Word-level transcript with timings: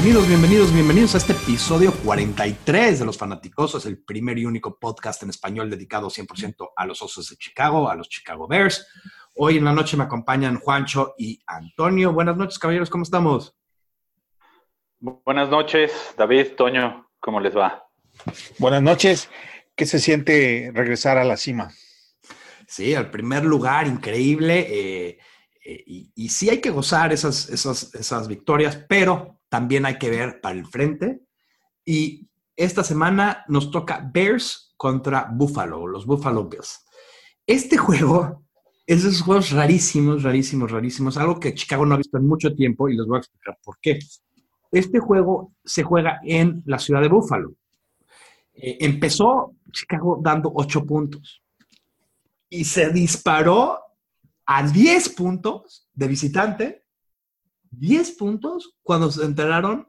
Bienvenidos, 0.00 0.28
bienvenidos, 0.28 0.72
bienvenidos 0.72 1.14
a 1.16 1.18
este 1.18 1.32
episodio 1.32 1.92
43 1.92 3.00
de 3.00 3.04
Los 3.04 3.18
Fanaticosos, 3.18 3.84
el 3.84 3.98
primer 3.98 4.38
y 4.38 4.44
único 4.44 4.78
podcast 4.78 5.24
en 5.24 5.30
español 5.30 5.68
dedicado 5.68 6.08
100% 6.08 6.70
a 6.76 6.86
los 6.86 7.02
Osos 7.02 7.30
de 7.30 7.36
Chicago, 7.36 7.90
a 7.90 7.96
los 7.96 8.08
Chicago 8.08 8.46
Bears. 8.46 8.86
Hoy 9.34 9.56
en 9.56 9.64
la 9.64 9.72
noche 9.72 9.96
me 9.96 10.04
acompañan 10.04 10.60
Juancho 10.60 11.14
y 11.18 11.42
Antonio. 11.48 12.12
Buenas 12.12 12.36
noches, 12.36 12.60
caballeros, 12.60 12.90
¿cómo 12.90 13.02
estamos? 13.02 13.56
Buenas 15.00 15.48
noches, 15.48 16.14
David, 16.16 16.52
Toño, 16.56 17.10
¿cómo 17.18 17.40
les 17.40 17.56
va? 17.56 17.84
Buenas 18.58 18.82
noches. 18.82 19.28
¿Qué 19.74 19.84
se 19.84 19.98
siente 19.98 20.70
regresar 20.72 21.18
a 21.18 21.24
la 21.24 21.36
cima? 21.36 21.72
Sí, 22.68 22.94
al 22.94 23.10
primer 23.10 23.44
lugar, 23.44 23.88
increíble. 23.88 24.60
Eh, 24.60 25.18
eh, 25.64 25.82
y, 25.84 26.12
y, 26.14 26.28
sí 26.28 26.50
hay 26.50 26.60
que 26.60 26.70
gozar 26.70 27.12
esas, 27.12 27.48
esas, 27.48 27.92
esas 27.96 28.28
victorias, 28.28 28.76
pero 28.88 29.37
también 29.48 29.86
hay 29.86 29.98
que 29.98 30.10
ver 30.10 30.40
para 30.40 30.56
el 30.56 30.66
frente. 30.66 31.20
Y 31.84 32.28
esta 32.56 32.84
semana 32.84 33.44
nos 33.48 33.70
toca 33.70 34.08
Bears 34.12 34.74
contra 34.76 35.28
Buffalo, 35.32 35.86
los 35.86 36.06
Buffalo 36.06 36.48
Bills. 36.48 36.84
Este 37.46 37.76
juego 37.76 38.44
es 38.86 39.02
de 39.02 39.10
esos 39.10 39.22
juegos 39.22 39.50
rarísimos, 39.50 40.22
rarísimos, 40.22 40.70
rarísimos, 40.70 41.16
algo 41.18 41.38
que 41.38 41.54
Chicago 41.54 41.84
no 41.84 41.94
ha 41.94 41.98
visto 41.98 42.16
en 42.16 42.26
mucho 42.26 42.54
tiempo 42.54 42.88
y 42.88 42.96
les 42.96 43.06
voy 43.06 43.16
a 43.16 43.20
explicar 43.20 43.58
por 43.62 43.78
qué. 43.80 43.98
Este 44.70 44.98
juego 44.98 45.52
se 45.64 45.82
juega 45.82 46.20
en 46.22 46.62
la 46.66 46.78
ciudad 46.78 47.00
de 47.00 47.08
Buffalo. 47.08 47.54
Eh, 48.54 48.78
empezó 48.80 49.54
Chicago 49.70 50.18
dando 50.22 50.50
8 50.54 50.84
puntos 50.84 51.42
y 52.50 52.64
se 52.64 52.90
disparó 52.90 53.78
a 54.46 54.66
10 54.66 55.10
puntos 55.10 55.88
de 55.92 56.08
visitante 56.08 56.84
10 57.70 58.12
puntos 58.12 58.76
cuando 58.82 59.10
se 59.10 59.24
enteraron 59.24 59.88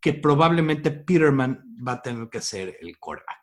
que 0.00 0.12
probablemente 0.14 0.90
Peterman 0.90 1.64
va 1.86 1.92
a 1.92 2.02
tener 2.02 2.28
que 2.28 2.40
ser 2.40 2.76
el 2.80 2.98
quarterback. 2.98 3.38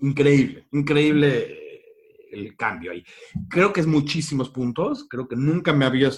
Increíble, 0.00 0.68
increíble 0.72 1.58
el 2.32 2.56
cambio 2.56 2.92
ahí. 2.92 3.04
Creo 3.48 3.72
que 3.72 3.80
es 3.80 3.86
muchísimos 3.86 4.50
puntos. 4.50 5.06
Creo 5.08 5.28
que 5.28 5.36
nunca 5.36 5.72
me 5.72 5.84
había 5.84 6.10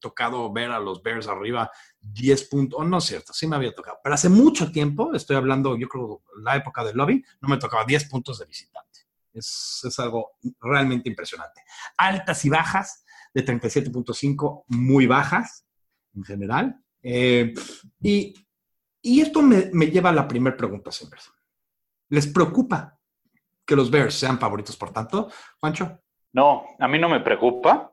tocado 0.00 0.52
ver 0.52 0.70
a 0.70 0.78
los 0.78 1.02
Bears 1.02 1.28
arriba 1.28 1.70
10 2.00 2.44
puntos. 2.44 2.80
Oh, 2.80 2.84
no 2.84 2.98
es 2.98 3.04
cierto, 3.04 3.32
sí 3.32 3.46
me 3.46 3.56
había 3.56 3.74
tocado. 3.74 3.98
Pero 4.02 4.14
hace 4.14 4.28
mucho 4.28 4.70
tiempo, 4.70 5.14
estoy 5.14 5.36
hablando, 5.36 5.76
yo 5.76 5.88
creo, 5.88 6.22
la 6.42 6.56
época 6.56 6.84
del 6.84 6.96
lobby, 6.96 7.24
no 7.40 7.48
me 7.48 7.58
tocaba 7.58 7.84
10 7.84 8.08
puntos 8.08 8.38
de 8.38 8.46
visitante. 8.46 9.00
Es, 9.32 9.80
es 9.84 9.98
algo 9.98 10.32
realmente 10.60 11.08
impresionante. 11.08 11.62
Altas 11.96 12.44
y 12.44 12.50
bajas 12.50 13.04
de 13.34 13.44
37.5, 13.44 14.64
muy 14.68 15.06
bajas 15.06 15.66
en 16.14 16.24
general. 16.24 16.82
Eh, 17.02 17.52
y, 18.00 18.34
esto 19.02 19.42
me, 19.42 19.86
lleva 19.86 20.10
a 20.10 20.14
la 20.14 20.28
primera 20.28 20.56
pregunta 20.56 20.92
siempre. 20.92 21.20
¿Les 22.08 22.26
preocupa 22.26 22.98
que 23.64 23.76
los 23.76 23.90
Bears 23.90 24.14
sean 24.14 24.38
favoritos 24.38 24.76
por 24.76 24.92
tanto, 24.92 25.30
Juancho? 25.58 25.98
No, 26.32 26.64
a 26.78 26.88
mí 26.88 26.98
no 26.98 27.08
me 27.08 27.20
preocupa. 27.20 27.92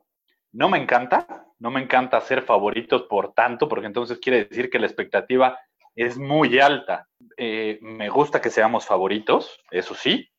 No 0.52 0.68
me 0.68 0.78
encanta. 0.78 1.46
No 1.58 1.70
me 1.70 1.82
encanta 1.82 2.20
ser 2.20 2.42
favoritos 2.42 3.02
por 3.02 3.34
tanto, 3.34 3.68
porque 3.68 3.86
entonces 3.86 4.18
quiere 4.18 4.44
decir 4.44 4.70
que 4.70 4.78
la 4.78 4.86
expectativa 4.86 5.58
es 5.94 6.16
muy 6.16 6.58
alta. 6.58 7.06
Eh, 7.36 7.78
me 7.82 8.08
gusta 8.08 8.40
que 8.40 8.48
seamos 8.48 8.86
favoritos, 8.86 9.60
eso 9.70 9.94
sí, 9.94 10.30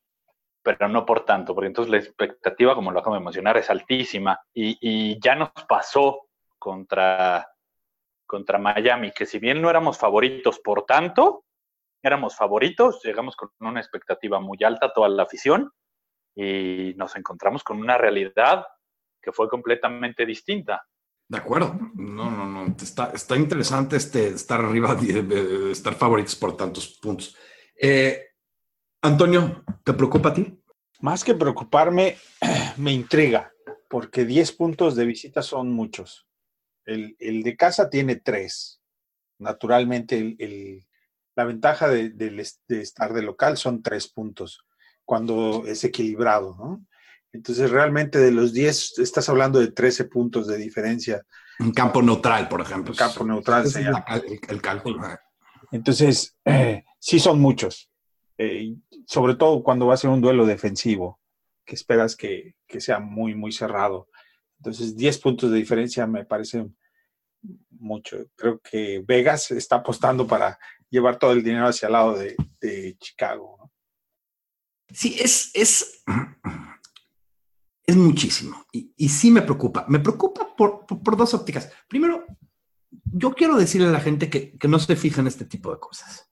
pero 0.62 0.88
no 0.88 1.06
por 1.06 1.24
tanto, 1.24 1.54
porque 1.54 1.68
entonces 1.68 1.90
la 1.90 1.98
expectativa, 1.98 2.74
como 2.74 2.90
lo 2.90 2.98
acabo 2.98 3.14
de 3.14 3.22
mencionar, 3.22 3.56
es 3.56 3.70
altísima 3.70 4.40
y, 4.52 4.76
y 4.80 5.20
ya 5.20 5.36
nos 5.36 5.50
pasó 5.68 6.28
contra 6.58 7.51
contra 8.32 8.56
Miami, 8.56 9.10
que 9.12 9.26
si 9.26 9.38
bien 9.38 9.60
no 9.60 9.68
éramos 9.68 9.98
favoritos 9.98 10.58
por 10.60 10.86
tanto, 10.86 11.44
éramos 12.02 12.34
favoritos, 12.34 13.02
llegamos 13.04 13.36
con 13.36 13.50
una 13.60 13.78
expectativa 13.78 14.40
muy 14.40 14.56
alta 14.64 14.90
toda 14.90 15.10
la 15.10 15.24
afición 15.24 15.70
y 16.34 16.94
nos 16.96 17.14
encontramos 17.14 17.62
con 17.62 17.76
una 17.76 17.98
realidad 17.98 18.64
que 19.20 19.32
fue 19.32 19.50
completamente 19.50 20.24
distinta. 20.24 20.82
De 21.28 21.36
acuerdo, 21.36 21.78
no, 21.94 22.30
no, 22.30 22.46
no, 22.46 22.74
está, 22.74 23.10
está 23.12 23.36
interesante 23.36 23.96
este, 23.96 24.28
estar 24.28 24.64
arriba, 24.64 24.96
estar 25.70 25.92
favoritos 25.92 26.34
por 26.34 26.56
tantos 26.56 26.98
puntos. 27.02 27.36
Eh, 27.78 28.30
Antonio, 29.02 29.62
¿te 29.84 29.92
preocupa 29.92 30.30
a 30.30 30.32
ti? 30.32 30.58
Más 31.00 31.22
que 31.22 31.34
preocuparme, 31.34 32.16
me 32.78 32.92
intriga, 32.92 33.52
porque 33.90 34.24
10 34.24 34.52
puntos 34.52 34.96
de 34.96 35.04
visita 35.04 35.42
son 35.42 35.70
muchos. 35.70 36.26
El, 36.84 37.42
de 37.42 37.56
casa 37.56 37.90
tiene 37.90 38.16
tres. 38.16 38.80
Naturalmente, 39.38 40.36
el, 40.38 40.84
la 41.34 41.44
ventaja 41.44 41.88
de, 41.88 42.12
estar 42.68 43.12
de 43.12 43.22
local 43.22 43.56
son 43.56 43.82
tres 43.82 44.08
puntos 44.08 44.64
cuando 45.04 45.64
es 45.66 45.84
equilibrado, 45.84 46.56
¿no? 46.58 46.86
Entonces, 47.32 47.70
realmente 47.70 48.18
de 48.18 48.30
los 48.30 48.52
10, 48.52 48.98
estás 48.98 49.28
hablando 49.30 49.58
de 49.58 49.72
13 49.72 50.04
puntos 50.04 50.46
de 50.46 50.58
diferencia. 50.58 51.24
Un 51.60 51.72
campo 51.72 52.02
neutral, 52.02 52.46
por 52.46 52.60
ejemplo. 52.60 52.94
campo 52.94 53.24
neutral 53.24 53.66
se 53.66 53.84
llama. 53.84 54.04
el, 54.48 54.60
cálculo. 54.60 55.00
Entonces, 55.70 56.36
eh, 56.44 56.84
sí 56.98 57.18
son 57.18 57.40
muchos. 57.40 57.90
Eh, 58.36 58.74
sobre 59.06 59.34
todo 59.34 59.62
cuando 59.62 59.86
va 59.86 59.94
a 59.94 59.98
ser 59.98 60.10
un 60.10 60.20
duelo 60.20 60.44
defensivo, 60.44 61.20
que 61.64 61.74
esperas 61.74 62.16
que, 62.16 62.54
que 62.66 62.82
sea 62.82 62.98
muy, 62.98 63.34
muy 63.34 63.52
cerrado. 63.52 64.08
Entonces, 64.62 64.94
10 64.96 65.18
puntos 65.18 65.50
de 65.50 65.56
diferencia 65.56 66.06
me 66.06 66.24
parece 66.24 66.64
mucho. 67.70 68.16
Creo 68.36 68.60
que 68.60 69.02
Vegas 69.04 69.50
está 69.50 69.76
apostando 69.76 70.24
para 70.24 70.56
llevar 70.88 71.18
todo 71.18 71.32
el 71.32 71.42
dinero 71.42 71.66
hacia 71.66 71.86
el 71.86 71.92
lado 71.94 72.16
de, 72.16 72.96
Chicago. 73.00 73.72
Sí, 74.88 75.16
es, 75.18 75.50
es, 75.54 76.04
es 77.84 77.96
muchísimo. 77.96 78.64
Y, 78.70 78.92
y, 78.96 79.08
sí 79.08 79.32
me 79.32 79.42
preocupa. 79.42 79.84
Me 79.88 79.98
preocupa 79.98 80.54
por, 80.54 81.16
dos 81.16 81.34
ópticas. 81.34 81.68
Primero, 81.88 82.24
yo 82.90 83.32
quiero 83.32 83.56
decirle 83.56 83.88
a 83.88 83.92
la 83.92 84.00
gente 84.00 84.30
que, 84.30 84.56
no 84.68 84.78
se 84.78 84.94
fija 84.94 85.22
en 85.22 85.26
este 85.26 85.44
tipo 85.44 85.72
de 85.72 85.80
cosas. 85.80 86.30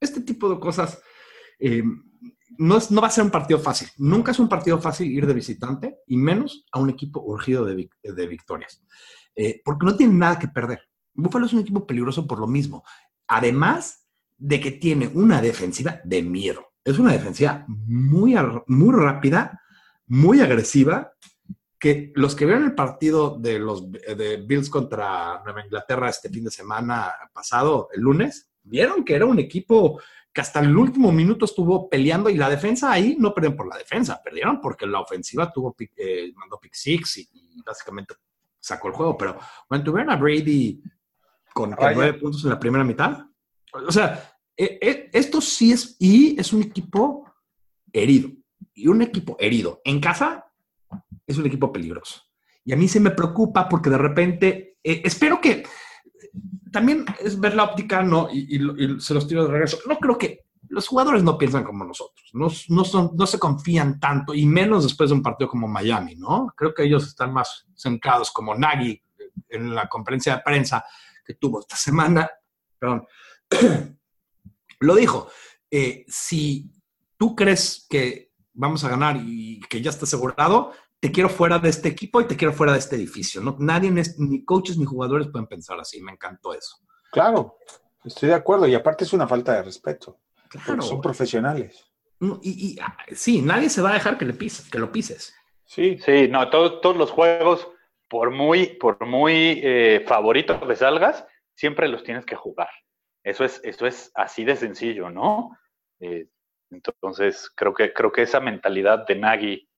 Este 0.00 0.22
tipo 0.22 0.52
de 0.52 0.58
cosas 0.58 1.00
eh, 1.60 1.84
no, 2.58 2.76
es, 2.76 2.90
no 2.90 3.00
va 3.00 3.08
a 3.08 3.10
ser 3.10 3.24
un 3.24 3.30
partido 3.30 3.58
fácil. 3.58 3.88
Nunca 3.98 4.32
es 4.32 4.38
un 4.38 4.48
partido 4.48 4.80
fácil 4.80 5.10
ir 5.10 5.26
de 5.26 5.34
visitante 5.34 5.98
y 6.06 6.16
menos 6.16 6.66
a 6.72 6.80
un 6.80 6.90
equipo 6.90 7.20
urgido 7.20 7.64
de, 7.64 7.88
de 8.02 8.26
victorias. 8.26 8.82
Eh, 9.34 9.60
porque 9.64 9.86
no 9.86 9.96
tiene 9.96 10.14
nada 10.14 10.38
que 10.38 10.48
perder. 10.48 10.80
Buffalo 11.14 11.46
es 11.46 11.52
un 11.52 11.60
equipo 11.60 11.86
peligroso 11.86 12.26
por 12.26 12.38
lo 12.38 12.46
mismo. 12.46 12.84
Además 13.26 14.06
de 14.36 14.60
que 14.60 14.72
tiene 14.72 15.10
una 15.14 15.40
defensiva 15.40 16.00
de 16.04 16.22
miedo. 16.22 16.72
Es 16.82 16.98
una 16.98 17.12
defensiva 17.12 17.64
muy, 17.68 18.34
muy 18.66 18.94
rápida, 18.94 19.60
muy 20.06 20.40
agresiva, 20.40 21.12
que 21.78 22.12
los 22.14 22.34
que 22.34 22.46
vieron 22.46 22.64
el 22.64 22.74
partido 22.74 23.38
de 23.38 23.58
los 23.58 23.90
de 23.90 24.44
Bills 24.46 24.68
contra 24.68 25.42
Nueva 25.44 25.64
Inglaterra 25.64 26.10
este 26.10 26.28
fin 26.28 26.44
de 26.44 26.50
semana 26.50 27.10
pasado, 27.32 27.88
el 27.92 28.02
lunes, 28.02 28.50
vieron 28.62 29.04
que 29.04 29.14
era 29.14 29.24
un 29.24 29.38
equipo 29.38 30.00
que 30.32 30.40
hasta 30.40 30.60
el 30.60 30.76
último 30.76 31.10
minuto 31.10 31.44
estuvo 31.44 31.88
peleando 31.88 32.30
y 32.30 32.36
la 32.36 32.48
defensa 32.48 32.92
ahí 32.92 33.16
no 33.18 33.34
perdieron 33.34 33.56
por 33.56 33.68
la 33.68 33.76
defensa, 33.76 34.20
perdieron 34.22 34.60
porque 34.60 34.86
la 34.86 35.00
ofensiva 35.00 35.52
tuvo 35.52 35.74
eh, 35.78 36.32
mandó 36.36 36.58
pick 36.58 36.74
six 36.74 37.18
y, 37.18 37.62
básicamente 37.64 38.14
sacó 38.58 38.88
el 38.88 38.94
juego. 38.94 39.16
Pero 39.16 39.38
tuvieron 39.84 40.10
a 40.10 40.16
Brady 40.16 40.82
con 41.52 41.74
nueve 41.78 42.14
puntos 42.14 42.44
en 42.44 42.50
la 42.50 42.60
primera 42.60 42.84
mitad, 42.84 43.26
o 43.72 43.92
sea, 43.92 44.36
e, 44.56 44.78
e, 44.80 45.10
esto 45.12 45.40
sí 45.40 45.72
es, 45.72 45.96
y 45.98 46.38
es 46.38 46.52
un 46.52 46.62
equipo 46.62 47.24
herido. 47.92 48.30
Y 48.74 48.88
un 48.88 49.02
equipo 49.02 49.36
herido 49.38 49.80
en 49.84 50.00
casa 50.00 50.52
es 51.26 51.38
un 51.38 51.46
equipo 51.46 51.72
peligroso. 51.72 52.22
Y 52.64 52.72
a 52.72 52.76
mí 52.76 52.88
se 52.88 53.00
me 53.00 53.10
preocupa 53.10 53.68
porque 53.68 53.90
de 53.90 53.98
repente, 53.98 54.78
eh, 54.82 55.02
espero 55.04 55.40
que 55.40 55.64
también 56.70 57.04
es 57.20 57.38
ver 57.38 57.54
la 57.54 57.64
óptica, 57.64 58.02
¿no? 58.02 58.28
Y, 58.32 58.60
se 59.00 59.14
los 59.14 59.26
tiro 59.26 59.44
de 59.44 59.52
regreso. 59.52 59.78
No 59.86 59.98
creo 59.98 60.16
que 60.16 60.44
los 60.68 60.86
jugadores 60.86 61.22
no 61.22 61.36
piensan 61.36 61.64
como 61.64 61.84
nosotros, 61.84 62.30
no, 62.32 62.48
no, 62.68 62.84
son, 62.84 63.10
no 63.16 63.26
se 63.26 63.40
confían 63.40 63.98
tanto, 63.98 64.34
y 64.34 64.46
menos 64.46 64.84
después 64.84 65.10
de 65.10 65.16
un 65.16 65.22
partido 65.22 65.50
como 65.50 65.66
Miami, 65.66 66.14
¿no? 66.14 66.52
Creo 66.56 66.72
que 66.72 66.84
ellos 66.84 67.08
están 67.08 67.32
más 67.32 67.66
centrados 67.74 68.30
como 68.30 68.54
Nagy 68.54 69.02
en 69.48 69.74
la 69.74 69.88
conferencia 69.88 70.36
de 70.36 70.42
prensa 70.42 70.84
que 71.24 71.34
tuvo 71.34 71.60
esta 71.60 71.74
semana, 71.74 72.30
perdón, 72.78 73.04
lo 74.80 74.94
dijo, 74.94 75.28
eh, 75.70 76.04
si 76.06 76.70
tú 77.16 77.34
crees 77.34 77.86
que 77.88 78.30
vamos 78.52 78.84
a 78.84 78.88
ganar 78.88 79.16
y 79.20 79.60
que 79.68 79.82
ya 79.82 79.90
está 79.90 80.04
asegurado, 80.04 80.72
te 81.00 81.10
quiero 81.10 81.30
fuera 81.30 81.58
de 81.58 81.70
este 81.70 81.88
equipo 81.88 82.20
y 82.20 82.26
te 82.26 82.36
quiero 82.36 82.52
fuera 82.52 82.74
de 82.74 82.78
este 82.78 82.96
edificio. 82.96 83.40
¿no? 83.40 83.56
Nadie, 83.58 83.90
ni 84.18 84.44
coaches 84.44 84.76
ni 84.76 84.84
jugadores 84.84 85.28
pueden 85.28 85.46
pensar 85.46 85.80
así. 85.80 86.00
Me 86.02 86.12
encantó 86.12 86.52
eso. 86.52 86.76
Claro, 87.10 87.56
estoy 88.04 88.28
de 88.28 88.34
acuerdo. 88.34 88.66
Y 88.68 88.74
aparte 88.74 89.04
es 89.04 89.12
una 89.12 89.26
falta 89.26 89.54
de 89.54 89.62
respeto. 89.62 90.20
Claro. 90.64 90.82
Son 90.82 91.00
profesionales. 91.00 91.90
Y, 92.42 92.78
ah, 92.80 92.98
sí, 93.12 93.40
nadie 93.40 93.70
se 93.70 93.80
va 93.80 93.90
a 93.90 93.94
dejar 93.94 94.18
que, 94.18 94.26
le 94.26 94.34
pises, 94.34 94.68
que 94.68 94.78
lo 94.78 94.92
pises. 94.92 95.34
Sí, 95.64 95.98
sí, 96.04 96.28
no, 96.28 96.50
todos, 96.50 96.82
todos 96.82 96.96
los 96.96 97.10
juegos, 97.10 97.66
por 98.08 98.30
muy, 98.30 98.66
por 98.66 99.06
muy 99.06 99.60
eh, 99.62 100.04
favoritos 100.06 100.60
que 100.62 100.76
salgas, 100.76 101.24
siempre 101.54 101.88
los 101.88 102.04
tienes 102.04 102.26
que 102.26 102.36
jugar. 102.36 102.68
Eso 103.24 103.44
es, 103.44 103.60
eso 103.64 103.86
es 103.86 104.10
así 104.14 104.44
de 104.44 104.56
sencillo, 104.56 105.08
¿no? 105.08 105.56
Eh, 106.00 106.26
entonces, 106.70 107.50
creo 107.54 107.72
que, 107.72 107.92
creo 107.92 108.12
que 108.12 108.22
esa 108.22 108.40
mentalidad 108.40 109.06
de 109.06 109.14
Nagy, 109.14 109.68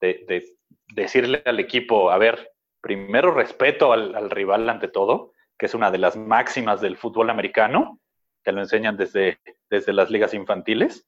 de, 0.00 0.55
decirle 0.94 1.42
al 1.44 1.60
equipo, 1.60 2.10
a 2.10 2.18
ver, 2.18 2.52
primero 2.80 3.32
respeto 3.32 3.92
al, 3.92 4.30
rival 4.30 4.68
ante 4.68 4.88
todo, 4.88 5.32
que 5.58 5.66
es 5.66 5.74
una 5.74 5.90
de 5.90 5.98
las 5.98 6.16
máximas 6.16 6.80
del 6.80 6.96
fútbol 6.96 7.30
americano, 7.30 8.00
te 8.42 8.52
lo 8.52 8.60
enseñan 8.60 8.96
desde, 8.96 9.40
desde 9.70 9.92
las 9.92 10.10
ligas 10.10 10.34
infantiles. 10.34 11.06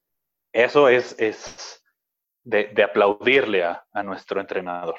Eso 0.52 0.88
es, 0.88 1.14
es 1.19 1.84
de, 2.44 2.82
aplaudirle 2.82 3.64
a, 3.64 3.84
a, 3.93 4.02
nuestro 4.02 4.40
entrenador. 4.40 4.96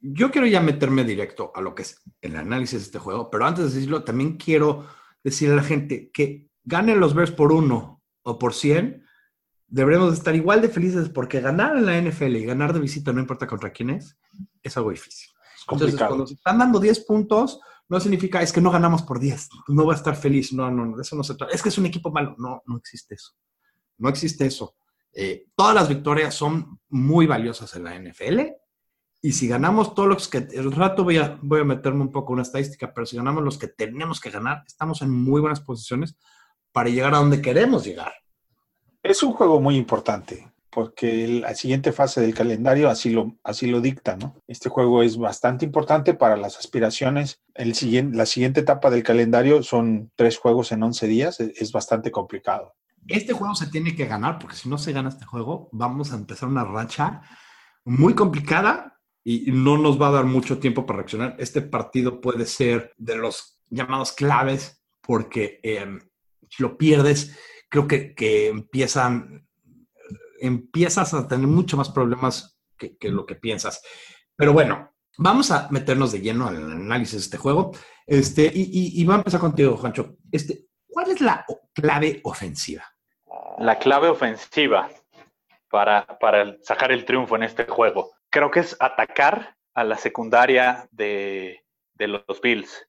Yo 0.00 0.30
quiero 0.30 0.46
ya 0.46 0.60
meterme 0.60 1.04
directo 1.04 1.52
a 1.54 1.60
lo 1.60 1.74
que 1.74 1.82
es 1.82 2.02
el 2.20 2.36
análisis 2.36 2.80
de 2.80 2.84
este 2.84 2.98
juego, 2.98 3.30
pero 3.30 3.46
antes 3.46 3.64
de 3.64 3.74
decirlo, 3.74 4.04
también 4.04 4.36
quiero 4.36 4.86
decirle 5.22 5.54
a 5.54 5.56
la 5.58 5.62
gente 5.62 6.10
que 6.10 6.48
ganen 6.64 7.00
los 7.00 7.14
Bears 7.14 7.32
por 7.32 7.52
uno 7.52 8.02
o 8.22 8.38
por 8.38 8.54
cien, 8.54 9.06
deberemos 9.70 10.12
estar 10.12 10.34
igual 10.34 10.60
de 10.60 10.68
felices 10.68 11.08
porque 11.08 11.40
ganar 11.40 11.76
en 11.76 11.86
la 11.86 11.98
NFL 12.00 12.36
y 12.36 12.44
ganar 12.44 12.72
de 12.72 12.80
visita, 12.80 13.12
no 13.12 13.20
importa 13.20 13.46
contra 13.46 13.70
quién 13.70 13.90
es, 13.90 14.18
es 14.62 14.76
algo 14.76 14.90
difícil. 14.90 15.30
Entonces, 15.70 15.98
cuando 15.98 16.26
se 16.26 16.34
están 16.34 16.58
dando 16.58 16.80
10 16.80 17.00
puntos, 17.00 17.60
no 17.88 18.00
significa 18.00 18.42
es 18.42 18.52
que 18.52 18.60
no 18.60 18.70
ganamos 18.70 19.02
por 19.02 19.20
10, 19.20 19.48
no 19.68 19.86
va 19.86 19.94
a 19.94 19.96
estar 19.96 20.16
feliz, 20.16 20.52
no, 20.52 20.70
no, 20.70 20.84
no, 20.86 21.00
eso 21.00 21.16
no 21.16 21.22
se 21.22 21.34
trata. 21.34 21.54
Es 21.54 21.62
que 21.62 21.68
es 21.68 21.78
un 21.78 21.86
equipo 21.86 22.10
malo, 22.10 22.34
no, 22.38 22.62
no 22.66 22.76
existe 22.76 23.14
eso. 23.14 23.32
No 23.98 24.08
existe 24.08 24.46
eso. 24.46 24.74
Eh, 25.12 25.46
todas 25.54 25.74
las 25.74 25.88
victorias 25.88 26.34
son 26.34 26.80
muy 26.88 27.26
valiosas 27.26 27.74
en 27.76 27.84
la 27.84 27.98
NFL 27.98 28.40
y 29.22 29.32
si 29.32 29.48
ganamos 29.48 29.94
todos 29.94 30.08
los 30.08 30.28
que, 30.28 30.38
el 30.38 30.72
rato 30.72 31.04
voy 31.04 31.18
a, 31.18 31.38
voy 31.42 31.60
a 31.60 31.64
meterme 31.64 32.02
un 32.02 32.12
poco 32.12 32.32
en 32.32 32.34
una 32.34 32.42
estadística, 32.42 32.92
pero 32.94 33.06
si 33.06 33.16
ganamos 33.16 33.44
los 33.44 33.58
que 33.58 33.68
tenemos 33.68 34.20
que 34.20 34.30
ganar, 34.30 34.62
estamos 34.66 35.02
en 35.02 35.10
muy 35.10 35.40
buenas 35.40 35.60
posiciones 35.60 36.16
para 36.72 36.88
llegar 36.88 37.14
a 37.14 37.18
donde 37.18 37.42
queremos 37.42 37.84
llegar. 37.84 38.12
Es 39.02 39.22
un 39.22 39.32
juego 39.32 39.60
muy 39.60 39.76
importante 39.76 40.50
porque 40.70 41.26
la 41.26 41.54
siguiente 41.54 41.92
fase 41.92 42.20
del 42.20 42.34
calendario 42.34 42.88
así 42.88 43.10
lo, 43.10 43.36
así 43.42 43.66
lo 43.66 43.80
dicta, 43.80 44.16
¿no? 44.16 44.36
Este 44.46 44.68
juego 44.68 45.02
es 45.02 45.16
bastante 45.16 45.64
importante 45.64 46.14
para 46.14 46.36
las 46.36 46.58
aspiraciones. 46.58 47.42
El 47.54 47.74
siguiente, 47.74 48.16
la 48.16 48.26
siguiente 48.26 48.60
etapa 48.60 48.88
del 48.88 49.02
calendario 49.02 49.62
son 49.62 50.12
tres 50.14 50.38
juegos 50.38 50.70
en 50.70 50.82
11 50.82 51.06
días, 51.08 51.40
es, 51.40 51.60
es 51.60 51.72
bastante 51.72 52.10
complicado. 52.12 52.74
Este 53.08 53.32
juego 53.32 53.54
se 53.54 53.66
tiene 53.66 53.96
que 53.96 54.06
ganar 54.06 54.38
porque 54.38 54.56
si 54.56 54.68
no 54.68 54.78
se 54.78 54.92
gana 54.92 55.08
este 55.08 55.24
juego, 55.24 55.68
vamos 55.72 56.12
a 56.12 56.16
empezar 56.16 56.48
una 56.48 56.64
racha 56.64 57.22
muy 57.84 58.14
complicada 58.14 59.00
y 59.24 59.50
no 59.50 59.76
nos 59.76 60.00
va 60.00 60.08
a 60.08 60.12
dar 60.12 60.24
mucho 60.24 60.58
tiempo 60.58 60.86
para 60.86 60.98
reaccionar. 60.98 61.34
Este 61.38 61.62
partido 61.62 62.20
puede 62.20 62.46
ser 62.46 62.94
de 62.96 63.16
los 63.16 63.58
llamados 63.68 64.12
claves 64.12 64.82
porque 65.00 65.60
si 66.48 66.62
lo 66.62 66.76
pierdes, 66.76 67.36
creo 67.70 67.88
que, 67.88 68.48
empiezan, 68.48 69.46
empiezas 70.40 71.14
a 71.14 71.26
tener 71.26 71.46
mucho 71.46 71.76
más 71.76 71.88
problemas 71.88 72.60
que, 72.76 73.08
lo 73.08 73.24
que 73.24 73.36
piensas. 73.36 73.80
Pero 74.36 74.52
bueno, 74.52 74.92
vamos 75.16 75.50
a 75.50 75.68
meternos 75.70 76.12
de 76.12 76.20
lleno 76.20 76.48
al 76.48 76.56
análisis 76.56 77.14
de 77.14 77.20
este 77.20 77.38
juego. 77.38 77.72
Este, 78.06 78.50
y, 78.52 79.00
y, 79.00 79.04
voy 79.04 79.14
a 79.14 79.18
empezar 79.18 79.40
contigo, 79.40 79.76
Juancho. 79.76 80.16
Este, 80.30 80.66
¿Cuál 80.88 81.10
es 81.10 81.20
la 81.20 81.46
clave 81.72 82.20
ofensiva? 82.24 82.84
La 83.58 83.78
clave 83.78 84.08
ofensiva 84.08 84.90
para, 85.70 86.18
para 86.18 86.56
sacar 86.62 86.90
el 86.92 87.04
triunfo 87.04 87.36
en 87.36 87.44
este 87.44 87.64
juego. 87.64 88.10
Creo 88.30 88.50
que 88.50 88.60
es 88.60 88.76
atacar 88.80 89.56
a 89.74 89.84
la 89.84 89.96
secundaria 89.96 90.88
de, 90.90 91.64
de 91.94 92.08
los 92.08 92.40
Bills. 92.42 92.88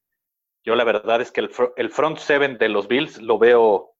Yo 0.63 0.75
la 0.75 0.83
verdad 0.83 1.21
es 1.21 1.31
que 1.31 1.41
el, 1.41 1.51
el, 1.77 1.89
front 1.89 2.17
seven 2.17 2.57
de 2.57 2.69
los 2.69 2.87
Bills 2.87 3.19
lo 3.21 3.37
veo 3.37 3.90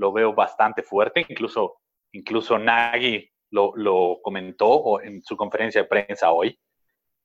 lo 0.00 0.12
veo 0.12 0.32
bastante 0.32 0.82
fuerte, 0.82 1.26
incluso, 1.28 1.82
incluso 2.12 2.58
Nagy 2.58 3.30
lo, 3.50 3.72
lo 3.76 4.18
comentó 4.22 5.00
en 5.02 5.22
su 5.22 5.36
conferencia 5.36 5.82
de 5.82 5.88
prensa 5.88 6.30
hoy, 6.30 6.58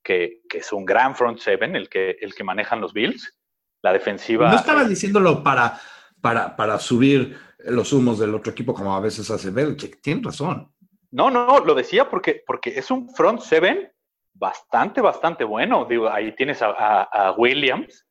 que, 0.04 0.42
que, 0.50 0.58
es 0.58 0.74
un 0.74 0.84
gran 0.84 1.16
front 1.16 1.40
seven 1.40 1.76
el 1.76 1.88
que, 1.88 2.18
el 2.20 2.36
que 2.36 2.44
manejan 2.44 2.82
los 2.82 2.94
Bills. 2.94 3.34
La 3.82 3.94
defensiva. 3.94 4.50
No 4.50 4.56
estabas 4.56 4.90
diciéndolo 4.90 5.44
para, 5.44 5.80
para, 6.20 6.56
para 6.56 6.80
subir 6.80 7.38
los 7.60 7.94
humos 7.94 8.18
del 8.18 8.34
otro 8.34 8.52
equipo, 8.52 8.74
como 8.74 8.96
a 8.96 9.00
veces 9.00 9.30
hace 9.30 9.52
Belichick. 9.52 10.02
Tienes 10.02 10.24
razón. 10.24 10.74
No, 11.12 11.30
no, 11.30 11.60
lo 11.60 11.76
decía 11.76 12.10
porque, 12.10 12.44
porque 12.46 12.72
es 12.72 12.90
un 12.90 13.10
front 13.14 13.42
seven 13.42 13.92
bastante, 14.34 15.02
bastante 15.02 15.44
bueno. 15.44 15.86
Digo, 15.86 16.10
ahí 16.10 16.36
tienes 16.36 16.64
a, 16.64 17.04
a, 17.04 17.32
Williams, 17.34 18.08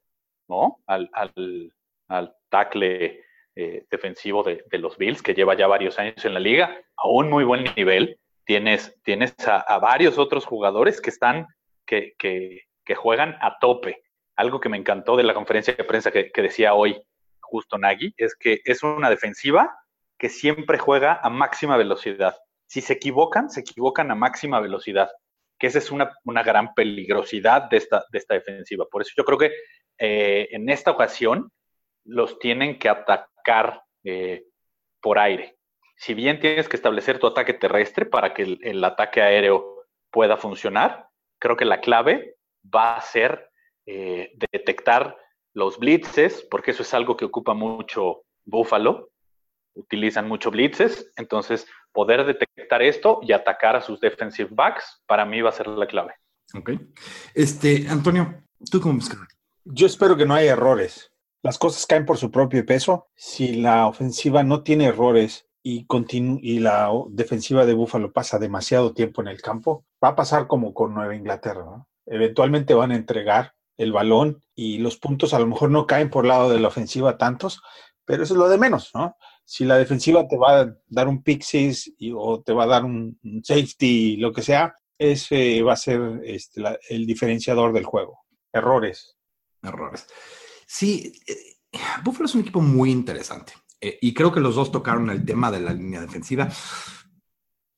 ¿no? 0.48 0.80
Al, 0.86 1.10
al, 1.12 1.74
al 2.08 2.36
tackle 2.48 3.23
eh, 3.56 3.84
defensivo 3.88 4.42
de, 4.42 4.64
los 4.72 4.98
Bills, 4.98 5.22
que 5.22 5.32
lleva 5.32 5.54
ya 5.54 5.68
varios 5.68 5.96
años 6.00 6.24
en 6.24 6.34
la 6.34 6.40
liga, 6.40 6.76
a 6.96 7.06
un 7.06 7.30
muy 7.30 7.44
buen 7.44 7.62
nivel. 7.76 8.18
Tienes, 8.44 9.00
tienes 9.04 9.32
a, 9.46 9.78
varios 9.78 10.18
otros 10.18 10.44
jugadores 10.44 11.00
que 11.00 11.10
están, 11.10 11.46
que, 11.86 12.14
que, 12.18 12.94
juegan 12.96 13.36
a 13.40 13.58
tope. 13.60 14.02
Algo 14.34 14.58
que 14.58 14.68
me 14.68 14.76
encantó 14.76 15.16
de 15.16 15.22
la 15.22 15.34
conferencia 15.34 15.72
de 15.72 15.84
prensa 15.84 16.10
que, 16.10 16.30
decía 16.34 16.74
hoy 16.74 17.00
justo 17.40 17.78
Nagy, 17.78 18.12
es 18.16 18.34
que 18.34 18.60
es 18.64 18.82
una 18.82 19.08
defensiva 19.08 19.72
que 20.18 20.28
siempre 20.28 20.76
juega 20.78 21.20
a 21.22 21.30
máxima 21.30 21.76
velocidad. 21.76 22.36
Si 22.66 22.80
se 22.80 22.94
equivocan, 22.94 23.50
se 23.50 23.60
equivocan 23.60 24.10
a 24.10 24.16
máxima 24.16 24.58
velocidad, 24.58 25.10
que 25.60 25.68
esa 25.68 25.78
es 25.78 25.92
una, 25.92 26.10
una 26.24 26.42
gran 26.42 26.74
peligrosidad 26.74 27.70
de 27.70 27.76
esta, 27.76 28.04
de 28.10 28.18
esta 28.18 28.34
defensiva. 28.34 28.86
Por 28.90 29.02
eso 29.02 29.12
yo 29.16 29.24
creo 29.24 29.38
que 29.38 29.52
eh, 29.98 30.48
en 30.50 30.68
esta 30.68 30.90
ocasión 30.90 31.52
los 32.04 32.40
tienen 32.40 32.80
que 32.80 32.88
atacar 32.88 33.28
eh, 34.04 34.44
por 35.00 35.18
aire. 35.18 35.56
Si 35.96 36.14
bien 36.14 36.40
tienes 36.40 36.68
que 36.68 36.76
establecer 36.76 37.18
tu 37.18 37.26
ataque 37.26 37.54
terrestre 37.54 38.06
para 38.06 38.34
que 38.34 38.58
el, 38.60 38.84
ataque 38.84 39.22
aéreo 39.22 39.84
pueda 40.10 40.36
funcionar, 40.36 41.08
creo 41.38 41.56
que 41.56 41.64
la 41.64 41.80
clave 41.80 42.36
va 42.74 42.96
a 42.96 43.00
ser 43.00 43.50
eh, 43.86 44.32
detectar 44.52 45.16
los 45.52 45.78
blitzes, 45.78 46.46
porque 46.50 46.72
eso 46.72 46.82
es 46.82 46.92
algo 46.94 47.16
que 47.16 47.24
ocupa 47.24 47.54
mucho 47.54 48.24
Buffalo. 48.44 49.10
Utilizan 49.74 50.28
mucho 50.28 50.50
blitzes, 50.50 51.12
entonces 51.16 51.66
poder 51.92 52.24
detectar 52.24 52.82
esto 52.82 53.20
y 53.22 53.32
atacar 53.32 53.76
a 53.76 53.80
sus 53.80 54.00
defensive 54.00 54.50
backs, 54.52 55.02
para 55.06 55.24
mí 55.24 55.40
va 55.40 55.50
a 55.50 55.52
ser 55.52 55.68
la 55.68 55.86
clave. 55.86 56.14
Ok. 56.54 56.72
Este, 57.34 57.86
Antonio, 57.88 58.42
¿tú 58.70 58.80
cómo 58.80 58.94
ves? 58.94 59.10
Yo 59.64 59.86
espero 59.86 60.16
que 60.16 60.26
no 60.26 60.34
haya 60.34 60.52
errores 60.52 61.13
las 61.44 61.58
cosas 61.58 61.84
caen 61.84 62.06
por 62.06 62.16
su 62.16 62.30
propio 62.30 62.64
peso. 62.64 63.08
Si 63.14 63.52
la 63.52 63.86
ofensiva 63.86 64.42
no 64.42 64.62
tiene 64.62 64.86
errores 64.86 65.46
y, 65.62 65.86
y 66.40 66.58
la 66.58 66.90
defensiva 67.10 67.66
de 67.66 67.74
Búfalo 67.74 68.12
pasa 68.12 68.38
demasiado 68.38 68.94
tiempo 68.94 69.20
en 69.20 69.28
el 69.28 69.42
campo, 69.42 69.84
va 70.02 70.08
a 70.08 70.16
pasar 70.16 70.46
como 70.46 70.72
con 70.72 70.94
Nueva 70.94 71.14
Inglaterra. 71.14 71.86
Eventualmente 72.06 72.72
van 72.72 72.92
a 72.92 72.96
entregar 72.96 73.52
el 73.76 73.92
balón 73.92 74.42
y 74.54 74.78
los 74.78 74.96
puntos 74.96 75.34
a 75.34 75.38
lo 75.38 75.46
mejor 75.46 75.70
no 75.70 75.86
caen 75.86 76.08
por 76.08 76.24
lado 76.24 76.48
de 76.48 76.60
la 76.60 76.68
ofensiva 76.68 77.18
tantos, 77.18 77.60
pero 78.06 78.22
eso 78.22 78.32
es 78.32 78.38
lo 78.38 78.48
de 78.48 78.56
menos, 78.56 78.90
¿no? 78.94 79.14
Si 79.44 79.66
la 79.66 79.76
defensiva 79.76 80.26
te 80.26 80.38
va 80.38 80.60
a 80.60 80.74
dar 80.86 81.08
un 81.08 81.22
pick 81.22 81.44
o 82.14 82.42
te 82.42 82.54
va 82.54 82.64
a 82.64 82.68
dar 82.68 82.86
un, 82.86 83.18
safety, 83.42 84.16
lo 84.16 84.32
que 84.32 84.40
sea, 84.40 84.74
ese 84.96 85.62
va 85.62 85.74
a 85.74 85.76
ser 85.76 86.22
este, 86.24 86.62
el 86.88 87.04
diferenciador 87.04 87.74
del 87.74 87.84
juego. 87.84 88.20
Errores. 88.50 89.18
Errores. 89.62 90.06
Sí, 90.66 91.20
eh, 91.26 91.80
Buffalo 92.02 92.26
es 92.26 92.34
un 92.34 92.42
equipo 92.42 92.60
muy 92.60 92.90
interesante. 92.90 93.52
Eh, 93.80 93.98
y 94.00 94.14
creo 94.14 94.32
que 94.32 94.40
los 94.40 94.54
dos 94.54 94.72
tocaron 94.72 95.10
el 95.10 95.24
tema 95.24 95.50
de 95.50 95.60
la 95.60 95.72
línea 95.72 96.00
defensiva. 96.00 96.48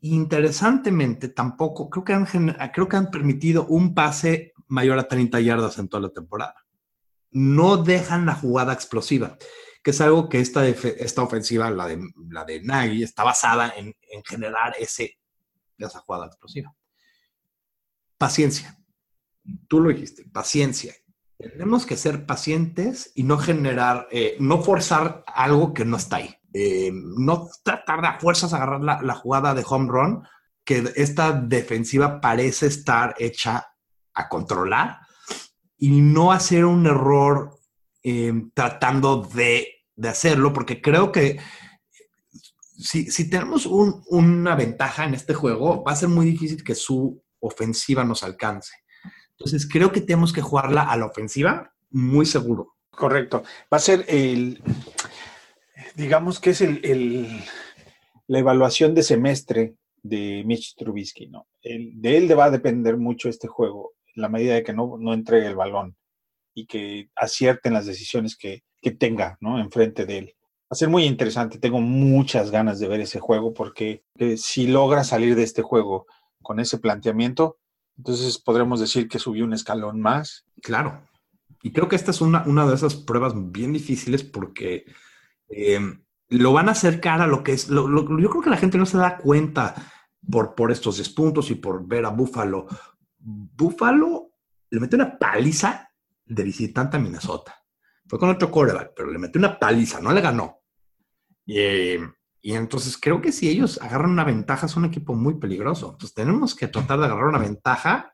Interesantemente, 0.01 1.29
tampoco 1.29 1.91
creo 1.91 2.05
que 2.05 2.13
han, 2.13 2.27
creo 2.73 2.89
que 2.89 2.97
han 2.97 3.11
permitido 3.11 3.67
un 3.67 3.95
pase 3.95 4.53
mayor 4.69 4.99
a 4.99 5.09
30 5.09 5.41
yardas 5.41 5.79
en 5.79 5.89
toda 5.89 6.03
la 6.03 6.13
temporada. 6.13 6.55
No 7.31 7.77
dejan 7.79 8.27
la 8.27 8.35
jugada 8.35 8.73
explosiva, 8.73 9.37
que 9.83 9.91
es 9.91 10.01
algo 10.01 10.29
que 10.29 10.41
esta, 10.41 10.67
esta 10.67 11.23
ofensiva, 11.23 11.71
la 11.71 11.89
de, 11.89 12.01
la 12.31 12.45
de 12.45 12.63
Nagy, 12.63 13.03
está 13.03 13.25
basada 13.25 13.73
en, 13.77 13.95
en 14.11 14.23
generar 14.25 14.75
ese, 14.79 15.19
esa 15.79 16.01
jugada 16.01 16.27
explosiva. 16.27 16.75
Paciencia. 18.17 18.79
Tú 19.69 19.81
lo 19.81 19.91
dijiste, 19.91 20.25
paciencia 20.29 20.95
tenemos 21.39 21.87
que 21.87 21.97
ser 21.97 22.27
pacientes 22.27 23.13
y 23.15 23.23
no 23.23 23.39
generar, 23.39 24.09
eh, 24.11 24.37
no 24.41 24.63
forzar 24.63 25.25
algo 25.27 25.75
que 25.75 25.85
no 25.85 25.97
está 25.97 26.17
ahí. 26.17 26.35
Eh, 26.53 26.91
no 26.93 27.49
tratar 27.63 28.01
de 28.01 28.09
a 28.09 28.19
fuerzas 28.19 28.55
agarrar 28.55 28.81
la, 28.83 29.15
jugada 29.15 29.55
de 29.55 29.65
home 29.69 29.89
run, 29.91 30.23
que 30.65 30.93
esta 30.97 31.33
defensiva 31.33 32.21
parece 32.21 32.67
estar 32.67 33.15
hecha 33.19 33.67
a 34.15 34.29
controlar 34.29 35.01
y 35.77 36.01
no 36.01 36.33
hacer 36.33 36.65
un 36.65 36.87
error 36.87 37.59
eh, 38.03 38.33
tratando 38.55 39.23
de, 39.23 39.69
hacerlo, 40.03 40.53
porque 40.53 40.81
creo 40.81 41.11
que 41.13 41.39
si, 42.79 43.11
si 43.11 43.31
tenemos 43.31 43.67
una 43.67 44.55
ventaja 44.55 45.05
en 45.05 45.15
este 45.15 45.35
juego, 45.35 45.83
va 45.83 45.93
a 45.93 45.97
ser 45.97 46.09
muy 46.11 46.27
difícil 46.27 46.63
que 46.63 46.75
su 46.75 47.23
ofensiva 47.41 48.05
nos 48.05 48.23
alcance. 48.23 48.73
Entonces 49.39 49.69
creo 49.69 49.93
que 49.93 50.01
tenemos 50.01 50.33
que 50.33 50.43
jugarla 50.43 50.83
a 50.83 50.97
la 50.97 51.07
ofensiva 51.07 51.75
muy 51.91 52.27
seguro. 52.27 52.75
Correcto. 52.91 53.43
Va 53.73 53.77
a 53.77 53.81
ser 53.81 54.05
el... 54.09 54.63
digamos 55.95 56.41
que 56.41 56.51
es 56.51 56.61
el, 56.63 57.29
la 58.27 58.39
evaluación 58.39 58.95
de 58.95 59.03
semestre 59.03 59.77
de 60.03 60.43
Mitch 60.47 60.75
Trubisky, 60.77 61.29
¿no? 61.29 61.47
de 61.63 62.17
él 62.17 62.39
va 62.39 62.45
a 62.45 62.51
depender 62.51 62.97
mucho 62.97 63.29
este 63.29 63.49
juego, 63.49 63.95
la 64.15 64.29
medida 64.29 64.55
de 64.55 64.63
que 64.63 64.73
no, 64.73 64.97
no 64.99 65.13
entregue 65.13 65.49
el 65.49 65.57
balón 65.57 65.97
y 66.55 66.67
que 66.67 67.11
acierten 67.17 67.73
las 67.73 67.87
decisiones 67.87 68.37
que, 68.37 68.63
que 68.81 68.93
tenga, 68.93 69.37
¿no? 69.41 69.59
Enfrente 69.59 70.07
de 70.07 70.19
él. 70.19 70.35
Va 70.39 70.71
a 70.71 70.75
ser 70.77 70.89
muy 70.89 71.05
interesante, 71.05 71.59
tengo 71.59 71.81
muchas 71.81 72.51
ganas 72.51 72.79
de 72.79 72.89
ver 72.89 73.01
ese 73.01 73.21
juego 73.21 73.53
porque 73.53 74.05
eh, 74.19 74.37
si 74.37 74.67
logra 74.67 75.05
salir 75.05 75.35
de 75.35 75.43
este 75.43 75.63
juego 75.63 76.07
con 76.41 76.61
ese 76.61 76.79
planteamiento, 76.79 77.59
entonces 77.99 78.39
podremos 78.39 78.81
decir 78.81 79.09
que 79.09 79.19
subió 79.19 79.45
un 79.45 79.53
escalón 79.53 80.01
más. 80.01 80.47
Claro. 80.63 81.03
Y 81.63 81.73
creo 81.73 81.89
que 81.89 81.97
esta 81.97 82.11
es 82.11 82.21
una, 82.21 82.45
una 82.47 82.67
de 82.67 82.75
esas 82.75 82.95
pruebas 82.95 83.33
bien 83.37 83.73
difíciles 83.73 84.23
porque 84.23 84.85
eh, 85.49 85.81
lo 86.29 86.53
van 86.53 86.69
a 86.69 86.73
acercar 86.73 87.21
a 87.21 87.27
lo 87.27 87.43
que 87.43 87.53
es. 87.53 87.69
Yo 87.69 88.07
creo 88.07 88.43
que 88.43 88.51
la 88.51 88.57
gente 88.57 88.79
no 88.79 88.87
se 88.87 88.99
da 88.99 89.17
cuenta 89.17 89.75
por, 90.31 90.55
por 90.55 90.71
estos 90.71 90.97
10 90.97 91.09
puntos 91.11 91.51
y 91.51 91.55
por 91.55 91.87
ver 91.87 92.05
a 92.05 92.11
Búfalo. 92.11 92.67
Búfalo 93.19 94.31
le 94.71 94.81
mete 94.81 94.97
una 94.97 95.19
paliza 95.19 95.91
de 96.25 96.43
visitante 96.43 96.97
a 96.97 97.01
Minnesota. 97.01 97.55
Fue 98.07 98.19
con 98.19 98.31
otro 98.31 98.51
quarterback, 98.51 98.93
pero 98.95 99.11
le 99.11 99.19
metió 99.19 99.39
una 99.39 99.59
paliza, 99.59 100.01
no 100.01 100.13
le 100.13 100.21
ganó. 100.21 100.61
Y, 101.45 101.97
y 102.41 102.55
entonces 102.55 102.97
creo 102.97 103.21
que 103.21 103.33
si 103.33 103.49
ellos 103.49 103.81
agarran 103.83 104.11
una 104.11 104.25
ventaja, 104.25 104.67
es 104.67 104.77
un 104.77 104.85
equipo 104.85 105.15
muy 105.15 105.35
peligroso. 105.35 105.91
Entonces 105.93 106.15
tenemos 106.15 106.55
que 106.55 106.69
tratar 106.69 106.99
de 106.99 107.07
agarrar 107.07 107.27
una 107.27 107.39
ventaja. 107.39 108.13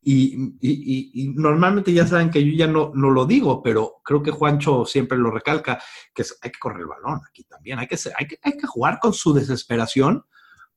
Y, 0.00 1.34
normalmente 1.36 1.92
ya 1.92 2.06
saben 2.06 2.30
que 2.30 2.44
yo 2.44 2.56
ya 2.56 2.66
no, 2.66 2.92
no, 2.94 3.10
lo 3.10 3.26
digo, 3.26 3.62
pero 3.62 3.96
creo 4.04 4.22
que 4.22 4.30
Juancho 4.30 4.86
siempre 4.86 5.18
lo 5.18 5.30
recalca, 5.30 5.82
que 6.14 6.24
hay 6.40 6.50
que 6.50 6.58
correr 6.58 6.80
el 6.80 6.86
balón 6.86 7.20
aquí 7.28 7.44
también. 7.44 7.78
Hay 7.78 7.88
que, 7.88 7.98
hay, 8.16 8.26
que, 8.26 8.38
hay 8.42 8.56
que 8.56 8.66
jugar 8.66 9.00
con 9.00 9.12
su 9.12 9.34
desesperación, 9.34 10.24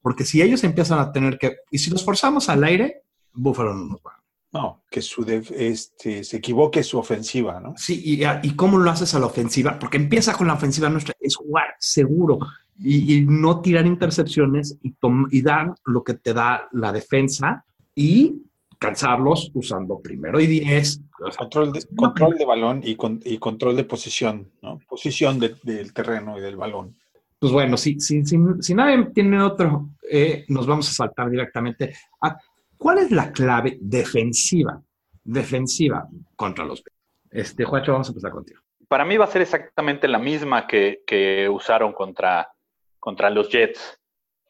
porque 0.02 0.26
si 0.26 0.42
ellos 0.42 0.64
empiezan 0.64 1.00
a 1.00 1.12
tener 1.12 1.38
que... 1.38 1.58
Y 1.70 1.78
si 1.78 1.92
los 1.92 2.04
forzamos 2.04 2.50
al 2.50 2.64
aire, 2.64 3.04
Búfalo 3.32 3.74
no 3.74 3.86
nos 3.86 4.00
va. 4.00 4.21
No, 4.54 4.84
que 4.90 5.02
su 5.02 5.24
este, 5.24 6.24
se 6.26 6.38
equivoque 6.38 6.84
su 6.84 6.98
ofensiva, 6.98 7.62
¿no? 7.62 7.74
Sí, 7.78 8.02
y, 8.04 8.24
y, 8.44 8.56
cómo 8.56 8.78
lo 8.78 8.92
haces 8.92 9.16
a 9.16 9.20
la 9.20 9.28
ofensiva, 9.28 9.80
porque 9.80 9.96
empieza 9.96 10.34
con 10.34 10.48
la 10.48 10.56
ofensiva 10.56 10.90
nuestra, 10.90 11.16
es 11.22 11.38
jugar 11.38 11.76
seguro 11.80 12.40
y, 12.78 13.22
no 13.22 13.62
tirar 13.62 13.86
intercepciones 13.86 14.78
y, 14.84 14.94
y 15.32 15.42
dar 15.42 15.74
lo 15.86 16.04
que 16.04 16.16
te 16.16 16.34
da 16.34 16.68
la 16.74 16.92
defensa 16.92 17.64
y 17.96 18.42
cansarlos 18.78 19.52
usando 19.54 20.00
primero 20.00 20.40
y 20.40 20.48
diez. 20.48 21.02
control, 21.38 21.72
de, 21.72 21.86
control 21.96 22.38
de 22.38 22.46
balón 22.46 22.82
y, 22.84 22.98
y, 23.24 23.38
control 23.38 23.76
de 23.76 23.84
posición, 23.84 24.52
¿no? 24.62 24.80
Posición 24.88 25.40
del 25.40 25.94
terreno 25.94 26.38
y 26.38 26.42
del 26.42 26.58
balón. 26.58 26.98
Pues 27.40 27.54
bueno, 27.54 27.78
si, 27.78 28.00
si, 28.00 28.24
si, 28.26 28.74
nadie 28.76 29.06
tiene 29.14 29.42
otro, 29.42 29.90
eh, 30.10 30.46
nos 30.50 30.68
vamos 30.68 30.90
a 30.90 30.94
saltar 30.94 31.30
directamente 31.30 31.94
a 32.22 32.38
cuál 32.82 32.98
es 32.98 33.12
la 33.12 33.32
clave 33.32 33.78
defensiva, 33.80 34.82
defensiva 35.24 36.08
contra 36.36 36.66
los 36.66 36.84
Este, 37.30 37.64
Juancho, 37.64 37.92
vamos 37.92 38.08
a 38.08 38.10
empezar 38.10 38.32
contigo. 38.32 38.60
Para 38.88 39.06
mí 39.06 39.18
va 39.18 39.26
a 39.26 39.32
ser 39.32 39.44
exactamente 39.44 40.08
la 40.08 40.18
misma 40.18 40.66
que, 40.66 41.04
que 41.06 41.48
usaron 41.48 41.94
contra, 41.94 42.52
contra 43.00 43.30
los 43.30 43.50
Jets. 43.50 44.00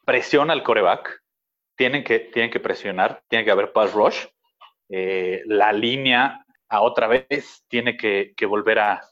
Presiona 0.06 0.54
al 0.54 0.62
coreback, 0.62 1.22
tienen 1.76 2.02
que, 2.02 2.20
tienen 2.20 2.50
que 2.50 2.58
presionar, 2.58 3.22
tiene 3.28 3.44
que 3.44 3.50
haber 3.50 3.70
pass 3.70 3.92
rush. 3.92 4.24
Eh, 4.88 5.42
la 5.44 5.70
línea 5.70 6.42
a 6.70 6.80
otra 6.80 7.08
vez 7.08 7.62
tiene 7.68 7.98
que, 7.98 8.34
volver 8.46 8.78
a, 8.78 9.02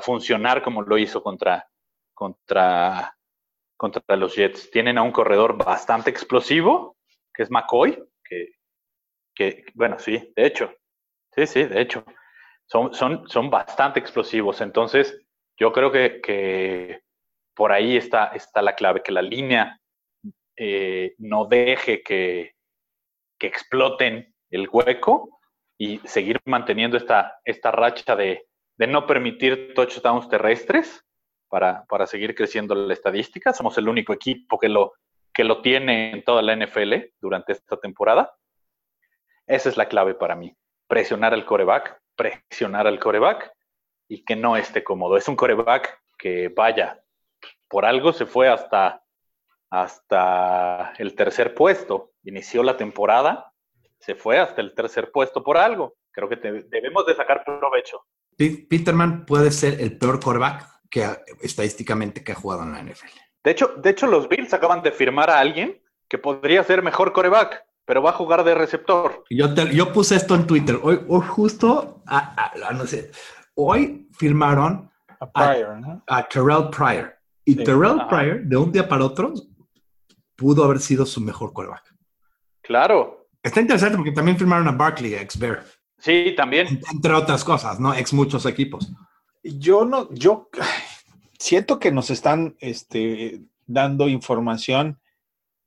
funcionar 0.00 0.62
como 0.62 0.80
lo 0.80 0.96
hizo 0.96 1.22
contra, 1.22 1.68
contra, 2.14 3.14
contra 3.76 4.16
los 4.16 4.34
Jets. 4.34 4.70
Tienen 4.70 4.96
a 4.96 5.02
un 5.02 5.12
corredor 5.12 5.58
bastante 5.62 6.08
explosivo, 6.08 6.96
que 7.34 7.42
es 7.42 7.50
McCoy, 7.50 8.02
que, 8.24 8.61
que 9.34 9.64
bueno, 9.74 9.98
sí, 9.98 10.32
de 10.36 10.46
hecho, 10.46 10.72
sí, 11.34 11.46
sí, 11.46 11.64
de 11.64 11.80
hecho, 11.80 12.04
son, 12.66 12.94
son, 12.94 13.28
son 13.28 13.50
bastante 13.50 14.00
explosivos. 14.00 14.60
Entonces, 14.60 15.20
yo 15.58 15.72
creo 15.72 15.92
que, 15.92 16.20
que 16.20 17.02
por 17.54 17.72
ahí 17.72 17.96
está, 17.96 18.26
está 18.28 18.62
la 18.62 18.74
clave, 18.74 19.02
que 19.02 19.12
la 19.12 19.22
línea 19.22 19.78
eh, 20.56 21.14
no 21.18 21.46
deje 21.46 22.02
que, 22.02 22.52
exploten 23.44 24.32
el 24.50 24.68
hueco 24.70 25.40
y 25.76 25.98
seguir 26.04 26.38
manteniendo 26.44 26.96
esta, 26.96 27.40
esta 27.44 27.72
racha 27.72 28.14
de, 28.14 28.46
no 28.78 29.04
permitir 29.04 29.74
touchdowns 29.74 30.28
terrestres 30.28 31.04
para, 31.48 31.84
para, 31.88 32.06
seguir 32.06 32.36
creciendo 32.36 32.76
la 32.76 32.92
estadística. 32.92 33.52
Somos 33.52 33.76
el 33.78 33.88
único 33.88 34.12
equipo 34.12 34.60
que 34.60 34.68
lo, 34.68 34.92
que 35.34 35.42
lo 35.42 35.60
tiene 35.60 36.12
en 36.12 36.22
toda 36.22 36.40
la 36.40 36.54
NFL 36.54 36.94
durante 37.20 37.50
esta 37.52 37.76
temporada. 37.78 38.32
Esa 39.46 39.68
es 39.68 39.76
la 39.76 39.88
clave 39.88 40.14
para 40.14 40.34
mí. 40.34 40.54
Presionar 40.86 41.34
al 41.34 41.44
coreback, 41.44 42.00
presionar 42.16 42.86
al 42.86 42.98
coreback 42.98 43.52
y 44.08 44.24
que 44.24 44.36
no 44.36 44.56
esté 44.56 44.84
cómodo. 44.84 45.16
Es 45.16 45.28
un 45.28 45.36
coreback 45.36 46.00
que 46.18 46.48
vaya, 46.48 47.02
por 47.68 47.84
algo 47.84 48.12
se 48.12 48.26
fue 48.26 48.48
hasta, 48.48 49.02
hasta 49.70 50.92
el 50.98 51.14
tercer 51.14 51.54
puesto. 51.54 52.12
Inició 52.24 52.62
la 52.62 52.76
temporada, 52.76 53.52
se 53.98 54.14
fue 54.14 54.38
hasta 54.38 54.60
el 54.60 54.74
tercer 54.74 55.10
puesto 55.10 55.42
por 55.42 55.56
algo. 55.56 55.96
Creo 56.10 56.28
que 56.28 56.36
debemos 56.36 57.06
de 57.06 57.14
sacar 57.14 57.42
provecho. 57.44 58.04
Peterman 58.36 59.24
puede 59.24 59.50
ser 59.50 59.80
el 59.80 59.98
peor 59.98 60.20
coreback 60.20 60.66
que 60.90 61.06
estadísticamente 61.40 62.22
que 62.22 62.32
ha 62.32 62.36
jugado 62.36 62.64
en 62.64 62.72
la 62.72 62.82
NFL. 62.82 63.06
De 63.42 63.50
hecho, 63.50 63.68
de 63.76 63.90
hecho, 63.90 64.06
los 64.06 64.28
Bills 64.28 64.52
acaban 64.52 64.82
de 64.82 64.92
firmar 64.92 65.30
a 65.30 65.40
alguien 65.40 65.82
que 66.08 66.18
podría 66.18 66.62
ser 66.62 66.82
mejor 66.82 67.12
coreback, 67.12 67.64
pero 67.84 68.02
va 68.02 68.10
a 68.10 68.14
jugar 68.14 68.44
de 68.44 68.54
receptor. 68.54 69.24
Yo, 69.30 69.54
yo 69.54 69.92
puse 69.92 70.16
esto 70.16 70.34
en 70.34 70.46
Twitter. 70.46 70.78
Hoy, 70.82 71.00
hoy 71.08 71.22
justo, 71.26 72.02
no 72.74 72.86
sé, 72.86 73.10
hoy 73.54 74.08
firmaron 74.12 74.90
a, 75.34 76.28
Terrell 76.28 76.68
Pryor. 76.70 77.14
Y 77.44 77.56
Terrell 77.56 78.06
Pryor, 78.08 78.42
de 78.44 78.56
un 78.56 78.72
día 78.72 78.88
para 78.88 79.04
otro, 79.04 79.32
pudo 80.36 80.64
haber 80.64 80.80
sido 80.80 81.06
su 81.06 81.20
mejor 81.20 81.52
quarterback. 81.52 81.94
Claro. 82.62 83.28
Está 83.42 83.60
interesante 83.60 83.96
porque 83.96 84.12
también 84.12 84.38
firmaron 84.38 84.68
a 84.68 84.72
Barkley, 84.72 85.14
ex 85.14 85.38
Bear. 85.38 85.64
Sí, 85.98 86.34
también. 86.36 86.80
Entre 86.92 87.12
otras 87.12 87.44
cosas, 87.44 87.78
¿no? 87.80 87.94
Ex 87.94 88.12
muchos 88.12 88.46
equipos. 88.46 88.92
Yo 89.42 89.84
no, 89.84 90.12
yo 90.12 90.48
siento 91.38 91.80
que 91.80 91.90
nos 91.90 92.10
están 92.10 92.56
este, 92.60 93.42
dando 93.66 94.08
información, 94.08 95.00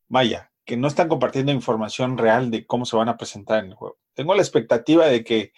vaya, 0.08 0.52
que 0.66 0.78
no 0.78 0.88
están 0.88 1.08
compartiendo 1.08 1.52
información 1.52 2.18
real 2.18 2.52
de 2.52 2.66
cómo 2.66 2.86
se 2.86 2.98
van 2.98 3.10
a 3.10 3.18
presentar 3.18 3.64
en 3.64 3.72
el 3.72 3.76
juego. 3.76 4.00
Tengo 4.14 4.34
la 4.34 4.42
expectativa 4.42 5.06
de 5.06 5.24
que 5.24 5.54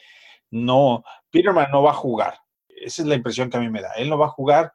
no, 0.52 1.04
Peterman 1.32 1.72
no 1.72 1.82
va 1.82 1.92
a 1.92 1.96
jugar. 1.96 2.40
Esa 2.68 3.02
es 3.02 3.08
la 3.08 3.16
impresión 3.16 3.50
que 3.50 3.58
a 3.58 3.60
mí 3.60 3.70
me 3.70 3.82
da. 3.82 3.94
Él 3.94 4.10
no 4.10 4.18
va 4.18 4.28
a 4.28 4.30
jugar 4.30 4.74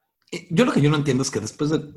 yo 0.51 0.65
lo 0.65 0.73
que 0.73 0.81
yo 0.81 0.91
no 0.91 0.97
entiendo 0.97 1.23
es 1.23 1.31
que 1.31 1.41
después 1.41 1.71
de 1.71 1.93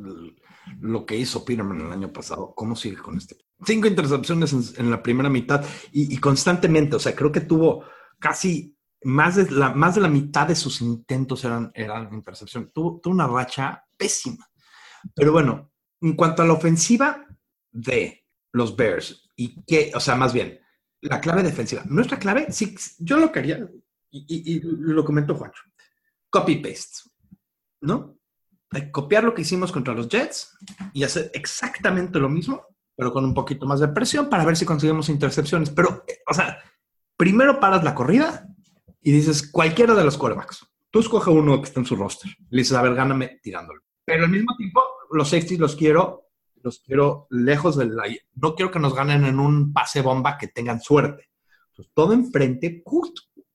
lo 0.81 1.05
que 1.05 1.17
hizo 1.17 1.45
Peterman 1.45 1.81
el 1.81 1.91
año 1.91 2.11
pasado, 2.11 2.53
¿cómo 2.55 2.75
sigue 2.75 2.97
con 2.97 3.17
este? 3.17 3.37
Cinco 3.65 3.87
intercepciones 3.87 4.77
en, 4.77 4.91
la 4.91 5.01
primera 5.01 5.29
mitad 5.29 5.63
y, 5.91 6.17
constantemente, 6.17 6.97
o 6.97 6.99
sea, 6.99 7.15
creo 7.15 7.31
que 7.31 7.41
tuvo 7.41 7.85
casi 8.19 8.77
más 9.03 9.35
de 9.35 9.49
la, 9.51 9.73
más 9.73 9.95
de 9.95 10.01
la 10.01 10.09
mitad 10.09 10.47
de 10.47 10.55
sus 10.55 10.81
intentos 10.81 11.45
eran, 11.45 11.71
eran 11.73 12.13
intercepción. 12.13 12.71
Tuvo, 12.73 12.99
tuvo 12.99 13.13
una 13.13 13.27
racha 13.27 13.85
pésima. 13.95 14.45
Pero 15.13 15.31
bueno, 15.31 15.71
en 16.01 16.15
cuanto 16.15 16.41
a 16.41 16.45
la 16.45 16.53
ofensiva 16.53 17.25
de 17.71 18.24
los 18.55 18.75
Bears, 18.75 19.29
y 19.35 19.63
que, 19.65 19.91
o 19.93 19.99
sea, 19.99 20.15
más 20.15 20.33
bien, 20.33 20.59
la 21.01 21.19
clave 21.19 21.43
defensiva. 21.43 21.83
Nuestra 21.85 22.17
clave, 22.17 22.47
sí, 22.51 22.75
yo 22.99 23.17
lo 23.17 23.31
quería, 23.31 23.69
y, 24.11 24.53
y 24.55 24.61
lo 24.63 25.03
comentó 25.03 25.35
Juancho, 25.35 25.63
copy-paste, 26.29 27.09
¿no? 27.81 28.15
copiar 28.91 29.23
lo 29.23 29.33
que 29.33 29.41
hicimos 29.41 29.71
contra 29.71 29.93
los 29.93 30.09
Jets 30.09 30.57
y 30.93 31.03
hacer 31.03 31.31
exactamente 31.33 32.19
lo 32.19 32.29
mismo, 32.29 32.65
pero 32.95 33.11
con 33.11 33.23
un 33.23 33.33
poquito 33.33 33.65
más 33.65 33.79
de 33.79 33.87
presión 33.87 34.29
para 34.29 34.45
ver 34.45 34.57
si 34.57 34.65
conseguimos 34.65 35.09
intercepciones. 35.09 35.69
Pero, 35.69 36.03
o 36.27 36.33
sea, 36.33 36.59
primero 37.17 37.59
paras 37.59 37.83
la 37.83 37.95
corrida 37.95 38.47
y 39.01 39.11
dices 39.11 39.49
cualquiera 39.49 39.93
de 39.93 40.03
los 40.03 40.17
quarterbacks. 40.17 40.65
Tú 40.89 40.99
escoge 40.99 41.29
uno 41.29 41.61
que 41.61 41.67
está 41.67 41.79
en 41.79 41.85
su 41.85 41.95
roster. 41.95 42.31
Le 42.49 42.61
dices, 42.61 42.75
a 42.75 42.81
ver, 42.81 42.95
gáname 42.95 43.39
tirándolo. 43.41 43.81
Pero 44.05 44.25
al 44.25 44.31
mismo 44.31 44.55
tiempo, 44.55 44.81
los 45.11 45.29
safeties 45.29 45.59
los 45.59 45.75
quiero, 45.75 46.24
los 46.65 46.79
quiero 46.79 47.27
lejos 47.29 47.77
del... 47.77 47.95
No 48.33 48.55
quiero 48.55 48.71
que 48.71 48.79
nos 48.79 48.95
ganen 48.95 49.23
en 49.23 49.39
un 49.39 49.71
pase 49.71 50.01
bomba 50.01 50.37
que 50.37 50.47
tengan 50.47 50.81
suerte. 50.81 51.29
todo 51.93 52.11
enfrente. 52.11 52.83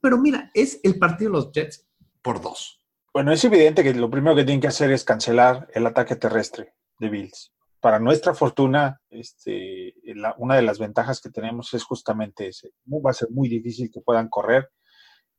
Pero 0.00 0.16
mira, 0.16 0.50
es 0.54 0.80
el 0.84 0.98
partido 0.98 1.32
de 1.32 1.36
los 1.36 1.52
Jets 1.52 1.86
por 2.22 2.40
dos. 2.40 2.80
Bueno, 3.12 3.32
es 3.32 3.44
evidente 3.44 3.82
que 3.82 3.92
lo 3.94 4.08
primero 4.08 4.36
que 4.36 4.44
tienen 4.44 4.60
que 4.60 4.68
hacer 4.68 4.92
es 4.92 5.04
cancelar 5.04 5.68
el 5.74 5.84
ataque 5.86 6.14
terrestre 6.14 6.74
de 7.00 7.08
Bills. 7.08 7.52
Para 7.80 7.98
nuestra 7.98 8.32
fortuna, 8.32 9.00
este, 9.10 9.94
una 10.38 10.54
de 10.54 10.62
las 10.62 10.78
ventajas 10.78 11.20
que 11.20 11.30
tenemos 11.30 11.74
es 11.74 11.82
justamente 11.82 12.46
ese. 12.46 12.70
Va 12.86 13.10
a 13.10 13.14
ser 13.14 13.30
muy 13.30 13.48
difícil 13.48 13.90
que 13.90 14.02
puedan 14.02 14.28
correr 14.28 14.70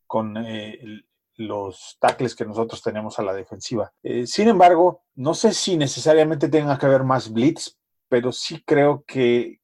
con 0.06 0.36
eh, 0.36 0.78
los 1.36 1.98
tackles 2.00 2.36
que 2.36 2.46
nosotros 2.46 2.82
tenemos 2.82 3.18
a 3.20 3.24
la 3.24 3.34
defensiva. 3.34 3.92
Eh, 4.04 4.28
sin 4.28 4.48
embargo, 4.48 5.04
no 5.16 5.34
sé 5.34 5.54
si 5.54 5.78
necesariamente 5.78 6.50
tenga 6.50 6.78
que 6.78 6.86
haber 6.86 7.04
más 7.04 7.32
blitz, 7.32 7.78
pero 8.10 8.32
sí 8.32 8.64
creo 8.66 9.04
que, 9.08 9.60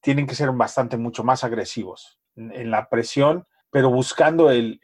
tienen 0.00 0.26
que 0.26 0.34
ser 0.34 0.50
bastante 0.52 0.96
mucho 0.96 1.22
más 1.22 1.44
agresivos 1.44 2.18
en, 2.34 2.70
la 2.70 2.88
presión, 2.88 3.44
pero 3.70 3.90
buscando 3.90 4.50
el, 4.50 4.80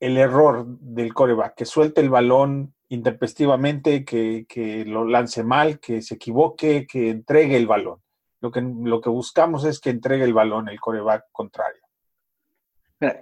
error 0.00 0.64
del 0.66 1.12
coreback, 1.12 1.54
que 1.54 1.66
suelte 1.66 2.00
el 2.00 2.08
balón 2.08 2.74
intempestivamente, 2.88 4.06
que, 4.06 4.46
que, 4.48 4.86
lo 4.86 5.04
lance 5.04 5.44
mal, 5.44 5.80
que 5.80 6.00
se 6.00 6.14
equivoque, 6.14 6.86
que 6.86 7.10
entregue 7.10 7.58
el 7.58 7.66
balón. 7.66 8.00
Lo 8.40 8.50
que, 8.50 8.62
lo 8.62 9.02
que 9.02 9.10
buscamos 9.10 9.64
es 9.64 9.80
que 9.80 9.90
entregue 9.90 10.24
el 10.24 10.32
balón 10.32 10.70
el 10.70 10.80
coreback 10.80 11.24
contrario 11.30 11.82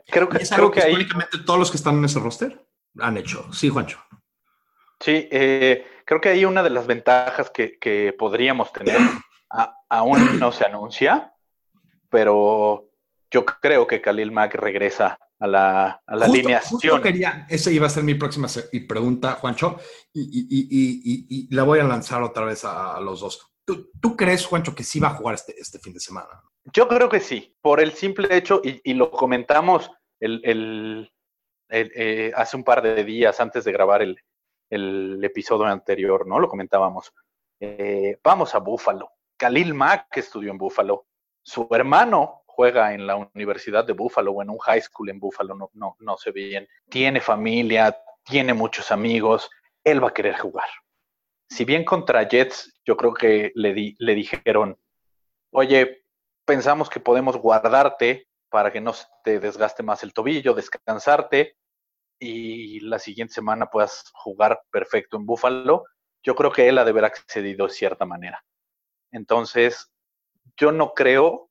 creo 0.07 0.29
que, 0.29 0.39
creo 0.39 0.71
que, 0.71 0.83
ahí... 0.83 1.07
todos 1.47 1.59
los 1.59 1.71
que 1.71 1.77
están 1.77 1.99
en 1.99 2.05
ese 2.05 2.19
roster 2.19 2.67
han 2.99 3.17
hecho. 3.17 3.53
Sí, 3.53 3.69
Juancho. 3.69 3.99
Sí, 5.01 5.29
eh, 5.31 5.87
creo 6.05 6.21
que 6.21 6.31
ahí 6.31 6.45
una 6.45 6.63
de 6.63 6.71
las 6.71 6.87
ventajas 6.87 7.51
que, 7.51 8.15
podríamos 8.19 8.73
tener 8.73 8.99
aún 9.89 10.39
no 10.39 10.53
se 10.53 10.65
anuncia, 10.65 11.33
pero 12.11 12.91
yo 13.31 13.45
creo 13.45 13.87
que 13.87 14.01
Khalil 14.01 14.33
Mack 14.33 14.55
regresa 14.55 15.19
a 15.39 15.47
la, 15.47 16.03
a 16.07 16.17
la 16.17 16.27
alineación. 16.27 17.01
quería, 17.01 17.47
esa 17.49 17.71
iba 17.71 17.87
a 17.87 17.91
ser 17.91 18.03
mi 18.03 18.15
próxima 18.15 18.49
pregunta, 18.89 19.35
Juancho, 19.35 19.79
y, 20.13 21.55
la 21.55 21.63
voy 21.63 21.79
a 21.79 21.85
lanzar 21.85 22.23
otra 22.23 22.45
vez 22.45 22.65
a, 22.65 22.99
los 23.01 23.21
dos. 23.21 23.53
¿Tú, 23.65 24.17
crees, 24.17 24.47
Juancho, 24.47 24.75
que 24.75 24.83
sí 24.83 24.99
va 24.99 25.09
a 25.09 25.15
jugar 25.15 25.35
este, 25.35 25.55
este 25.59 25.79
fin 25.79 25.93
de 25.93 26.01
semana? 26.01 26.43
Yo 26.73 26.89
creo 26.89 27.09
que 27.09 27.21
sí, 27.21 27.55
por 27.61 27.81
el 27.81 27.93
simple 27.93 28.37
hecho, 28.37 28.61
y, 28.63 28.95
lo 28.95 29.11
comentamos 29.11 29.91
el, 30.21 31.11
eh, 31.71 32.33
hace 32.35 32.57
un 32.57 32.65
par 32.65 32.83
de 32.83 33.05
días 33.05 33.41
antes 33.41 33.65
de 33.65 33.73
grabar 33.73 34.03
el, 34.03 34.19
episodio 35.23 35.67
anterior, 35.67 36.27
¿no? 36.27 36.39
Lo 36.39 36.49
comentábamos. 36.49 37.13
Eh, 37.61 38.19
vamos 38.23 38.55
a 38.55 38.59
Búfalo. 38.59 39.11
Khalil 39.39 39.73
Mack 39.73 40.17
estudió 40.17 40.51
en 40.51 40.59
Búfalo. 40.59 41.07
Su 41.43 41.67
hermano 41.71 42.43
juega 42.47 42.93
en 42.93 43.07
la 43.07 43.17
Universidad 43.35 43.87
de 43.87 43.95
Búfalo 43.95 44.33
o 44.33 44.43
en 44.43 44.51
un 44.51 44.59
high 44.59 44.83
school 44.83 45.09
en 45.09 45.21
Búfalo, 45.21 45.55
no, 45.55 45.71
no, 45.73 45.97
no 46.01 46.17
sé 46.19 46.33
bien. 46.33 46.69
Tiene 46.91 47.21
familia, 47.21 47.97
tiene 48.25 48.53
muchos 48.53 48.91
amigos. 48.91 49.49
Él 49.85 50.03
va 50.03 50.09
a 50.09 50.15
querer 50.15 50.37
jugar. 50.37 50.69
Si 51.49 51.65
bien 51.65 51.85
contra 51.85 52.29
Jets, 52.29 52.79
yo 52.85 52.97
creo 52.97 53.15
que 53.15 53.53
le, 53.55 53.73
di, 53.73 53.97
le 53.99 54.15
dijeron, 54.15 54.79
oye, 55.51 56.05
pensamos 56.49 56.89
que 56.89 56.99
podemos 56.99 57.37
guardarte 57.37 58.27
para 58.49 58.73
que 58.73 58.81
no 58.81 58.95
te 59.23 59.39
desgaste 59.39 59.83
más 59.83 60.03
el 60.03 60.15
tobillo, 60.15 60.55
descansarte 60.55 61.59
y 62.19 62.81
la 62.81 62.99
siguiente 62.99 63.35
semana 63.35 63.67
puedas 63.67 64.11
jugar 64.15 64.63
perfecto 64.71 65.19
en 65.19 65.27
Búfalo. 65.27 65.85
Yo 66.23 66.35
creo 66.35 66.51
que 66.51 66.67
él 66.67 66.79
ha 66.79 66.85
de 66.85 66.91
haber 66.91 67.05
accedido 67.05 67.67
de 67.67 67.75
cierta 67.75 68.07
manera. 68.07 68.43
Entonces, 69.13 69.93
yo 70.57 70.73
no 70.73 70.95
creo 70.95 71.51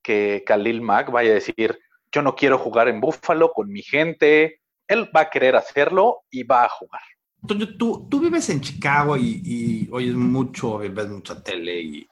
que 0.00 0.44
Khalil 0.46 0.80
Mack 0.80 1.10
vaya 1.10 1.32
a 1.32 1.34
decir, 1.34 1.80
yo 2.12 2.22
no 2.22 2.36
quiero 2.36 2.56
jugar 2.56 2.86
en 2.86 3.00
Búfalo 3.00 3.50
con 3.50 3.68
mi 3.68 3.82
gente. 3.82 4.60
Él 4.86 5.10
va 5.14 5.22
a 5.22 5.30
querer 5.30 5.56
hacerlo 5.56 6.22
y 6.30 6.44
va 6.44 6.64
a 6.64 6.68
jugar. 6.68 7.02
Tú, 7.48 8.06
tú, 8.08 8.20
vives 8.20 8.48
en 8.50 8.60
Chicago 8.60 9.16
y 9.16 9.88
oyes 9.90 10.14
mucho, 10.14 10.78
ves 10.78 11.08
mucha 11.08 11.42
tele 11.42 11.80
y, 11.80 12.08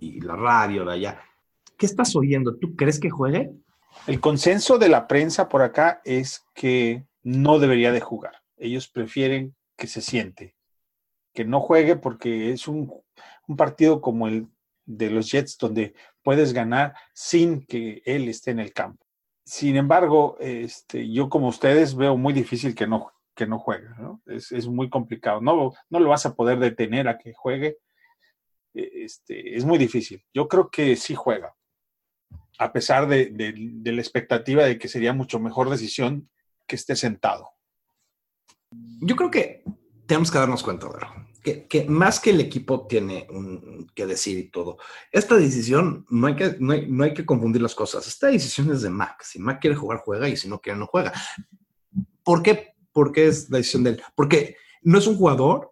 y, 0.00 0.20
la 0.20 0.36
radio 0.36 0.84
de 0.84 0.92
allá. 0.92 1.20
¿Qué 1.76 1.86
estás 1.86 2.14
oyendo? 2.14 2.56
¿Tú 2.56 2.76
crees 2.76 3.00
que 3.00 3.10
juegue? 3.10 3.50
El 4.06 4.20
consenso 4.20 4.78
de 4.78 4.88
la 4.88 5.06
prensa 5.06 5.48
por 5.48 5.62
acá 5.62 6.00
es 6.04 6.44
que 6.54 7.04
no 7.22 7.58
debería 7.58 7.92
de 7.92 8.00
jugar. 8.00 8.42
Ellos 8.56 8.88
prefieren 8.88 9.54
que 9.76 9.86
se 9.86 10.00
siente, 10.00 10.56
que 11.34 11.44
no 11.44 11.60
juegue 11.60 11.96
porque 11.96 12.52
es 12.52 12.68
un, 12.68 12.92
partido 13.56 14.00
como 14.00 14.28
el 14.28 14.48
de 14.86 15.10
los 15.10 15.30
Jets 15.30 15.58
donde 15.58 15.94
puedes 16.22 16.52
ganar 16.52 16.94
sin 17.12 17.66
que 17.66 18.02
él 18.06 18.28
esté 18.28 18.52
en 18.52 18.60
el 18.60 18.72
campo. 18.72 19.04
Sin 19.44 19.76
embargo, 19.76 20.36
este, 20.40 21.10
yo 21.10 21.28
como 21.28 21.48
ustedes 21.48 21.94
veo 21.94 22.16
muy 22.16 22.32
difícil 22.32 22.74
que 22.74 22.86
no, 22.86 23.12
que 23.34 23.46
no 23.46 23.58
juegue. 23.58 23.88
Es, 24.26 24.66
muy 24.66 24.88
complicado. 24.88 25.40
No, 25.40 25.72
no 25.90 26.00
lo 26.00 26.08
vas 26.08 26.26
a 26.26 26.34
poder 26.34 26.58
detener 26.58 27.08
a 27.08 27.18
que 27.18 27.34
juegue 27.34 27.78
este, 28.74 29.56
es 29.56 29.64
muy 29.64 29.78
difícil. 29.78 30.24
Yo 30.32 30.48
creo 30.48 30.70
que 30.70 30.96
sí 30.96 31.14
juega, 31.14 31.54
a 32.58 32.72
pesar 32.72 33.08
de, 33.08 33.32
la 33.84 34.00
expectativa 34.00 34.64
de 34.64 34.78
que 34.78 34.88
sería 34.88 35.12
mucho 35.12 35.38
mejor 35.38 35.70
decisión 35.70 36.30
que 36.66 36.76
esté 36.76 36.96
sentado. 36.96 37.50
Yo 39.00 39.16
creo 39.16 39.30
que 39.30 39.64
tenemos 40.06 40.30
que 40.30 40.38
darnos 40.38 40.62
cuenta, 40.62 40.88
que, 41.42 41.66
que, 41.66 41.84
más 41.84 42.20
que 42.20 42.30
el 42.30 42.40
equipo 42.40 42.86
tiene 42.86 43.26
que 43.94 44.06
decir 44.06 44.38
y 44.38 44.50
todo, 44.50 44.78
esta 45.10 45.36
decisión 45.36 46.06
no 46.08 46.28
hay, 46.28 46.36
que, 46.36 46.56
no, 46.60 47.04
hay, 47.04 47.14
que 47.14 47.26
confundir 47.26 47.60
las 47.60 47.74
cosas. 47.74 48.06
Esta 48.06 48.28
decisión 48.28 48.70
es 48.70 48.82
de 48.82 48.90
Mac. 48.90 49.22
Si 49.22 49.38
Mac 49.38 49.60
quiere 49.60 49.76
jugar, 49.76 49.98
juega 50.04 50.28
y 50.28 50.36
si 50.36 50.48
no 50.48 50.60
quiere, 50.60 50.78
no 50.78 50.86
juega. 50.86 51.12
¿Por 52.22 52.42
qué? 52.42 52.74
Porque 52.92 53.26
es 53.26 53.50
la 53.50 53.58
decisión 53.58 53.84
de 53.84 53.90
él. 53.90 54.02
Porque 54.14 54.56
no 54.82 54.98
es 54.98 55.06
un 55.06 55.16
jugador 55.16 55.71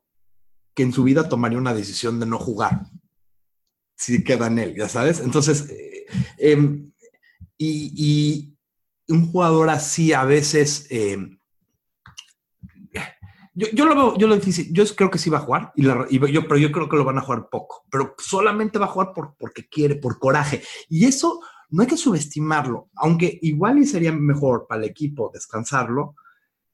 que 0.75 0.83
en 0.83 0.93
su 0.93 1.05
vida 1.05 1.29
tomaría 1.29 1.59
una 1.59 1.75
decisión 1.75 2.21
de 2.21 2.27
no 2.27 2.39
jugar 2.39 2.87
si 4.01 4.25
queda 4.25 4.47
en 4.47 4.59
él, 4.59 4.75
ya 4.75 4.89
sabes. 4.89 5.21
Entonces, 5.21 5.69
eh, 5.69 6.07
em, 6.39 6.91
y, 7.59 8.57
un 9.09 9.31
jugador 9.31 9.69
así 9.71 10.13
a 10.13 10.25
veces, 10.25 10.87
em, 10.89 11.39
yo, 13.55 13.85
lo 13.85 13.95
veo, 13.95 14.17
yo 14.17 14.29
lo 14.29 14.37
difícil, 14.37 14.73
yo 14.73 14.85
creo 14.95 15.11
que 15.11 15.19
sí 15.19 15.29
va 15.29 15.39
a 15.39 15.43
jugar, 15.43 15.73
y, 15.75 15.83
yo, 15.83 16.49
pero 16.49 16.57
yo 16.57 16.73
creo 16.73 16.89
que 16.89 16.97
lo 16.97 17.05
van 17.05 17.19
a 17.19 17.23
jugar 17.23 17.49
poco, 17.51 17.85
pero 17.91 18.15
solamente 18.17 18.79
va 18.79 18.87
a 18.87 18.91
jugar 18.91 19.13
por, 19.13 19.37
porque 19.37 19.69
quiere, 19.69 19.97
por 19.97 20.19
coraje. 20.19 20.63
Y 20.89 21.05
eso 21.05 21.41
no 21.69 21.83
hay 21.83 21.89
que 21.89 21.97
subestimarlo, 21.97 22.89
aunque 22.95 23.39
igual 23.43 23.79
y 23.79 23.87
sería 23.87 24.13
mejor 24.13 24.67
para 24.67 24.83
el 24.83 24.89
equipo 24.89 25.31
descansarlo, 25.35 26.15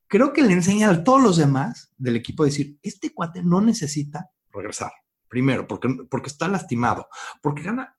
creo 0.09 0.33
que 0.33 0.43
le 0.43 0.53
enseña 0.53 0.91
a 0.91 1.05
todos 1.05 1.23
los 1.23 1.37
demás 1.37 1.93
del 1.97 2.17
equipo 2.17 2.43
a 2.43 2.47
decir, 2.47 2.79
este 2.83 3.13
cuate 3.13 3.43
no 3.43 3.61
necesita 3.61 4.31
regresar. 4.53 4.93
Primero, 5.29 5.67
porque, 5.67 5.89
porque 6.09 6.29
está 6.29 6.49
lastimado, 6.49 7.09
porque 7.43 7.63
gana, 7.63 7.97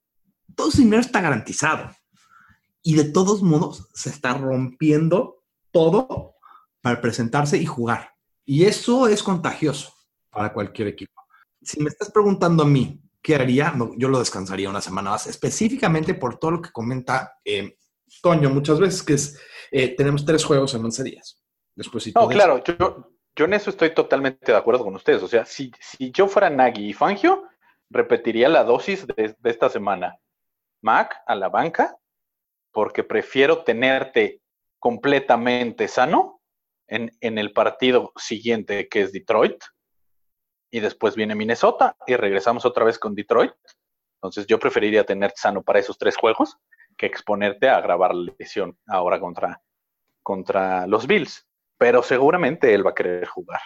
todo 0.56 0.72
su 0.72 0.80
dinero 0.80 1.02
está 1.02 1.22
garantizado. 1.22 1.92
Y 2.82 2.96
de 2.96 3.06
todos 3.06 3.44
modos 3.44 3.90
se 3.94 4.10
está 4.10 4.34
rompiendo 4.34 5.44
todo 5.72 6.36
para 6.82 7.02
presentarse 7.02 7.58
y 7.58 7.66
jugar. 7.66 8.14
Y 8.46 8.64
eso 8.64 9.08
es 9.08 9.22
contagioso 9.22 9.94
para 10.30 10.54
cualquier 10.54 10.88
equipo. 10.88 11.22
Si 11.62 11.82
me 11.82 11.90
estás 11.90 12.12
preguntando 12.12 12.64
a 12.64 12.68
mí, 12.68 13.02
¿qué 13.22 13.36
haría? 13.36 13.74
yo 13.98 14.08
lo 14.08 14.20
descansaría 14.20 14.70
una 14.70 14.80
semana 14.80 15.10
más, 15.12 15.28
específicamente 15.28 16.14
por 16.14 16.40
todo 16.40 16.52
lo 16.52 16.62
que 16.62 16.72
comenta 16.72 17.34
eh, 17.44 17.78
Toño 18.22 18.50
muchas 18.50 18.80
veces, 18.80 19.04
que 19.04 19.14
es, 19.14 19.38
eh, 19.70 19.96
tenemos 19.96 20.26
tres 20.26 20.46
juegos 20.46 20.74
en 20.74 20.86
11 20.86 21.04
días. 21.04 21.44
Después, 21.78 22.12
no, 22.16 22.28
claro, 22.28 22.64
yo, 22.64 23.12
yo 23.36 23.46
en 23.46 23.54
eso 23.54 23.70
estoy 23.70 23.94
totalmente 23.94 24.52
de 24.52 24.58
acuerdo 24.58 24.84
con 24.84 24.96
ustedes. 24.96 25.22
O 25.22 25.28
sea, 25.28 25.46
si, 25.46 25.72
si 25.80 26.12
yo 26.12 26.28
fuera 26.28 26.50
Nagy 26.50 26.90
y 26.90 26.94
Fangio, 26.94 27.44
repetiría 27.92 28.50
la 28.50 28.64
dosis 28.64 29.06
de, 29.06 29.36
esta 29.44 29.70
semana. 29.70 30.18
Mac 30.82 31.22
a 31.28 31.36
la 31.36 31.50
banca, 31.50 31.96
porque 32.72 33.04
prefiero 33.04 33.64
tenerte 33.64 34.42
completamente 34.80 35.88
sano 35.88 36.42
en, 36.88 37.16
en, 37.22 37.38
el 37.38 37.54
partido 37.54 38.12
siguiente, 38.16 38.88
que 38.90 39.02
es 39.02 39.12
Detroit, 39.12 39.64
y 40.72 40.80
después 40.80 41.16
viene 41.16 41.36
Minnesota 41.36 41.96
y 42.08 42.16
regresamos 42.16 42.66
otra 42.66 42.86
vez 42.86 42.98
con 42.98 43.14
Detroit. 43.14 43.54
Entonces 44.16 44.48
yo 44.48 44.58
preferiría 44.58 45.06
tenerte 45.06 45.38
sano 45.38 45.62
para 45.62 45.78
esos 45.78 46.00
tres 46.00 46.18
juegos 46.18 46.58
que 46.98 47.06
exponerte 47.06 47.70
a 47.70 47.82
grabar 47.82 48.16
la 48.16 48.34
lesión 48.40 48.76
ahora 48.88 49.20
contra, 49.20 49.62
contra 50.24 50.88
los 50.88 51.06
Bills 51.06 51.47
pero 51.78 52.04
seguramente 52.04 52.74
él 52.74 52.86
va 52.86 52.92
a 52.92 52.96
querer 52.96 53.26
jugar. 53.26 53.62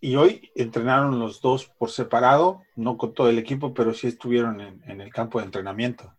Y 0.00 0.14
hoy 0.14 0.50
entrenaron 0.54 1.18
los 1.18 1.40
dos 1.40 1.66
por 1.66 1.90
separado, 1.90 2.62
no 2.76 2.96
con 2.96 3.12
todo 3.12 3.28
el 3.28 3.38
equipo, 3.38 3.74
pero 3.74 3.92
sí 3.92 4.06
estuvieron 4.06 4.60
en, 4.60 5.00
el 5.00 5.12
campo 5.12 5.40
de 5.40 5.46
entrenamiento. 5.46 6.14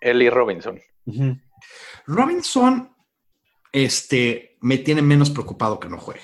Él 0.00 0.22
y 0.22 0.30
Robinson. 0.30 0.80
Robinson 2.06 2.94
este, 3.72 4.56
me 4.62 4.78
tiene 4.78 5.02
menos 5.02 5.30
preocupado 5.30 5.78
que 5.78 5.88
no 5.88 5.98
juegue, 5.98 6.22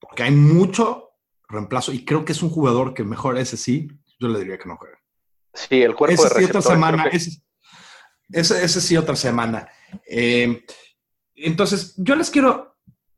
porque 0.00 0.22
hay 0.22 0.30
mucho 0.30 1.10
reemplazo 1.48 1.92
y 1.92 2.04
creo 2.04 2.24
que 2.24 2.32
es 2.32 2.42
un 2.42 2.50
jugador 2.50 2.94
que 2.94 3.04
mejor 3.04 3.36
ese 3.36 3.56
sí, 3.56 3.88
yo 4.18 4.28
le 4.28 4.38
diría 4.38 4.58
que 4.58 4.68
no 4.68 4.76
juegue. 4.76 4.96
Sí, 5.52 5.82
el 5.82 5.94
cuerpo 5.94 6.14
ese 6.14 6.34
de 6.34 6.40
sí 6.40 6.44
otra 6.46 6.62
semana, 6.62 7.04
ese, 7.06 8.64
ese, 8.64 8.80
sí 8.80 8.96
otra 8.96 9.16
semana. 9.16 9.68
Eh, 10.06 10.64
entonces, 11.34 11.94
yo 11.96 12.14
les 12.16 12.30
quiero 12.30 12.69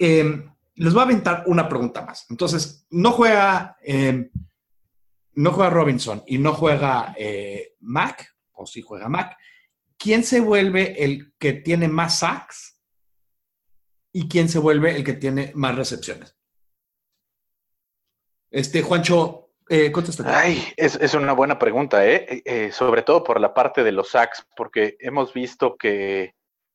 Em, 0.03 0.53
les 0.75 0.93
voy 0.93 1.01
a 1.01 1.05
aventar 1.05 1.45
una 1.47 1.69
pregunta 1.69 2.03
más. 2.03 2.27
Entonces, 2.29 2.87
no 2.91 3.13
juega, 3.13 3.77
em, 3.83 4.31
no 5.35 5.53
juega 5.53 5.71
Robinson 5.71 6.23
y 6.27 6.39
no 6.39 6.55
juega 6.55 7.15
eh, 7.17 7.75
Mac, 7.81 8.35
o 8.53 8.67
si 8.67 8.83
juega 8.83 9.09
Mac. 9.09 9.37
¿Quién 9.97 10.25
se 10.25 10.41
vuelve 10.41 11.05
el 11.05 11.33
que 11.39 11.53
tiene 11.53 11.87
más 11.87 12.19
sacks 12.19 12.73
y 14.13 14.29
quién 14.29 14.49
se 14.49 14.59
vuelve 14.59 14.95
el 14.95 15.05
que 15.05 15.15
tiene 15.15 15.53
más 15.55 15.75
recepciones. 15.75 16.37
Este, 18.51 18.83
Juancho, 18.83 19.51
eh. 19.71 19.91
Ay, 20.27 20.63
es, 20.77 20.97
es, 20.97 21.15
una 21.15 21.33
buena 21.33 21.59
pregunta, 21.59 22.07
¿eh? 22.07 22.27
¿eh? 22.29 22.43
¿eh? 22.45 22.73
Sobre 22.73 23.03
todo 23.03 23.25
por 23.25 23.41
la 23.41 23.55
parte 23.55 23.83
de 23.83 23.93
los 23.93 24.11
sacks, 24.11 24.47
porque 24.55 24.97
hemos 25.01 25.33
visto 25.33 25.77
que, 25.77 26.35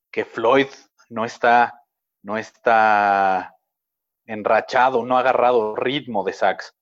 que 0.09 0.25
Floyd 0.25 0.67
no 1.09 1.25
está, 1.25 1.83
no 2.23 2.37
está 2.37 3.55
enrachado, 4.25 5.05
no 5.05 5.17
ha 5.17 5.21
agarrado 5.21 5.75
ritmo 5.75 6.23
de 6.23 6.33
sacks. 6.33 6.75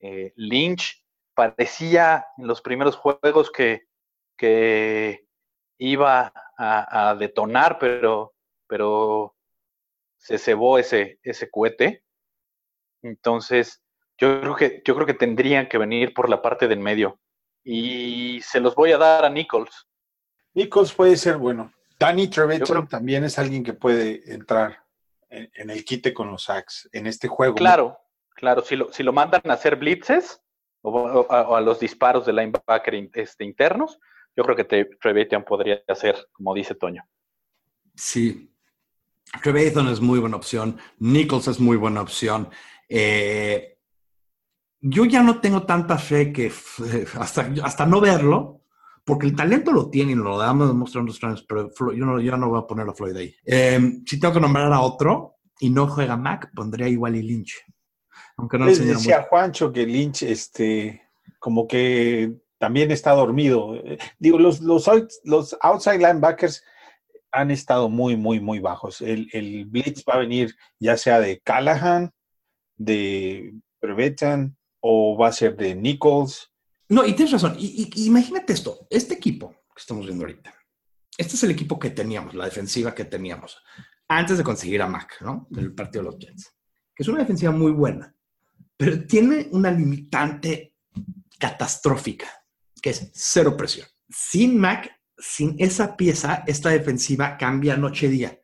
Eh, 0.00 0.32
Lynch 0.36 1.04
parecía 1.34 2.26
en 2.36 2.46
los 2.46 2.60
primeros 2.60 2.96
juegos 2.96 3.50
que, 3.50 3.82
que 4.36 5.26
iba 5.78 6.32
a, 6.58 7.16
detonar, 7.18 7.78
pero, 7.78 8.34
pero 8.68 9.34
se 10.16 10.38
cebó 10.38 10.78
ese, 10.78 11.18
ese 11.22 11.50
cohete. 11.50 12.04
Entonces, 13.02 13.82
yo 14.18 14.40
creo, 14.40 14.54
que, 14.54 14.82
yo 14.84 14.94
creo 14.94 15.06
que 15.06 15.14
tendrían 15.14 15.68
que 15.68 15.78
venir 15.78 16.14
por 16.14 16.28
la 16.28 16.40
parte 16.40 16.68
del 16.68 16.78
medio. 16.78 17.18
Y 17.64 18.40
se 18.42 18.60
los 18.60 18.74
voy 18.74 18.92
a 18.92 18.98
dar 18.98 19.24
a 19.24 19.30
Nichols. 19.30 19.88
Nichols 20.54 20.92
puede 20.92 21.16
ser 21.16 21.38
bueno. 21.38 21.72
Danny 22.06 22.28
Trevethan 22.28 22.88
también 22.88 23.24
es 23.24 23.38
alguien 23.38 23.62
que 23.62 23.72
puede 23.72 24.32
entrar 24.32 24.84
en, 25.30 25.50
en, 25.54 25.70
el 25.70 25.84
quite 25.84 26.12
con 26.12 26.30
los 26.30 26.44
sacks 26.44 26.88
en 26.92 27.06
este 27.06 27.28
juego. 27.28 27.54
Claro, 27.54 27.98
claro. 28.34 28.62
Si 28.62 28.76
lo, 28.76 28.92
si 28.92 29.02
lo 29.02 29.12
mandan 29.12 29.42
a 29.44 29.52
hacer 29.52 29.76
blitzes 29.76 30.40
o, 30.82 30.90
o, 30.90 31.32
a, 31.32 31.48
o 31.48 31.56
a, 31.56 31.60
los 31.60 31.80
disparos 31.80 32.26
de 32.26 32.32
linebacker 32.32 33.10
este, 33.14 33.44
internos, 33.44 33.98
yo 34.36 34.44
creo 34.44 34.56
que 34.56 34.64
Trevethan 35.00 35.44
podría 35.44 35.82
hacer, 35.88 36.16
como 36.32 36.54
dice 36.54 36.74
Toño. 36.74 37.06
Sí, 37.94 38.52
Trevathan 39.42 39.88
es 39.88 40.00
muy 40.00 40.18
buena 40.18 40.36
opción, 40.36 40.78
Nichols 40.98 41.48
es 41.48 41.60
muy 41.60 41.76
buena 41.76 42.02
opción. 42.02 42.48
Eh, 42.88 43.78
yo 44.80 45.04
ya 45.04 45.22
no 45.22 45.40
tengo 45.40 45.62
tanta 45.62 45.96
fe 45.98 46.32
que 46.32 46.52
hasta, 47.18 47.52
hasta 47.62 47.86
no 47.86 48.00
verlo, 48.00 48.61
porque 49.04 49.26
el 49.26 49.36
talento 49.36 49.72
lo 49.72 49.90
tiene 49.90 50.12
y 50.12 50.14
lo 50.14 50.38
damos 50.38 50.74
mostrando 50.74 51.12
los 51.12 51.44
pero 51.44 51.92
yo 51.92 52.04
no, 52.04 52.20
yo 52.20 52.36
no 52.36 52.48
voy 52.48 52.60
a 52.60 52.66
poner 52.66 52.88
a 52.88 52.94
Floyd 52.94 53.16
ahí. 53.16 53.34
Eh, 53.44 54.00
si 54.06 54.20
tengo 54.20 54.34
que 54.34 54.40
nombrar 54.40 54.72
a 54.72 54.80
otro 54.80 55.36
y 55.60 55.70
no 55.70 55.88
juega 55.88 56.16
Mac, 56.16 56.50
pondría 56.54 56.88
igual 56.88 57.16
y 57.16 57.22
Lynch. 57.22 57.60
Aunque 58.36 58.58
no 58.58 58.66
Les 58.66 58.78
decía 58.78 59.18
mucho. 59.18 59.28
Juancho 59.28 59.72
que 59.72 59.86
Lynch, 59.86 60.22
este, 60.22 61.02
como 61.38 61.66
que 61.66 62.32
también 62.58 62.90
está 62.92 63.12
dormido. 63.12 63.74
Digo, 64.18 64.38
los, 64.38 64.60
los, 64.60 64.88
los 65.24 65.56
outside 65.60 65.98
linebackers 65.98 66.62
han 67.32 67.50
estado 67.50 67.88
muy, 67.88 68.16
muy, 68.16 68.40
muy 68.40 68.60
bajos. 68.60 69.00
El, 69.00 69.28
el, 69.32 69.64
blitz 69.64 70.04
va 70.08 70.14
a 70.14 70.18
venir 70.18 70.54
ya 70.78 70.96
sea 70.96 71.18
de 71.18 71.40
Callahan, 71.40 72.12
de 72.76 73.54
Prevetan 73.80 74.56
o 74.80 75.16
va 75.16 75.28
a 75.28 75.32
ser 75.32 75.56
de 75.56 75.74
Nichols. 75.74 76.51
No, 76.92 77.06
y 77.06 77.14
tienes 77.14 77.32
razón. 77.32 77.56
Y, 77.58 77.90
imagínate 78.04 78.52
esto, 78.52 78.86
este 78.90 79.14
equipo 79.14 79.50
que 79.74 79.80
estamos 79.80 80.04
viendo 80.04 80.24
ahorita, 80.24 80.54
este 81.16 81.36
es 81.36 81.42
el 81.42 81.50
equipo 81.50 81.78
que 81.78 81.88
teníamos, 81.88 82.34
la 82.34 82.44
defensiva 82.44 82.94
que 82.94 83.06
teníamos, 83.06 83.56
antes 84.08 84.36
de 84.36 84.44
conseguir 84.44 84.82
a 84.82 84.86
Mac, 84.86 85.16
¿no? 85.22 85.46
Del 85.48 85.74
partido 85.74 86.04
de 86.04 86.10
los 86.10 86.18
Jets, 86.18 86.54
que 86.94 87.02
es 87.02 87.08
una 87.08 87.20
defensiva 87.20 87.50
muy 87.50 87.72
buena, 87.72 88.14
pero 88.76 89.06
tiene 89.06 89.48
una 89.52 89.70
limitante 89.70 90.74
catastrófica, 91.38 92.26
que 92.82 92.90
es 92.90 93.10
cero 93.14 93.56
presión. 93.56 93.86
Sin 94.10 94.58
Mac 94.58 94.90
sin 95.16 95.54
esa 95.58 95.96
pieza, 95.96 96.44
esta 96.46 96.70
defensiva 96.70 97.38
cambia 97.38 97.76
noche-día. 97.76 98.38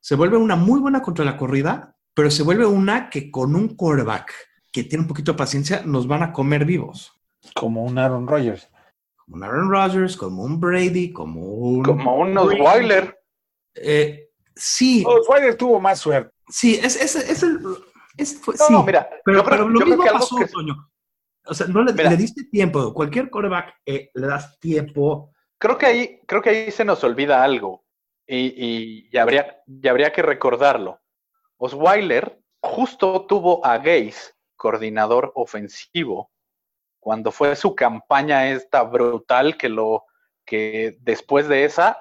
Se 0.00 0.16
vuelve 0.16 0.36
una 0.36 0.56
muy 0.56 0.80
buena 0.80 1.00
contra 1.00 1.24
la 1.24 1.38
corrida, 1.38 1.96
pero 2.12 2.30
se 2.30 2.42
vuelve 2.42 2.66
una 2.66 3.08
que 3.08 3.30
con 3.30 3.54
un 3.54 3.76
quarterback 3.76 4.32
que 4.72 4.84
tiene 4.84 5.02
un 5.02 5.08
poquito 5.08 5.32
de 5.32 5.38
paciencia 5.38 5.82
nos 5.86 6.06
van 6.06 6.22
a 6.22 6.32
comer 6.32 6.64
vivos. 6.64 7.13
Como 7.54 7.84
un 7.84 7.98
Aaron 7.98 8.26
Rodgers. 8.26 8.70
Como 9.16 9.36
un 9.36 9.44
Aaron 9.44 9.70
Rodgers, 9.70 10.16
como 10.16 10.42
un 10.44 10.60
Brady, 10.60 11.12
como 11.12 11.40
un... 11.40 11.82
Como 11.82 12.16
un 12.16 12.36
Osweiler. 12.36 13.20
Eh, 13.74 14.30
sí. 14.54 15.04
Osweiler 15.06 15.56
tuvo 15.56 15.80
más 15.80 15.98
suerte. 15.98 16.34
Sí, 16.48 16.74
es, 16.82 16.96
es, 17.00 17.16
es 17.16 17.42
el... 17.42 17.60
Es, 18.16 18.40
fue, 18.40 18.54
no, 18.56 18.66
sí. 18.66 18.72
no, 18.72 18.82
mira, 18.84 19.08
pero, 19.24 19.38
yo 19.38 19.44
pero 19.44 19.68
lo 19.68 19.80
yo 19.80 19.86
mismo 19.86 20.02
creo 20.02 20.12
que 20.12 20.18
pasó, 20.18 20.36
que... 20.36 20.46
Toño. 20.46 20.88
O 21.46 21.54
sea, 21.54 21.66
no 21.66 21.82
le, 21.82 21.92
le 21.92 22.16
diste 22.16 22.44
tiempo. 22.44 22.94
Cualquier 22.94 23.28
quarterback 23.28 23.74
eh, 23.84 24.10
le 24.14 24.26
das 24.26 24.58
tiempo. 24.60 25.32
creo 25.58 25.76
que 25.78 25.86
ahí, 25.86 26.20
creo 26.26 26.42
que 26.42 26.50
ahí 26.50 26.70
se 26.70 26.84
nos 26.84 27.02
olvida 27.04 27.42
algo 27.42 27.84
y, 28.26 28.36
y, 28.36 29.08
y 29.10 29.16
habría, 29.18 29.62
y 29.66 29.88
habría 29.88 30.12
que 30.12 30.22
recordarlo. 30.22 31.00
Osweiler 31.56 32.40
justo 32.62 33.26
tuvo 33.26 33.64
a 33.64 33.78
Gaze, 33.78 34.32
coordinador 34.56 35.32
ofensivo, 35.34 36.30
cuando 37.04 37.30
fue 37.30 37.54
su 37.54 37.74
campaña 37.74 38.48
esta 38.48 38.82
brutal 38.82 39.58
que 39.58 39.68
lo 39.68 40.04
que 40.46 40.96
después 41.02 41.48
de 41.48 41.64
esa 41.66 41.98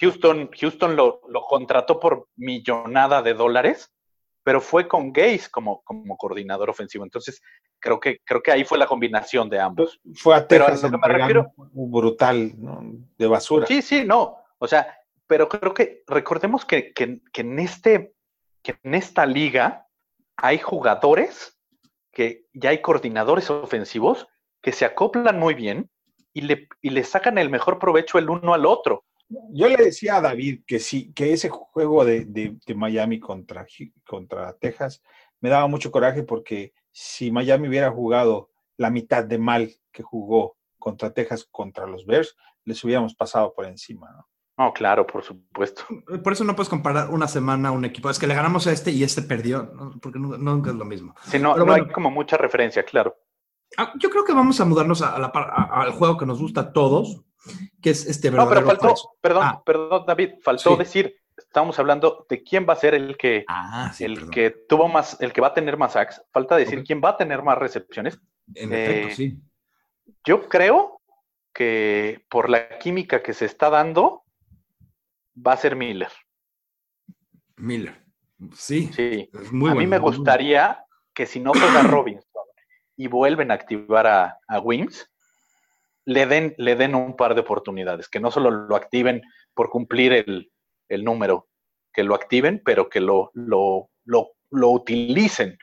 Houston, 0.00 0.50
Houston 0.60 0.96
lo, 0.96 1.20
lo 1.28 1.42
contrató 1.42 2.00
por 2.00 2.26
millonada 2.34 3.22
de 3.22 3.32
dólares, 3.34 3.92
pero 4.42 4.60
fue 4.60 4.88
con 4.88 5.12
Gaze 5.12 5.48
como, 5.52 5.82
como 5.84 6.16
coordinador 6.16 6.68
ofensivo. 6.68 7.04
Entonces, 7.04 7.40
creo 7.78 8.00
que, 8.00 8.18
creo 8.24 8.42
que 8.42 8.50
ahí 8.50 8.64
fue 8.64 8.76
la 8.76 8.88
combinación 8.88 9.48
de 9.48 9.60
ambos. 9.60 10.00
Fue 10.16 10.34
a 10.34 10.48
Pero 10.48 10.64
a 10.64 10.66
Texas 10.66 10.90
lo 10.90 10.98
que 11.00 11.08
me 11.08 11.14
refiero- 11.14 11.52
brutal, 11.72 12.52
¿no? 12.60 12.82
de 13.16 13.26
basura. 13.28 13.66
Sí, 13.68 13.82
sí, 13.82 14.04
no. 14.04 14.36
O 14.58 14.66
sea, 14.66 14.98
pero 15.28 15.48
creo 15.48 15.72
que 15.72 16.02
recordemos 16.08 16.64
que, 16.64 16.92
que, 16.92 17.20
que 17.32 17.42
en 17.42 17.60
este, 17.60 18.14
que 18.64 18.76
en 18.82 18.94
esta 18.96 19.24
liga 19.26 19.86
hay 20.36 20.58
jugadores 20.58 21.53
que 22.14 22.46
ya 22.54 22.70
hay 22.70 22.80
coordinadores 22.80 23.50
ofensivos 23.50 24.26
que 24.62 24.72
se 24.72 24.84
acoplan 24.84 25.38
muy 25.38 25.54
bien 25.54 25.90
y 26.32 26.42
le, 26.42 26.68
y 26.80 26.90
le 26.90 27.04
sacan 27.04 27.38
el 27.38 27.50
mejor 27.50 27.78
provecho 27.78 28.18
el 28.18 28.30
uno 28.30 28.54
al 28.54 28.66
otro. 28.66 29.04
Yo 29.52 29.68
le 29.68 29.76
decía 29.76 30.16
a 30.16 30.20
David 30.20 30.62
que 30.66 30.78
sí, 30.78 31.12
que 31.12 31.32
ese 31.32 31.48
juego 31.48 32.04
de, 32.04 32.24
de- 32.24 32.74
Miami 32.74 33.20
contra, 33.20 33.66
contra 34.06 34.52
Texas 34.58 35.02
me 35.40 35.48
daba 35.48 35.66
mucho 35.66 35.90
coraje 35.90 36.22
porque 36.22 36.72
si 36.92 37.30
Miami 37.30 37.68
hubiera 37.68 37.90
jugado 37.90 38.50
la 38.76 38.90
mitad 38.90 39.24
de 39.24 39.38
mal 39.38 39.70
que 39.92 40.02
jugó 40.02 40.56
contra 40.78 41.12
Texas 41.12 41.46
contra 41.50 41.86
los 41.86 42.06
Bears, 42.06 42.36
les 42.64 42.82
hubiéramos 42.84 43.14
pasado 43.14 43.52
por 43.54 43.64
encima. 43.66 44.10
¿no? 44.12 44.28
No, 44.56 44.72
claro, 44.72 45.04
por 45.06 45.22
supuesto. 45.24 45.82
Por 46.22 46.32
eso 46.32 46.44
no 46.44 46.54
puedes 46.54 46.68
comparar 46.68 47.10
una 47.10 47.26
semana 47.26 47.70
a 47.70 47.72
un 47.72 47.84
equipo. 47.84 48.08
Es 48.08 48.18
que 48.18 48.26
le 48.28 48.34
ganamos 48.34 48.66
a 48.66 48.72
este 48.72 48.90
y 48.92 49.02
este 49.02 49.22
perdió, 49.22 49.64
¿no? 49.74 49.92
porque 50.00 50.18
nunca, 50.18 50.38
nunca 50.38 50.70
es 50.70 50.76
lo 50.76 50.84
mismo. 50.84 51.14
Si 51.24 51.38
no, 51.38 51.54
Pero 51.54 51.64
no 51.66 51.72
bueno. 51.72 51.84
hay 51.86 51.92
como 51.92 52.10
mucha 52.10 52.36
referencia, 52.36 52.84
claro. 52.84 53.16
Ah, 53.76 53.92
Yo 53.98 54.10
creo 54.10 54.24
que 54.24 54.32
vamos 54.32 54.60
a 54.60 54.64
mudarnos 54.64 55.02
a, 55.02 55.16
a 55.16 55.18
la 55.18 55.32
par- 55.32 55.50
a- 55.50 55.82
al 55.82 55.90
juego 55.92 56.16
que 56.16 56.26
nos 56.26 56.40
gusta 56.40 56.60
a 56.60 56.72
todos, 56.72 57.22
que 57.82 57.90
es 57.90 58.06
este 58.06 58.30
No, 58.30 58.36
pero 58.36 58.48
verdadero 58.60 58.66
faltó, 58.68 58.88
falso. 58.88 59.10
perdón, 59.20 59.42
Ah. 59.44 59.62
perdón, 59.66 60.04
David, 60.06 60.34
faltó 60.42 60.70
Sí. 60.74 60.78
decir, 60.78 61.16
estábamos 61.36 61.76
hablando 61.80 62.24
de 62.28 62.42
quién 62.44 62.64
va 62.68 62.74
a 62.74 62.76
ser 62.76 62.94
el 62.94 63.16
que, 63.16 63.44
Ah, 63.48 63.90
sí, 63.92 64.04
el 64.04 64.14
perdón. 64.14 64.30
que 64.30 64.50
tuvo 64.68 64.86
más, 64.88 65.20
el 65.20 65.32
que 65.32 65.40
va 65.40 65.48
a 65.48 65.54
tener 65.54 65.76
más 65.76 65.94
sacks. 65.94 66.22
Falta 66.32 66.54
decir 66.54 66.84
quién 66.84 67.00
va 67.04 67.08
a 67.10 67.16
tener 67.16 67.42
más 67.42 67.58
recepciones. 67.58 68.20
En 68.54 68.72
eh, 68.72 68.84
efecto, 69.00 69.16
sí. 69.16 69.38
Yo 70.24 70.48
creo 70.48 71.00
que 71.52 72.24
por 72.30 72.50
la 72.50 72.78
química 72.78 73.22
que 73.22 73.32
se 73.34 73.46
está 73.46 73.70
dando, 73.70 74.22
va 75.34 75.52
a 75.52 75.56
ser 75.56 75.76
Miller. 75.76 76.10
Miller. 77.56 78.02
Sí, 78.52 78.90
Sí. 78.92 79.30
es 79.32 79.52
muy 79.52 79.70
a 79.70 79.74
bueno, 79.74 79.80
mí 79.80 79.86
me 79.86 79.98
gustaría 79.98 80.84
que 81.14 81.26
si 81.26 81.40
no 81.40 81.52
juega 81.52 81.82
Robinson 81.82 82.42
y 82.96 83.06
vuelven 83.06 83.50
a 83.50 83.54
activar 83.54 84.06
a, 84.06 84.38
a 84.48 84.60
Wings, 84.60 85.10
le 86.04 86.26
den, 86.26 86.54
le 86.58 86.76
den 86.76 86.94
un 86.94 87.16
par 87.16 87.34
de 87.34 87.40
oportunidades, 87.40 88.08
que 88.08 88.20
no 88.20 88.30
solo 88.30 88.50
lo 88.50 88.76
activen 88.76 89.22
por 89.54 89.70
cumplir 89.70 90.12
el, 90.12 90.52
el 90.88 91.04
número, 91.04 91.48
que 91.92 92.04
lo 92.04 92.14
activen, 92.14 92.60
pero 92.64 92.88
que 92.88 93.00
lo, 93.00 93.30
lo, 93.34 93.90
lo, 94.04 94.32
lo 94.50 94.70
utilicen. 94.70 95.56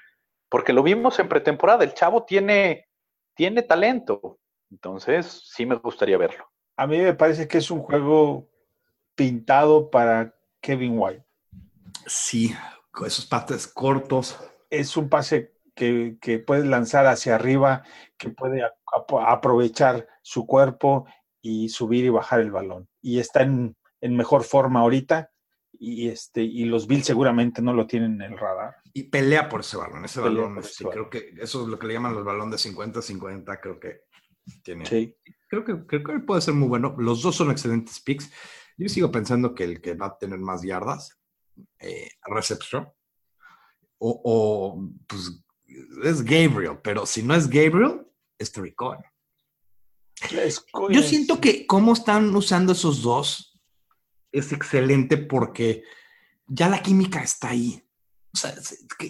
Porque 0.49 0.73
lo 0.73 0.81
vimos 0.83 1.19
en 1.19 1.29
pretemporada, 1.29 1.83
el 1.83 1.93
chavo 1.93 2.25
tiene, 2.25 2.87
tiene 3.35 3.61
talento. 3.61 4.39
Entonces, 4.71 5.43
sí 5.45 5.65
me 5.65 5.75
gustaría 5.75 6.17
verlo. 6.17 6.49
A 6.77 6.87
mí 6.87 6.97
me 6.97 7.13
parece 7.13 7.47
que 7.47 7.59
es 7.59 7.69
un 7.69 7.79
juego 7.81 8.49
pintado 9.15 9.89
para 9.89 10.35
Kevin 10.61 10.93
White. 10.97 11.25
Sí, 12.05 12.53
con 12.91 13.07
esos 13.07 13.25
pates 13.25 13.67
cortos. 13.67 14.37
Es 14.69 14.95
un 14.97 15.09
pase 15.09 15.53
que, 15.75 16.17
que 16.21 16.39
puede 16.39 16.65
lanzar 16.65 17.05
hacia 17.07 17.35
arriba, 17.35 17.83
que 18.17 18.29
puede 18.29 18.63
a- 18.63 18.67
a- 18.67 19.31
aprovechar 19.31 20.07
su 20.21 20.45
cuerpo 20.45 21.05
y 21.41 21.69
subir 21.69 22.05
y 22.05 22.09
bajar 22.09 22.39
el 22.41 22.51
balón. 22.51 22.87
Y 23.01 23.19
está 23.19 23.41
en, 23.43 23.75
en 24.01 24.15
mejor 24.15 24.43
forma 24.43 24.81
ahorita. 24.81 25.31
Y, 25.83 26.09
este, 26.09 26.43
y 26.43 26.65
los 26.65 26.85
Bills 26.85 27.05
seguramente 27.07 27.61
no 27.61 27.73
lo 27.73 27.87
tienen 27.87 28.21
en 28.21 28.33
el 28.33 28.37
radar. 28.37 28.75
Y 28.93 29.03
pelea 29.03 29.49
por 29.49 29.61
ese 29.61 29.77
balón. 29.77 30.05
Ese 30.05 30.21
Pelea 30.21 30.43
balón, 30.43 30.59
ese 30.59 30.73
sí, 30.73 30.83
balón. 30.83 31.09
creo 31.09 31.09
que 31.09 31.41
eso 31.41 31.63
es 31.63 31.67
lo 31.69 31.79
que 31.79 31.87
le 31.87 31.93
llaman 31.93 32.13
los 32.13 32.23
balones 32.25 32.61
de 32.63 32.69
50-50. 32.69 33.59
Creo 33.59 33.79
que 33.79 34.01
tiene. 34.63 34.85
Sí. 34.85 35.17
Creo 35.49 35.65
que, 35.65 35.85
creo 35.87 36.03
que 36.03 36.19
puede 36.19 36.41
ser 36.41 36.53
muy 36.53 36.67
bueno. 36.67 36.95
Los 36.99 37.23
dos 37.23 37.35
son 37.35 37.49
excelentes 37.49 37.99
picks. 37.99 38.31
Yo 38.81 38.89
sigo 38.89 39.11
pensando 39.11 39.53
que 39.53 39.63
el 39.63 39.79
que 39.79 39.93
va 39.93 40.07
a 40.07 40.17
tener 40.17 40.39
más 40.39 40.63
yardas 40.63 41.15
eh, 41.79 42.09
recepción. 42.25 42.89
O, 43.99 44.21
o, 44.25 44.89
pues 45.05 45.43
es 46.03 46.23
Gabriel, 46.23 46.79
pero 46.83 47.05
si 47.05 47.21
no 47.21 47.35
es 47.35 47.47
Gabriel, 47.47 48.07
es 48.39 48.51
Cohen. 48.75 49.01
Yo 50.89 51.03
siento 51.03 51.39
que 51.39 51.67
cómo 51.67 51.93
están 51.93 52.35
usando 52.35 52.71
esos 52.71 53.03
dos 53.03 53.59
es 54.31 54.51
excelente 54.51 55.17
porque 55.17 55.83
ya 56.47 56.67
la 56.67 56.81
química 56.81 57.21
está 57.21 57.49
ahí. 57.49 57.83
O 58.33 58.37
sea, 58.37 58.55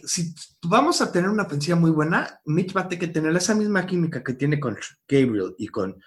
si 0.04 0.34
vamos 0.64 1.00
a 1.00 1.14
tener 1.14 1.30
una 1.30 1.44
ofensiva 1.44 1.78
muy 1.78 1.92
buena, 1.92 2.42
Mitch 2.44 2.76
va 2.76 2.82
a 2.82 2.90
tener 2.90 3.08
que 3.08 3.14
tener 3.14 3.34
esa 3.38 3.56
misma 3.56 3.86
química 3.86 4.22
que 4.22 4.34
tiene 4.34 4.60
con 4.60 4.78
Gabriel 5.08 5.56
y 5.58 5.68
con, 5.70 5.98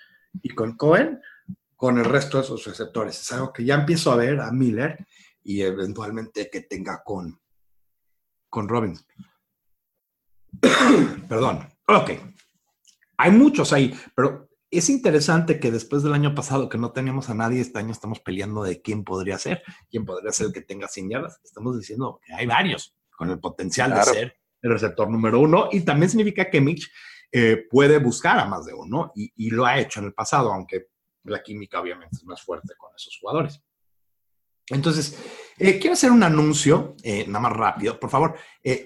y 0.42 0.50
con 0.50 0.76
Cohen, 0.76 1.18
con 1.84 1.98
el 1.98 2.06
resto 2.06 2.38
de 2.38 2.44
sus 2.44 2.64
receptores. 2.64 3.20
Es 3.20 3.30
algo 3.32 3.52
que 3.52 3.62
ya 3.62 3.74
empiezo 3.74 4.10
a 4.10 4.16
ver 4.16 4.40
a 4.40 4.50
Miller 4.50 5.06
y 5.42 5.60
eventualmente 5.60 6.48
que 6.50 6.62
tenga 6.62 7.02
con, 7.04 7.38
con 8.48 8.70
Robbins. 8.70 9.06
Perdón. 11.28 11.68
Ok. 11.86 12.12
Hay 13.18 13.30
muchos 13.32 13.74
ahí, 13.74 13.94
pero 14.16 14.48
es 14.70 14.88
interesante 14.88 15.60
que 15.60 15.70
después 15.70 16.02
del 16.02 16.14
año 16.14 16.34
pasado 16.34 16.70
que 16.70 16.78
no 16.78 16.90
teníamos 16.92 17.28
a 17.28 17.34
nadie, 17.34 17.60
este 17.60 17.80
año 17.80 17.92
estamos 17.92 18.18
peleando 18.18 18.62
de 18.62 18.80
quién 18.80 19.04
podría 19.04 19.36
ser, 19.38 19.62
quién 19.90 20.06
podría 20.06 20.32
ser 20.32 20.46
el 20.46 20.52
que 20.54 20.62
tenga 20.62 20.88
100 20.88 21.10
yardas. 21.10 21.38
Estamos 21.44 21.78
diciendo 21.78 22.18
que 22.24 22.32
hay 22.32 22.46
varios 22.46 22.96
con 23.10 23.28
el 23.28 23.38
potencial 23.40 23.92
de 23.92 24.02
ser 24.04 24.36
el 24.62 24.70
receptor 24.70 25.10
número 25.10 25.38
uno 25.38 25.68
y 25.70 25.82
también 25.82 26.08
significa 26.08 26.48
que 26.48 26.62
Mitch 26.62 26.90
eh, 27.30 27.66
puede 27.68 27.98
buscar 27.98 28.38
a 28.38 28.46
más 28.46 28.64
de 28.64 28.72
uno 28.72 29.12
y, 29.14 29.50
lo 29.50 29.66
ha 29.66 29.78
hecho 29.78 30.00
en 30.00 30.06
el 30.06 30.14
pasado, 30.14 30.50
aunque 30.50 30.93
la 31.24 31.42
química 31.42 31.80
obviamente 31.80 32.16
es 32.16 32.24
más 32.24 32.42
fuerte 32.42 32.74
con 32.76 32.90
esos 32.96 33.18
jugadores. 33.20 33.60
Entonces, 34.68 35.18
eh, 35.58 35.78
quiero 35.78 35.92
hacer 35.92 36.10
un 36.10 36.22
anuncio, 36.22 36.96
eh, 37.02 37.26
nada 37.26 37.40
más 37.40 37.52
rápido. 37.52 38.00
Por 38.00 38.08
favor, 38.08 38.34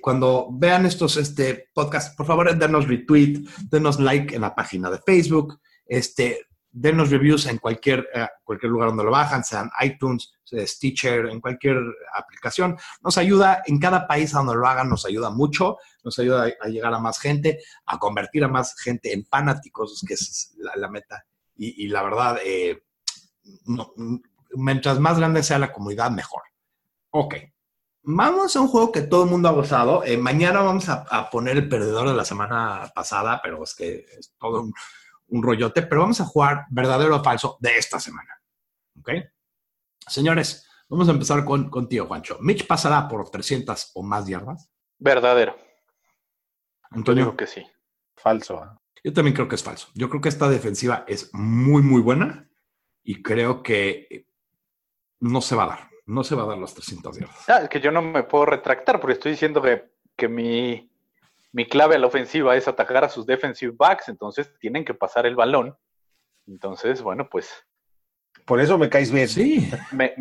cuando 0.00 0.48
vean 0.50 0.86
estos 0.86 1.16
este, 1.16 1.68
podcasts, 1.72 2.16
por 2.16 2.26
favor, 2.26 2.56
denos 2.56 2.88
retweet, 2.88 3.44
denos 3.70 4.00
like 4.00 4.34
en 4.34 4.40
la 4.40 4.54
página 4.56 4.90
de 4.90 4.98
Facebook, 4.98 5.60
este, 5.86 6.48
denos 6.70 7.10
reviews 7.10 7.46
en 7.46 7.58
cualquier, 7.58 8.08
eh, 8.14 8.26
cualquier 8.44 8.70
lugar 8.70 8.88
donde 8.88 9.04
lo 9.04 9.10
bajan, 9.10 9.44
sean 9.44 9.70
iTunes, 9.80 10.32
Stitcher, 10.50 11.26
en 11.26 11.40
cualquier 11.40 11.76
aplicación. 12.14 12.76
Nos 13.02 13.18
ayuda 13.18 13.62
en 13.66 13.78
cada 13.78 14.06
país 14.06 14.32
donde 14.32 14.54
lo 14.54 14.66
hagan, 14.66 14.88
nos 14.88 15.04
ayuda 15.04 15.30
mucho, 15.30 15.76
nos 16.04 16.18
ayuda 16.18 16.50
a, 16.60 16.68
llegar 16.68 16.94
a 16.94 16.98
más 16.98 17.18
gente, 17.18 17.58
a 17.86 17.98
convertir 17.98 18.44
a 18.44 18.48
más 18.48 18.74
gente 18.80 19.12
en 19.12 19.24
fanáticos, 19.26 20.02
que 20.06 20.14
es 20.14 20.54
la, 20.56 20.88
meta. 20.88 21.24
Y, 21.60 21.88
la 21.88 22.02
verdad, 22.04 22.38
eh, 22.44 22.84
mientras 24.50 25.00
más 25.00 25.18
grande 25.18 25.42
sea 25.42 25.58
la 25.58 25.72
comunidad, 25.72 26.10
mejor. 26.12 26.42
Ok. 27.10 27.34
Vamos 28.02 28.54
a 28.54 28.60
un 28.60 28.68
juego 28.68 28.92
que 28.92 29.02
todo 29.02 29.24
el 29.24 29.30
mundo 29.30 29.48
ha 29.48 29.52
gozado. 29.52 30.04
Eh, 30.04 30.16
mañana 30.16 30.62
vamos 30.62 30.88
a, 30.88 31.04
a, 31.10 31.28
poner 31.28 31.56
el 31.56 31.68
perdedor 31.68 32.08
de 32.08 32.14
la 32.14 32.24
semana 32.24 32.90
pasada, 32.94 33.40
pero 33.42 33.62
es 33.64 33.74
que 33.74 34.06
es 34.18 34.34
todo 34.38 34.62
un, 34.62 34.72
un 35.28 35.42
rollote, 35.42 35.82
pero 35.82 36.02
vamos 36.02 36.20
a 36.20 36.24
jugar 36.24 36.66
verdadero 36.70 37.16
o 37.16 37.22
falso 37.22 37.56
de 37.60 37.76
esta 37.76 38.00
semana. 38.00 38.40
¿Ok? 38.98 39.10
Señores, 40.06 40.66
vamos 40.88 41.08
a 41.08 41.12
empezar 41.12 41.44
con, 41.44 41.70
contigo, 41.70 42.06
Juancho. 42.06 42.38
¿Mitch 42.40 42.66
pasará 42.66 43.08
por 43.08 43.28
300 43.30 43.92
o 43.94 44.02
más 44.02 44.26
yardas? 44.26 44.70
Verdadero. 44.98 45.56
Antonio. 46.90 47.26
Yo 47.26 47.36
que 47.36 47.46
sí. 47.46 47.66
Falso. 48.16 48.77
¿Eh? 48.98 49.00
Yo 49.04 49.12
también 49.12 49.34
creo 49.34 49.48
que 49.48 49.56
es 49.56 49.62
falso. 49.62 49.88
Yo 49.94 50.08
creo 50.08 50.20
que 50.20 50.28
esta 50.28 50.48
defensiva 50.48 51.04
es 51.08 51.32
muy, 51.32 51.82
muy 51.82 52.00
buena 52.00 52.48
y 53.02 53.22
creo 53.22 53.62
que 53.62 54.26
no 55.20 55.40
se 55.40 55.56
va 55.56 55.64
a 55.64 55.68
dar. 55.68 55.88
No 56.06 56.24
se 56.24 56.34
va 56.34 56.44
a 56.44 56.46
dar 56.46 56.58
las 56.58 56.74
300 56.74 57.18
yardas. 57.18 57.48
Ah, 57.48 57.60
es 57.62 57.68
que 57.68 57.80
yo 57.80 57.90
no 57.90 58.00
me 58.00 58.22
puedo 58.22 58.46
retractar 58.46 59.00
porque 59.00 59.14
estoy 59.14 59.32
diciendo 59.32 59.60
que, 59.60 59.90
que 60.16 60.28
mi 60.28 60.88
mi 61.52 61.66
clave 61.66 61.96
a 61.96 61.98
la 61.98 62.06
ofensiva 62.06 62.56
es 62.56 62.68
atacar 62.68 63.04
a 63.04 63.08
sus 63.08 63.26
defensive 63.26 63.74
backs, 63.76 64.08
entonces 64.08 64.52
tienen 64.58 64.84
que 64.84 64.94
pasar 64.94 65.26
el 65.26 65.34
balón. 65.34 65.76
Entonces, 66.46 67.02
bueno, 67.02 67.28
pues. 67.30 67.50
Por 68.44 68.60
eso 68.60 68.78
me 68.78 68.88
caes 68.88 69.10
bien. 69.10 69.28
Sí. 69.28 69.70
Me, 69.92 70.14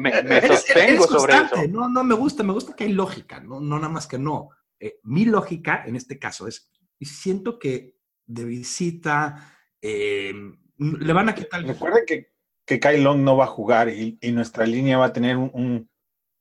sostengo 0.48 1.06
sobre 1.06 1.36
eso. 1.36 1.68
No, 1.70 1.90
no, 1.90 2.04
me 2.04 2.16
gusta, 2.16 2.44
me 2.44 2.54
gusta 2.54 2.76
que 2.76 2.86
hay 2.86 2.94
lógica, 2.94 3.40
no, 3.40 3.60
no 3.60 3.78
nada 3.78 3.90
más 3.90 4.08
que 4.08 4.18
no. 4.18 4.50
Eh, 4.80 5.00
mi 5.04 5.26
lógica 5.26 5.84
en 5.86 5.96
este 5.96 6.20
caso 6.20 6.48
es, 6.48 6.70
siento 7.02 7.60
que 7.60 7.97
de 8.28 8.44
visita 8.44 9.58
eh, 9.82 10.34
le 10.78 11.14
van 11.14 11.30
a 11.30 11.36
quitar. 11.36 11.64
Recuerden 11.64 12.04
que, 12.06 12.34
que 12.66 12.80
Kyle 12.80 13.04
Long 13.04 13.22
no 13.22 13.38
va 13.38 13.46
a 13.46 13.48
jugar 13.48 13.90
y, 13.90 14.18
nuestra 14.32 14.66
línea 14.66 14.98
va 14.98 15.06
a 15.06 15.14
tener 15.14 15.38
un, 15.38 15.90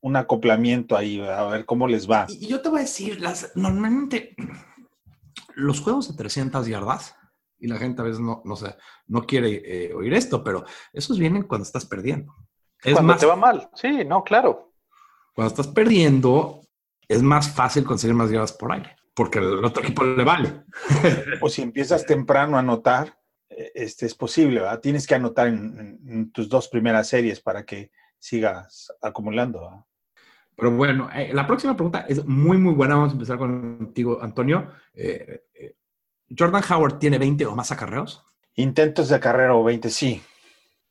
un, 0.01 0.15
acoplamiento 0.15 0.95
ahí, 0.95 1.19
a 1.21 1.43
ver 1.45 1.65
cómo 1.65 1.87
les 1.87 2.09
va. 2.09 2.27
Y 2.29 2.47
yo 2.47 2.61
te 2.61 2.69
voy 2.69 2.79
a 2.79 2.83
decir, 2.83 3.19
las, 3.19 3.55
normalmente 3.55 4.35
los 5.55 5.81
juegos 5.81 6.09
de 6.09 6.15
300 6.15 6.67
yardas, 6.67 7.15
y 7.59 7.67
la 7.67 7.77
gente 7.77 8.01
a 8.01 8.05
veces 8.05 8.19
no, 8.19 8.41
no, 8.45 8.55
sé, 8.55 8.75
no 9.07 9.25
quiere 9.25 9.61
eh, 9.65 9.93
oír 9.93 10.13
esto, 10.13 10.43
pero 10.43 10.63
esos 10.93 11.17
vienen 11.17 11.43
cuando 11.43 11.63
estás 11.63 11.85
perdiendo. 11.85 12.35
Es 12.83 12.93
cuando 12.93 13.15
te 13.15 13.25
va 13.25 13.35
mal, 13.35 13.69
sí, 13.73 14.05
no, 14.05 14.23
claro. 14.23 14.71
Cuando 15.33 15.49
estás 15.49 15.67
perdiendo, 15.67 16.61
es 17.07 17.23
más 17.23 17.49
fácil 17.49 17.83
conseguir 17.83 18.15
más 18.15 18.29
yardas 18.29 18.53
por 18.53 18.71
aire, 18.71 18.96
porque 19.17 19.39
el 19.39 19.65
otro 19.65 19.81
equipo 19.81 20.03
le 20.03 20.23
vale. 20.23 20.63
o 21.41 21.49
si 21.49 21.63
empiezas 21.63 22.05
temprano 22.05 22.55
a 22.55 22.59
anotar, 22.59 23.17
eh, 23.49 23.71
este 23.73 24.05
es 24.05 24.13
posible, 24.13 24.59
¿verdad? 24.59 24.79
Tienes 24.79 25.07
que 25.07 25.15
anotar 25.15 25.47
en, 25.47 26.31
tus 26.31 26.47
dos 26.47 26.67
primeras 26.67 27.07
series 27.07 27.41
para 27.41 27.65
que 27.65 27.89
sigas 28.19 28.93
acumulando. 29.01 29.87
Pero 30.55 30.69
bueno, 30.69 31.09
eh, 31.15 31.31
la 31.33 31.47
próxima 31.47 31.75
pregunta 31.75 32.05
es 32.07 32.23
muy, 32.25 32.57
muy 32.57 32.75
buena. 32.75 32.93
Vamos 32.93 33.09
a 33.09 33.13
empezar 33.13 33.39
contigo, 33.39 34.19
Antonio. 34.21 34.71
Eh, 34.93 35.45
eh, 35.55 35.75
¿Jordan 36.37 36.63
Howard 36.69 36.99
tiene 36.99 37.17
20 37.17 37.47
o 37.47 37.55
más 37.55 37.71
acarreos? 37.71 38.23
Intentos 38.53 39.09
de 39.09 39.15
acarreo 39.15 39.63
20, 39.63 39.89
sí. 39.89 40.21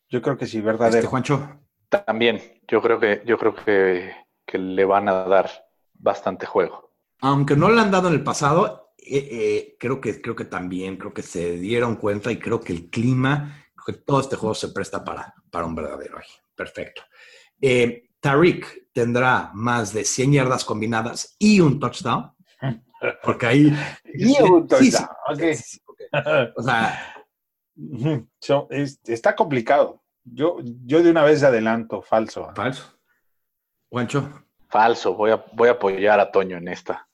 Yo 0.09 0.21
creo 0.21 0.37
que 0.37 0.47
sí, 0.47 0.61
verdadero. 0.61 0.99
Este, 0.99 1.09
Juancho. 1.09 1.61
También, 1.89 2.41
yo 2.67 2.83
creo 2.83 2.99
que, 2.99 3.23
yo 3.25 3.39
creo 3.39 3.55
que, 3.55 4.12
le 4.53 4.85
van 4.85 5.09
a 5.09 5.12
dar 5.12 5.49
bastante 5.95 6.47
juego. 6.47 6.86
Aunque 7.20 7.57
no 7.57 7.70
le 7.70 7.81
han 7.81 7.90
dado 7.90 8.09
en 8.09 8.14
el 8.14 8.22
pasado, 8.22 8.94
creo, 9.79 10.00
que, 10.00 10.20
creo 10.20 10.37
que 10.37 10.44
también, 10.44 10.96
creo 10.96 11.14
que 11.14 11.22
se 11.22 11.57
dieron 11.57 11.96
cuenta 11.96 12.31
y 12.31 12.38
creo 12.38 12.61
que 12.61 12.72
el 12.72 12.90
clima, 12.90 13.64
que 13.87 13.92
todo 13.92 14.20
este 14.20 14.37
juego 14.37 14.55
se 14.55 14.68
presta 14.68 15.05
para, 15.05 15.35
para 15.50 15.66
un 15.66 15.74
verdadero 15.74 16.18
ahí. 16.18 16.26
Perfecto. 16.55 17.02
Tariq 18.20 18.90
tendrá 18.92 19.50
más 19.55 19.92
de 19.92 20.05
100 20.05 20.33
yardas 20.33 20.64
combinadas 20.64 21.37
y 21.38 21.61
un 21.61 21.79
touchdown. 21.79 22.33
Porque 23.22 23.46
ahí. 23.46 23.72
y 24.14 24.42
un 24.42 24.66
touchdown. 24.66 25.09
o 26.57 26.62
sea. 26.62 27.24
está 29.05 29.37
complicado. 29.37 30.02
Yo, 30.24 30.59
yo 30.85 31.02
de 31.02 31.11
una 31.11 31.22
vez 31.22 31.42
adelanto, 31.44 32.02
falso. 32.02 32.50
Falso. 32.57 32.98
Juancho. 33.88 34.45
Falso. 34.77 35.15
Voy 35.15 35.31
a, 35.31 35.43
voy 35.55 35.71
a 35.71 35.73
apoyar 35.73 36.21
a 36.21 36.31
Toño 36.31 36.59
en 36.59 36.69
esta. 36.69 37.09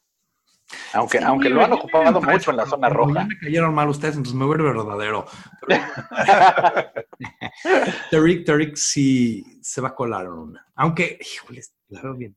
Aunque, 0.95 1.19
aunque 1.19 1.49
lo 1.49 1.63
han 1.63 1.73
ocupado 1.73 2.21
mucho 2.21 2.51
en 2.51 2.57
la 2.57 2.67
zona 2.67 2.89
roja. 2.89 3.21
Ya 3.21 3.27
me 3.27 3.39
cayeron 3.39 3.73
mal 3.73 3.89
ustedes, 3.89 4.17
entonces 4.17 4.37
me 4.37 4.45
vuelve 4.45 4.65
verdadero. 4.65 5.27
Tariq, 8.11 8.45
Tariq 8.45 8.75
sí 8.75 9.61
se 9.63 9.81
va 9.81 9.91
a 9.91 9.95
colar 9.95 10.27
en 10.27 10.33
una. 10.33 10.67
Aunque, 10.75 11.21
híjole, 11.21 11.63
la 11.89 12.03
veo 12.03 12.15
bien. 12.15 12.37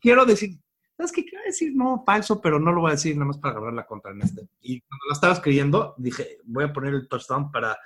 Quiero 0.00 0.24
decir, 0.24 0.56
¿sabes 0.96 1.10
qué? 1.10 1.24
Quiero 1.24 1.42
decir, 1.44 1.72
no, 1.74 2.04
falso, 2.06 2.40
pero 2.40 2.60
no 2.60 2.70
lo 2.70 2.82
voy 2.82 2.90
a 2.90 2.94
decir 2.94 3.16
nada 3.16 3.26
más 3.26 3.38
para 3.38 3.56
agarrar 3.56 3.74
la 3.74 3.86
contra 3.86 4.12
en 4.12 4.22
este. 4.22 4.42
Y 4.60 4.82
cuando 4.82 5.06
la 5.08 5.14
estaba 5.14 5.32
escribiendo, 5.32 5.96
dije, 5.98 6.38
voy 6.44 6.62
a 6.62 6.72
poner 6.72 6.94
el 6.94 7.08
touchdown 7.08 7.50
para, 7.50 7.76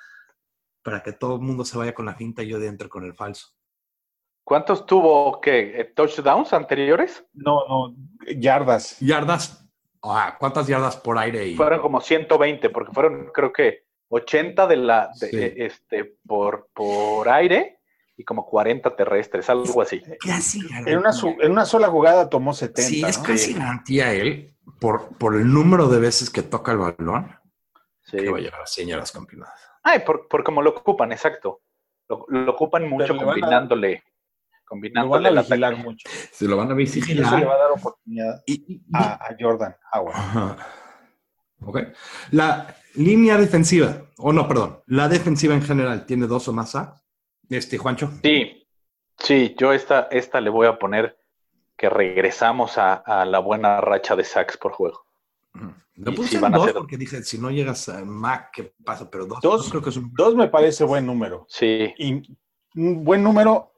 para 0.83 1.03
que 1.03 1.15
todo 1.15 1.37
el 1.37 1.41
mundo 1.41 1.65
se 1.65 1.79
vaya 1.79 1.95
con 1.95 2.05
la 2.05 2.15
finta 2.15 2.43
y 2.43 2.49
yo 2.49 2.59
de 2.59 2.67
entre 2.67 2.91
con 2.91 3.05
el 3.05 3.15
falso. 3.15 3.55
¿Cuántos 4.45 4.85
tuvo, 4.85 5.41
qué, 5.41 5.81
eh, 5.81 5.85
touchdowns 5.85 6.53
anteriores? 6.53 7.25
No, 7.33 7.67
no, 7.67 7.97
yardas. 8.37 9.01
Yardas. 9.01 9.67
¿Cuántas 10.39 10.67
yardas 10.67 10.99
por 10.99 11.17
aire? 11.17 11.49
Y... 11.49 11.57
Fueron 11.57 11.81
como 11.81 11.99
120, 11.99 12.69
porque 12.69 12.93
fueron, 12.93 13.31
creo 13.33 13.51
que 13.51 13.85
80 14.09 14.67
de 14.67 14.77
la, 14.77 15.11
de, 15.19 15.55
este, 15.57 16.17
por, 16.27 16.69
por 16.75 17.27
aire 17.31 17.79
y 18.19 18.25
como 18.25 18.45
40 18.45 18.95
terrestres, 18.95 19.49
algo 19.49 19.81
así. 19.81 20.03
Casi 20.21 20.61
en 20.87 20.99
una, 20.99 21.11
en 21.41 21.51
una 21.51 21.65
sola 21.65 21.89
jugada 21.89 22.29
tomó 22.29 22.53
70. 22.53 22.83
Sí, 22.83 23.03
es 23.03 23.17
casi 23.17 23.55
garantía 23.55 24.13
él, 24.13 24.55
por, 24.79 25.17
por 25.17 25.37
el 25.37 25.51
número 25.51 25.89
de 25.89 26.01
veces 26.01 26.29
que 26.29 26.43
toca 26.43 26.73
el 26.73 26.79
balón, 26.79 27.35
sí. 28.03 28.19
que 28.19 28.31
va 28.31 28.37
a 28.37 28.43
llegar 28.43 28.61
a 28.61 28.67
100 28.67 28.89
yardas 28.89 29.11
combinadas. 29.11 29.59
Ay, 29.83 30.01
por, 30.01 30.29
por 30.29 30.45
cómo 30.45 30.61
lo 30.61 30.71
ocupan, 30.71 31.13
exacto. 31.13 31.63
Lo, 32.11 32.27
lo 32.29 32.53
ocupan 32.53 32.87
mucho 32.91 33.17
combinándole 33.17 34.05
combinando 34.65 35.17
lo 35.17 35.23
van 35.23 35.39
a 35.39 35.43
vigilar 35.43 35.77
mucho. 35.77 36.09
Se 36.33 36.47
lo 36.47 36.57
van 36.57 36.71
a 36.71 36.75
vigilar. 36.75 37.09
Y 37.09 37.21
eso 37.21 37.39
le 37.39 37.45
va 37.45 37.55
a 37.55 37.59
dar 37.59 37.71
oportunidad 37.73 38.43
a, 38.95 39.37
Jordan 39.39 39.77
Howard. 39.93 40.59
Ok. 41.61 41.79
La 42.31 42.75
línea 42.95 43.37
defensiva, 43.37 44.03
o 44.19 44.33
no, 44.33 44.47
perdón, 44.47 44.81
la 44.87 45.09
defensiva 45.09 45.55
en 45.55 45.63
general 45.63 46.07
tiene 46.07 46.27
dos 46.27 46.49
o 46.49 46.53
más 46.53 46.75
A. 46.77 47.01
Este, 47.49 47.79
Juancho. 47.79 48.11
Sí, 48.23 48.67
sí, 49.19 49.55
yo 49.59 49.73
esta, 49.73 50.09
esta 50.11 50.41
le 50.41 50.51
voy 50.51 50.67
a 50.67 50.79
poner 50.79 51.19
que 51.77 51.89
regresamos 51.89 52.79
a, 52.79 53.25
la 53.25 53.39
buena 53.41 53.81
racha 53.81 54.17
de 54.17 54.25
sacks 54.25 54.57
por 54.57 54.73
juego. 54.73 55.05
Le 55.97 56.13
puse 56.13 56.39
dos 56.39 56.73
porque 56.73 56.97
dije, 56.97 57.23
si 57.23 57.39
no 57.39 57.51
llegas 57.51 57.89
a 57.89 58.05
Mac, 58.05 58.51
¿qué 58.53 58.75
pasa? 58.85 59.09
Pero 59.11 59.27
dos, 59.27 59.69
creo 59.71 59.83
que 59.83 59.91
es 59.91 59.97
un... 59.97 60.13
dos 60.15 60.35
me 60.35 60.49
parece 60.49 60.83
buen 60.85 61.07
número. 61.07 61.47
Sí. 61.49 61.93
Y 61.99 62.37
un 62.75 63.05
buen 63.05 63.23
número, 63.23 63.74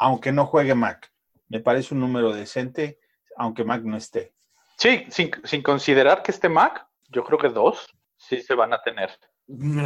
aunque 0.00 0.32
no 0.32 0.46
juegue 0.46 0.74
Mac. 0.74 1.12
Me 1.48 1.60
parece 1.60 1.94
un 1.94 2.00
número 2.00 2.32
decente, 2.32 2.98
aunque 3.36 3.64
Mac 3.64 3.82
no 3.82 3.96
esté. 3.96 4.32
Sí, 4.76 5.04
sin, 5.10 5.30
sin 5.44 5.62
considerar 5.62 6.22
que 6.22 6.32
esté 6.32 6.48
Mac, 6.48 6.86
yo 7.10 7.22
creo 7.22 7.38
que 7.38 7.50
dos 7.50 7.86
sí 8.16 8.40
se 8.40 8.54
van 8.54 8.72
a 8.72 8.82
tener. 8.82 9.10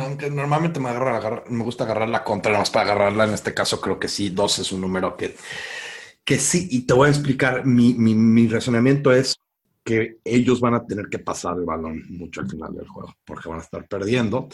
Aunque 0.01 0.31
normalmente 0.31 0.79
me, 0.79 0.91
agarra, 0.91 1.43
me 1.49 1.65
gusta 1.65 1.85
agarrar 1.85 2.09
la 2.09 2.23
contra, 2.23 2.53
nada 2.53 2.63
más 2.63 2.71
para 2.71 2.93
agarrarla. 2.93 3.25
En 3.25 3.35
este 3.35 3.53
caso, 3.53 3.81
creo 3.81 3.99
que 3.99 4.09
sí, 4.09 4.31
dos 4.31 4.59
es 4.61 4.71
un 4.73 4.83
número 4.83 5.17
que, 5.17 5.37
que 6.25 6.39
sí. 6.39 6.69
Y 6.71 6.87
te 6.87 6.95
voy 6.95 7.09
a 7.09 7.11
explicar, 7.11 7.67
mi, 7.67 7.95
mi, 7.95 8.15
mi 8.15 8.47
razonamiento 8.47 9.11
es 9.11 9.37
que 9.83 10.19
ellos 10.25 10.61
van 10.61 10.75
a 10.75 10.87
tener 10.87 11.09
que 11.09 11.19
pasar 11.19 11.57
el 11.57 11.65
balón 11.65 12.03
mucho 12.09 12.41
al 12.41 12.49
final 12.49 12.73
del 12.75 12.87
juego, 12.87 13.13
porque 13.25 13.49
van 13.49 13.59
a 13.59 13.63
estar 13.63 13.87
perdiendo 13.89 14.49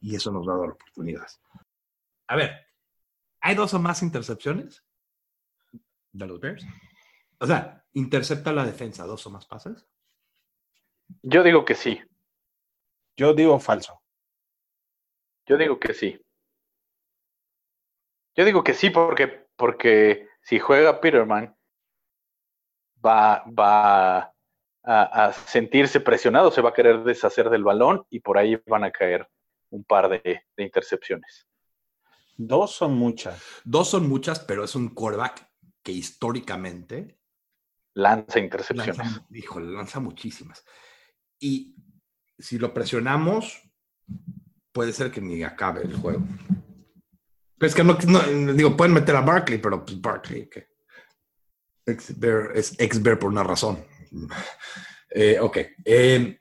y 0.00 0.16
eso 0.16 0.32
nos 0.32 0.46
va 0.48 0.54
a 0.54 0.58
dar 0.58 0.70
oportunidades. 0.70 1.40
A 2.26 2.36
ver, 2.36 2.50
¿hay 3.40 3.54
dos 3.54 3.72
o 3.72 3.78
más 3.78 4.02
intercepciones 4.02 4.82
de 6.18 6.26
los 6.26 6.40
Bears? 6.40 6.64
O 7.38 7.46
sea, 7.46 7.84
¿intercepta 7.92 8.52
la 8.52 8.64
defensa 8.64 9.04
dos 9.04 9.26
o 9.26 9.30
más 9.30 9.46
pases? 9.46 9.86
Yo 11.22 11.42
digo 11.42 11.64
que 11.64 11.74
sí. 11.74 12.00
Yo 13.16 13.34
digo 13.34 13.58
falso. 13.58 14.00
Yo 15.46 15.56
digo 15.56 15.78
que 15.78 15.94
sí. 15.94 16.20
Yo 18.34 18.44
digo 18.44 18.62
que 18.62 18.74
sí 18.74 18.90
porque, 18.90 19.46
porque 19.56 20.28
si 20.42 20.58
juega 20.58 21.00
Peterman, 21.00 21.56
va, 23.04 23.44
va 23.46 24.34
a, 24.84 25.32
sentirse 25.32 26.00
presionado, 26.00 26.50
se 26.50 26.60
va 26.60 26.70
a 26.70 26.74
querer 26.74 27.02
deshacer 27.02 27.50
del 27.50 27.64
balón 27.64 28.06
y 28.10 28.20
por 28.20 28.38
ahí 28.38 28.60
van 28.66 28.84
a 28.84 28.90
caer 28.90 29.28
un 29.70 29.84
par 29.84 30.08
de, 30.08 30.42
intercepciones. 30.56 31.46
Dos 32.36 32.72
son 32.72 32.94
muchas. 32.94 33.42
Dos 33.64 33.88
son 33.88 34.08
muchas, 34.08 34.40
pero 34.40 34.64
es 34.64 34.74
un 34.74 34.90
quarterback 34.90 35.48
que 35.86 35.92
históricamente 35.92 37.16
lanza 37.94 38.40
intercepciones. 38.40 38.98
Lanza, 38.98 39.24
híjole, 39.30 39.70
lanza 39.70 40.00
muchísimas. 40.00 40.64
Y 41.38 41.76
si 42.36 42.58
lo 42.58 42.74
presionamos, 42.74 43.62
puede 44.72 44.92
ser 44.92 45.12
que 45.12 45.20
ni 45.20 45.44
acabe 45.44 45.82
el 45.82 45.94
juego. 45.94 46.26
Es 47.60 47.72
que 47.72 47.84
no, 47.84 47.94
digo, 48.52 48.76
pueden 48.76 48.94
meter 48.94 49.14
a 49.14 49.20
Barkley, 49.20 49.58
pero 49.58 49.84
pues 49.84 50.00
Barkley, 50.00 50.50
que 50.50 50.66
es 51.86 52.74
ex-Bear 52.80 53.20
por 53.20 53.30
una 53.30 53.44
razón. 53.44 53.86
Eh, 55.18 55.38
ok. 55.40 55.58
Eh, 55.82 56.40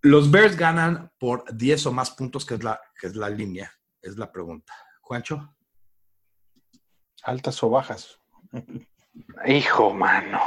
los 0.00 0.30
Bears 0.30 0.56
ganan 0.56 1.12
por 1.18 1.44
10 1.54 1.86
o 1.86 1.92
más 1.92 2.12
puntos, 2.12 2.46
que 2.46 2.54
es, 2.54 2.64
la, 2.64 2.80
que 2.98 3.08
es 3.08 3.16
la 3.16 3.28
línea, 3.28 3.70
es 4.00 4.16
la 4.16 4.32
pregunta. 4.32 4.72
Juancho. 5.02 5.54
Altas 7.22 7.62
o 7.62 7.70
bajas. 7.70 8.20
Hijo, 9.46 9.92
mano. 9.92 10.40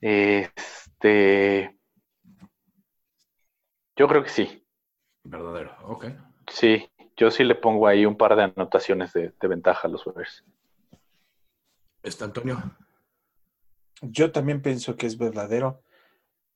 Este. 0.00 1.78
Yo 3.96 4.08
creo 4.08 4.22
que 4.22 4.28
sí. 4.28 4.66
Verdadero, 5.24 5.74
ok. 5.84 6.06
Sí, 6.48 6.88
yo 7.16 7.30
sí 7.30 7.44
le 7.44 7.54
pongo 7.54 7.86
ahí 7.88 8.06
un 8.06 8.16
par 8.16 8.36
de 8.36 8.44
anotaciones 8.44 9.12
de, 9.12 9.32
de 9.40 9.48
ventaja 9.48 9.88
a 9.88 9.90
los 9.90 10.04
Bears. 10.04 10.44
¿Está 12.02 12.26
Antonio? 12.26 12.62
Yo 14.02 14.30
también 14.30 14.62
pienso 14.62 14.96
que 14.96 15.06
es 15.06 15.18
verdadero. 15.18 15.82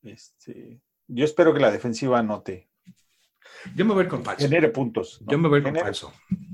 Este, 0.02 0.80
yo 1.08 1.24
espero 1.24 1.52
que 1.52 1.60
la 1.60 1.70
defensiva 1.70 2.18
anote. 2.18 2.68
Yo 3.74 3.84
me 3.84 3.94
voy 3.94 4.06
con 4.06 4.22
falso. 4.22 4.46
Genere 4.46 4.68
puntos. 4.68 5.20
Yo 5.26 5.38
me 5.38 5.48
voy 5.48 5.62
con 5.62 5.74
falso. 5.74 6.12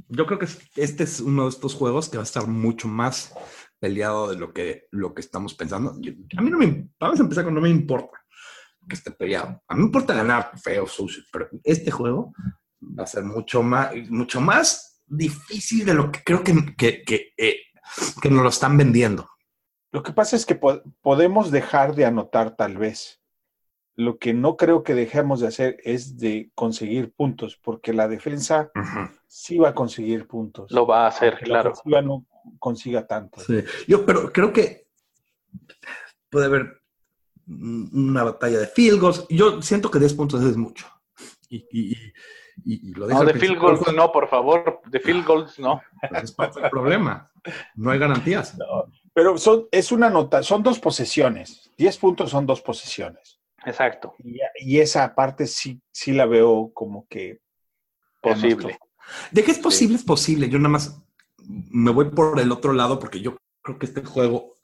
Yo 0.08 0.26
creo 0.26 0.38
que 0.38 0.48
este 0.76 1.04
es 1.04 1.20
uno 1.20 1.44
de 1.44 1.50
estos 1.50 1.74
juegos 1.74 2.08
que 2.08 2.16
va 2.16 2.22
a 2.22 2.24
estar 2.24 2.46
mucho 2.46 2.88
más 2.88 3.34
peleado 3.78 4.28
de 4.28 4.36
lo 4.36 4.52
que, 4.52 4.86
lo 4.90 5.14
que 5.14 5.20
estamos 5.20 5.54
pensando. 5.54 5.90
a 5.90 6.42
mí 6.42 6.50
no 6.50 6.58
me... 6.58 6.88
Vamos 6.98 7.20
a 7.20 7.22
empezar 7.22 7.44
con 7.44 7.54
no 7.54 7.60
me 7.60 7.70
importa 7.70 8.18
que 8.88 8.94
esté 8.94 9.10
peleado. 9.10 9.62
A 9.68 9.74
mí 9.74 9.80
me 9.80 9.86
importa 9.86 10.14
ganar 10.14 10.52
feo, 10.62 10.86
sucio, 10.86 11.22
pero 11.32 11.48
este 11.64 11.90
juego 11.90 12.32
va 12.80 13.04
a 13.04 13.06
ser 13.06 13.24
mucho 13.24 13.62
más, 13.62 13.90
mucho 14.08 14.40
más 14.40 15.02
difícil 15.06 15.84
de 15.84 15.94
lo 15.94 16.10
que 16.10 16.22
creo 16.24 16.42
que, 16.42 16.54
que, 16.76 17.02
que, 17.02 17.32
eh, 17.36 17.56
que 18.20 18.30
nos 18.30 18.42
lo 18.42 18.48
están 18.48 18.76
vendiendo. 18.76 19.28
Lo 19.92 20.02
que 20.02 20.12
pasa 20.12 20.36
es 20.36 20.44
que 20.44 20.58
podemos 21.00 21.50
dejar 21.50 21.94
de 21.94 22.04
anotar 22.04 22.56
tal 22.56 22.76
vez. 22.76 23.20
Lo 23.96 24.18
que 24.18 24.34
no 24.34 24.56
creo 24.56 24.82
que 24.82 24.94
dejemos 24.94 25.40
de 25.40 25.48
hacer 25.48 25.78
es 25.82 26.18
de 26.18 26.50
conseguir 26.54 27.12
puntos, 27.12 27.56
porque 27.56 27.94
la 27.94 28.08
defensa 28.08 28.70
sí 29.26 29.58
va 29.58 29.70
a 29.70 29.74
conseguir 29.74 30.26
puntos. 30.26 30.70
Lo 30.70 30.86
va 30.86 31.04
a 31.04 31.08
hacer, 31.08 31.38
claro. 31.38 31.72
La 31.86 32.02
no 32.02 32.26
consiga 32.58 33.06
tanto. 33.06 33.40
Sí. 33.40 33.64
Yo, 33.88 34.04
pero 34.04 34.32
creo 34.32 34.52
que 34.52 34.86
puede 36.28 36.46
haber 36.46 36.82
una 37.46 38.24
batalla 38.24 38.58
de 38.58 38.66
field 38.66 39.00
goals. 39.00 39.26
Yo 39.28 39.62
siento 39.62 39.90
que 39.90 39.98
10 39.98 40.14
puntos 40.14 40.42
es 40.42 40.56
mucho. 40.56 40.86
Y, 41.48 41.94
lo 42.94 43.06
No, 43.06 43.24
de 43.24 43.34
field 43.34 43.58
goals 43.58 43.94
no, 43.94 44.10
por 44.10 44.28
favor. 44.28 44.80
De 44.86 45.00
field 45.00 45.26
goals 45.26 45.58
no. 45.58 45.80
Es 46.22 46.32
parte 46.32 46.60
del 46.60 46.70
problema. 46.70 47.30
No 47.74 47.90
hay 47.90 47.98
garantías. 47.98 48.56
Pero 49.12 49.38
son, 49.38 49.66
es 49.70 49.92
una 49.92 50.10
nota, 50.10 50.42
son 50.42 50.62
dos 50.62 50.78
posesiones. 50.78 51.70
Diez 51.76 51.96
puntos 51.96 52.30
son 52.30 52.46
dos 52.46 52.60
posesiones. 52.60 53.35
Exacto. 53.66 54.14
Y, 54.54 54.78
esa 54.78 55.14
parte 55.14 55.46
sí, 55.46 55.82
sí 55.90 56.12
la 56.12 56.24
veo 56.24 56.70
como 56.72 57.06
que 57.08 57.40
posible. 58.22 58.78
De 59.32 59.42
que 59.42 59.50
es 59.50 59.58
posible, 59.58 59.96
es 59.96 60.04
posible. 60.04 60.48
Yo 60.48 60.58
nada 60.58 60.70
más 60.70 61.02
me 61.46 61.90
voy 61.90 62.10
por 62.10 62.38
el 62.40 62.52
otro 62.52 62.72
lado 62.72 62.98
porque 62.98 63.20
yo 63.20 63.36
creo 63.62 63.78
que 63.78 63.86
este 63.86 64.04
juego 64.04 64.54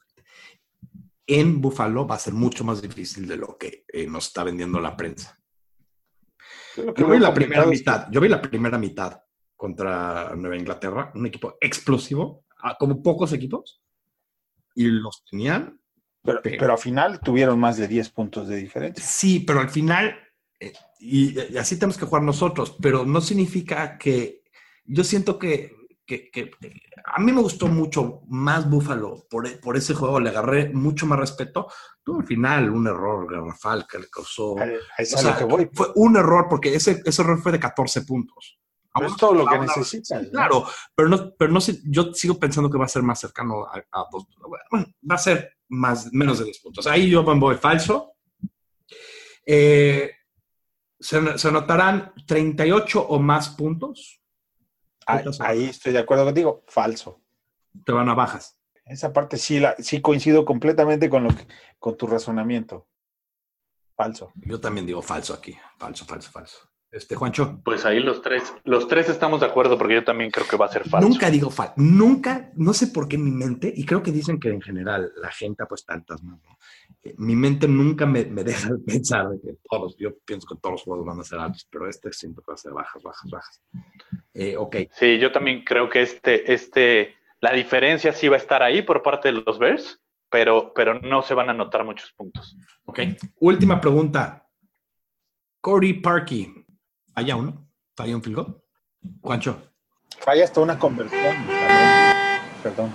en 1.27 1.61
Buffalo 1.61 2.07
va 2.07 2.15
a 2.15 2.19
ser 2.19 2.33
mucho 2.33 2.63
más 2.63 2.81
difícil 2.81 3.27
de 3.27 3.37
lo 3.37 3.57
que 3.57 3.85
eh, 3.89 4.07
nos 4.07 4.27
está 4.27 4.43
vendiendo 4.43 4.79
la 4.79 4.95
prensa. 4.95 5.37
Yo, 6.75 7.07
vi 7.07 7.19
la 7.19 7.33
primera 7.33 7.65
mitad. 7.65 8.07
Yo 8.09 8.21
vi 8.21 8.29
la 8.29 8.41
primera 8.41 8.77
mitad 8.77 9.21
contra 9.55 10.33
Nueva 10.35 10.57
Inglaterra, 10.57 11.11
un 11.13 11.25
equipo 11.25 11.57
explosivo, 11.61 12.45
como 12.79 13.03
pocos 13.03 13.33
equipos 13.33 13.83
y 14.75 14.85
los 14.85 15.23
tenían. 15.29 15.79
Pero, 16.23 16.41
pero, 16.41 16.71
al 16.71 16.79
final 16.79 17.19
tuvieron 17.19 17.59
más 17.59 17.77
de 17.77 17.87
10 17.87 18.09
puntos 18.09 18.47
de 18.47 18.55
diferencia. 18.55 19.03
Sí, 19.03 19.41
pero 19.41 19.59
al 19.59 19.69
final, 19.69 20.15
eh, 20.59 20.71
y, 20.99 21.37
así 21.57 21.75
tenemos 21.75 21.97
que 21.97 22.05
jugar 22.05 22.23
nosotros, 22.23 22.77
pero 22.81 23.05
no 23.05 23.19
significa 23.19 23.97
que 23.97 24.43
yo 24.85 25.03
siento 25.03 25.37
que, 25.37 25.75
que, 26.05 26.51
a 27.05 27.19
mí 27.19 27.31
me 27.31 27.41
gustó 27.41 27.67
mucho 27.67 28.21
más 28.27 28.69
Búfalo 28.69 29.25
por, 29.29 29.59
por, 29.59 29.75
ese 29.75 29.93
juego, 29.93 30.19
le 30.19 30.29
agarré 30.29 30.69
mucho 30.69 31.05
más 31.05 31.19
respeto. 31.19 31.67
Tuvo 32.03 32.19
al 32.19 32.25
final 32.25 32.69
un 32.69 32.87
error 32.87 33.29
garrafal 33.29 33.85
que 33.85 33.99
le 33.99 34.09
causó. 34.09 34.55
Fue 35.73 35.87
un 35.95 36.15
error 36.15 36.47
porque 36.49 36.73
ese, 36.73 37.01
ese 37.03 37.21
error 37.21 37.41
fue 37.41 37.51
de 37.51 37.59
14 37.59 38.03
puntos 38.03 38.62
es 39.01 39.15
todo 39.17 39.33
lo 39.33 39.45
que 39.45 39.59
necesitan. 39.59 40.25
Claro, 40.29 40.65
pero 40.95 41.09
no, 41.09 41.33
pero 41.35 41.51
no 41.51 41.59
sé, 41.59 41.79
yo 41.85 42.13
sigo 42.13 42.39
pensando 42.39 42.69
que 42.69 42.77
va 42.77 42.85
a 42.85 42.89
ser 42.89 43.01
más 43.01 43.19
cercano 43.19 43.65
a, 43.65 44.07
dos. 44.11 44.27
Bueno, 44.69 44.87
va 45.09 45.15
a 45.15 45.19
ser 45.19 45.57
más, 45.69 46.11
menos 46.13 46.39
de 46.39 46.45
10 46.45 46.59
puntos. 46.59 46.87
Ahí 46.87 47.09
yo 47.09 47.23
me 47.23 47.39
voy 47.39 47.55
falso. 47.55 48.13
Eh, 49.45 50.11
se, 50.99 51.37
se, 51.37 51.47
anotarán 51.47 52.13
38 52.27 53.01
o 53.01 53.19
más 53.19 53.49
puntos. 53.49 54.21
Ahí, 55.05 55.65
estoy 55.65 55.91
de 55.91 55.99
acuerdo 55.99 56.25
contigo, 56.25 56.63
falso. 56.67 57.21
Te 57.85 57.91
van 57.91 58.09
a 58.09 58.13
bajas. 58.13 58.57
Esa 58.85 59.11
parte 59.11 59.37
sí, 59.37 59.59
la, 59.59 59.75
sí 59.79 60.01
coincido 60.01 60.45
completamente 60.45 61.09
con, 61.09 61.23
lo 61.23 61.29
con 61.79 61.97
tu 61.97 62.07
razonamiento. 62.07 62.87
Falso. 63.95 64.31
Yo 64.35 64.59
también 64.59 64.85
digo 64.85 65.01
falso 65.01 65.33
aquí. 65.33 65.55
Falso, 65.77 66.05
falso, 66.05 66.31
falso. 66.31 66.72
Este, 66.93 67.15
Juancho. 67.15 67.59
Pues 67.65 67.85
ahí 67.85 67.99
los 67.99 68.21
tres, 68.21 68.53
los 68.65 68.87
tres 68.87 69.09
estamos 69.09 69.39
de 69.39 69.47
acuerdo 69.47 69.79
porque 69.79 69.95
yo 69.95 70.03
también 70.03 70.29
creo 70.29 70.47
que 70.47 70.57
va 70.57 70.67
a 70.67 70.71
ser 70.71 70.87
falso. 70.87 71.09
Nunca 71.09 71.31
digo 71.31 71.49
falso, 71.49 71.73
nunca, 71.77 72.51
no 72.55 72.71
sé 72.71 72.85
por 72.85 73.07
qué 73.07 73.17
mi 73.17 73.31
mente, 73.31 73.73
y 73.75 73.83
creo 73.83 74.03
que 74.03 74.11
dicen 74.11 74.39
que 74.39 74.49
en 74.49 74.61
general 74.61 75.11
la 75.17 75.31
gente 75.31 75.65
pues 75.65 75.83
tantas 75.85 76.21
más, 76.21 76.39
eh, 77.03 77.15
mi 77.17 77.35
mente 77.35 77.67
nunca 77.67 78.05
me, 78.05 78.23
deja 78.25 78.69
de 78.69 78.77
pensar 78.85 79.27
de 79.29 79.41
que 79.41 79.57
todos, 79.67 79.97
yo 79.97 80.15
pienso 80.23 80.47
que 80.47 80.61
todos 80.61 80.73
los 80.73 80.83
juegos 80.83 81.03
van 81.03 81.19
a 81.19 81.23
ser 81.23 81.39
altos, 81.39 81.67
pero 81.71 81.89
este 81.89 82.13
siempre 82.13 82.43
va 82.47 82.53
a 82.53 82.57
ser 82.57 82.73
bajas, 82.73 83.01
bajas, 83.01 83.31
bajas. 83.31 83.61
Eh, 84.35 84.55
ok. 84.55 84.75
Sí, 84.91 85.17
yo 85.17 85.31
también 85.31 85.63
creo 85.63 85.89
que 85.89 86.03
este, 86.03 86.53
este, 86.53 87.15
la 87.41 87.53
diferencia 87.53 88.13
sí 88.13 88.27
va 88.27 88.35
a 88.35 88.39
estar 88.39 88.61
ahí 88.61 88.83
por 88.83 89.01
parte 89.01 89.29
de 89.29 89.41
los 89.43 89.57
Bears, 89.57 89.99
pero, 90.29 90.71
pero 90.75 90.99
no 90.99 91.23
se 91.23 91.33
van 91.33 91.49
a 91.49 91.53
notar 91.53 91.83
muchos 91.85 92.11
puntos. 92.13 92.55
Ok. 92.85 92.99
Última 93.39 93.81
pregunta. 93.81 94.47
Corey 95.59 95.93
Parkey, 95.93 96.62
¿Falla 97.13 97.35
uno? 97.35 97.67
¿Falla 97.95 98.15
un 98.15 98.23
field 98.23 98.55
Juancho. 99.21 99.61
Falla 100.19 100.43
hasta 100.45 100.61
una 100.61 100.79
conversión. 100.79 101.35
Perdón. 102.63 102.91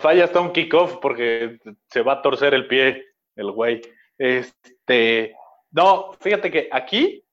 Falla 0.00 0.24
hasta 0.24 0.40
un 0.40 0.52
kickoff 0.52 0.96
porque 0.96 1.58
se 1.88 2.02
va 2.02 2.14
a 2.14 2.22
torcer 2.22 2.52
el 2.54 2.66
pie 2.66 3.04
el 3.36 3.52
güey. 3.52 3.80
Este, 4.18 5.34
no, 5.70 6.12
fíjate 6.20 6.50
que 6.50 6.68
aquí 6.70 7.24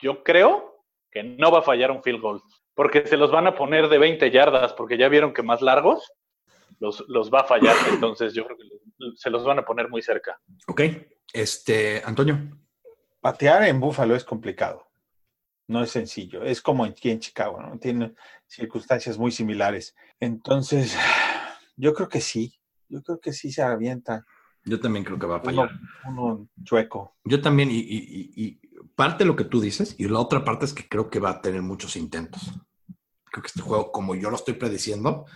yo 0.00 0.24
creo 0.24 0.82
que 1.10 1.22
no 1.22 1.50
va 1.52 1.60
a 1.60 1.62
fallar 1.62 1.90
un 1.90 2.02
field 2.02 2.20
goal, 2.20 2.42
porque 2.74 3.06
se 3.06 3.16
los 3.16 3.30
van 3.30 3.46
a 3.46 3.54
poner 3.54 3.88
de 3.88 3.98
20 3.98 4.30
yardas, 4.30 4.72
porque 4.72 4.98
ya 4.98 5.08
vieron 5.08 5.32
que 5.32 5.42
más 5.42 5.62
largos 5.62 6.12
los, 6.80 7.04
los 7.08 7.32
va 7.32 7.40
a 7.40 7.44
fallar, 7.44 7.76
entonces 7.92 8.34
yo 8.34 8.44
creo 8.44 8.56
que 8.56 8.64
se 9.16 9.30
los 9.30 9.44
van 9.44 9.58
a 9.58 9.64
poner 9.64 9.88
muy 9.88 10.02
cerca. 10.02 10.40
Ok, 10.66 10.82
este, 11.32 12.02
Antonio. 12.04 12.58
Patear 13.20 13.64
en 13.64 13.80
Búfalo 13.80 14.14
es 14.14 14.24
complicado. 14.24 14.88
No 15.66 15.82
es 15.82 15.90
sencillo. 15.90 16.42
Es 16.42 16.62
como 16.62 16.84
aquí 16.84 17.10
en 17.10 17.20
Chicago, 17.20 17.60
¿no? 17.60 17.78
Tiene 17.78 18.14
circunstancias 18.46 19.18
muy 19.18 19.30
similares. 19.30 19.94
Entonces, 20.18 20.96
yo 21.76 21.92
creo 21.94 22.08
que 22.08 22.20
sí. 22.20 22.54
Yo 22.88 23.02
creo 23.02 23.20
que 23.20 23.32
sí 23.32 23.52
se 23.52 23.62
avienta. 23.62 24.24
Yo 24.64 24.80
también 24.80 25.04
creo 25.04 25.18
que 25.18 25.26
va 25.26 25.36
a 25.36 25.40
fallar. 25.40 25.70
Uno, 26.06 26.48
chueco. 26.64 27.16
Yo 27.24 27.40
también, 27.40 27.68
y, 27.70 28.60
parte 28.94 29.24
de 29.24 29.28
lo 29.28 29.36
que 29.36 29.44
tú 29.44 29.60
dices, 29.60 29.94
y 29.98 30.08
la 30.08 30.18
otra 30.18 30.44
parte 30.44 30.64
es 30.64 30.72
que 30.72 30.88
creo 30.88 31.10
que 31.10 31.20
va 31.20 31.30
a 31.30 31.42
tener 31.42 31.62
muchos 31.62 31.96
intentos. 31.96 32.42
Creo 33.24 33.42
que 33.42 33.48
este 33.48 33.60
juego, 33.60 33.92
como 33.92 34.14
yo 34.14 34.30
lo 34.30 34.36
estoy 34.36 34.54
prediciendo, 34.54 35.26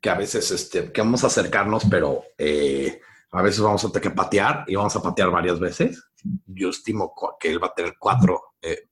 que 0.00 0.10
a 0.10 0.14
veces 0.14 0.50
este, 0.50 0.92
que 0.92 1.00
vamos 1.00 1.24
a 1.24 1.28
acercarnos, 1.28 1.84
pero 1.90 2.22
eh, 2.38 3.00
a 3.32 3.42
veces 3.42 3.60
vamos 3.60 3.84
a 3.84 3.88
tener 3.88 4.02
que 4.02 4.16
patear 4.16 4.64
y 4.66 4.74
vamos 4.74 4.94
a 4.96 5.02
patear 5.02 5.30
varias 5.30 5.60
veces. 5.60 6.02
Yo 6.46 6.70
estimo 6.70 7.14
que 7.38 7.50
él 7.50 7.62
va 7.62 7.68
a 7.68 7.74
tener 7.74 7.94
cuatro, 7.98 8.54
eh, 8.60 8.88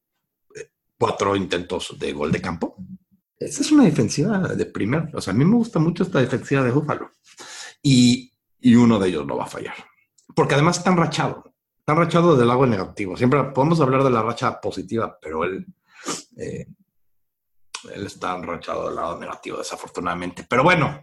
eh, 0.55 0.71
cuatro 0.99 1.35
intentos 1.35 1.97
de 1.99 2.13
gol 2.13 2.31
de 2.31 2.41
campo. 2.41 2.77
Esa 3.37 3.63
es 3.63 3.73
una 3.73 3.85
defensiva 3.85 4.39
de 4.39 4.67
primer. 4.67 5.11
O 5.15 5.21
sea, 5.21 5.33
a 5.33 5.37
mí 5.37 5.45
me 5.45 5.57
gusta 5.57 5.79
mucho 5.79 6.05
esta 6.05 6.21
defensiva 6.21 6.63
de 6.63 6.71
Búfalo. 6.71 7.11
Y, 7.83 8.33
y 8.61 8.75
uno 8.75 8.99
de 8.99 9.09
ellos 9.09 9.27
lo 9.27 9.37
va 9.37 9.45
a 9.45 9.49
fallar. 9.49 9.75
Porque 10.35 10.55
además 10.55 10.79
está 10.79 10.91
enrachado. 10.91 11.45
Está 11.79 11.93
enrachado 11.93 12.37
del 12.37 12.49
lado 12.49 12.67
negativo. 12.67 13.17
Siempre 13.17 13.43
podemos 13.45 13.81
hablar 13.81 14.05
de 14.05 14.11
la 14.11 14.23
racha 14.23 14.61
positiva, 14.61 15.19
pero 15.21 15.45
él, 15.45 15.67
eh, 16.37 16.67
él 17.95 18.07
está 18.07 18.37
enrachado 18.37 18.87
del 18.87 18.97
lado 18.97 19.19
negativo, 19.19 19.59
desafortunadamente. 19.59 20.47
Pero 20.49 20.63
bueno, 20.63 21.01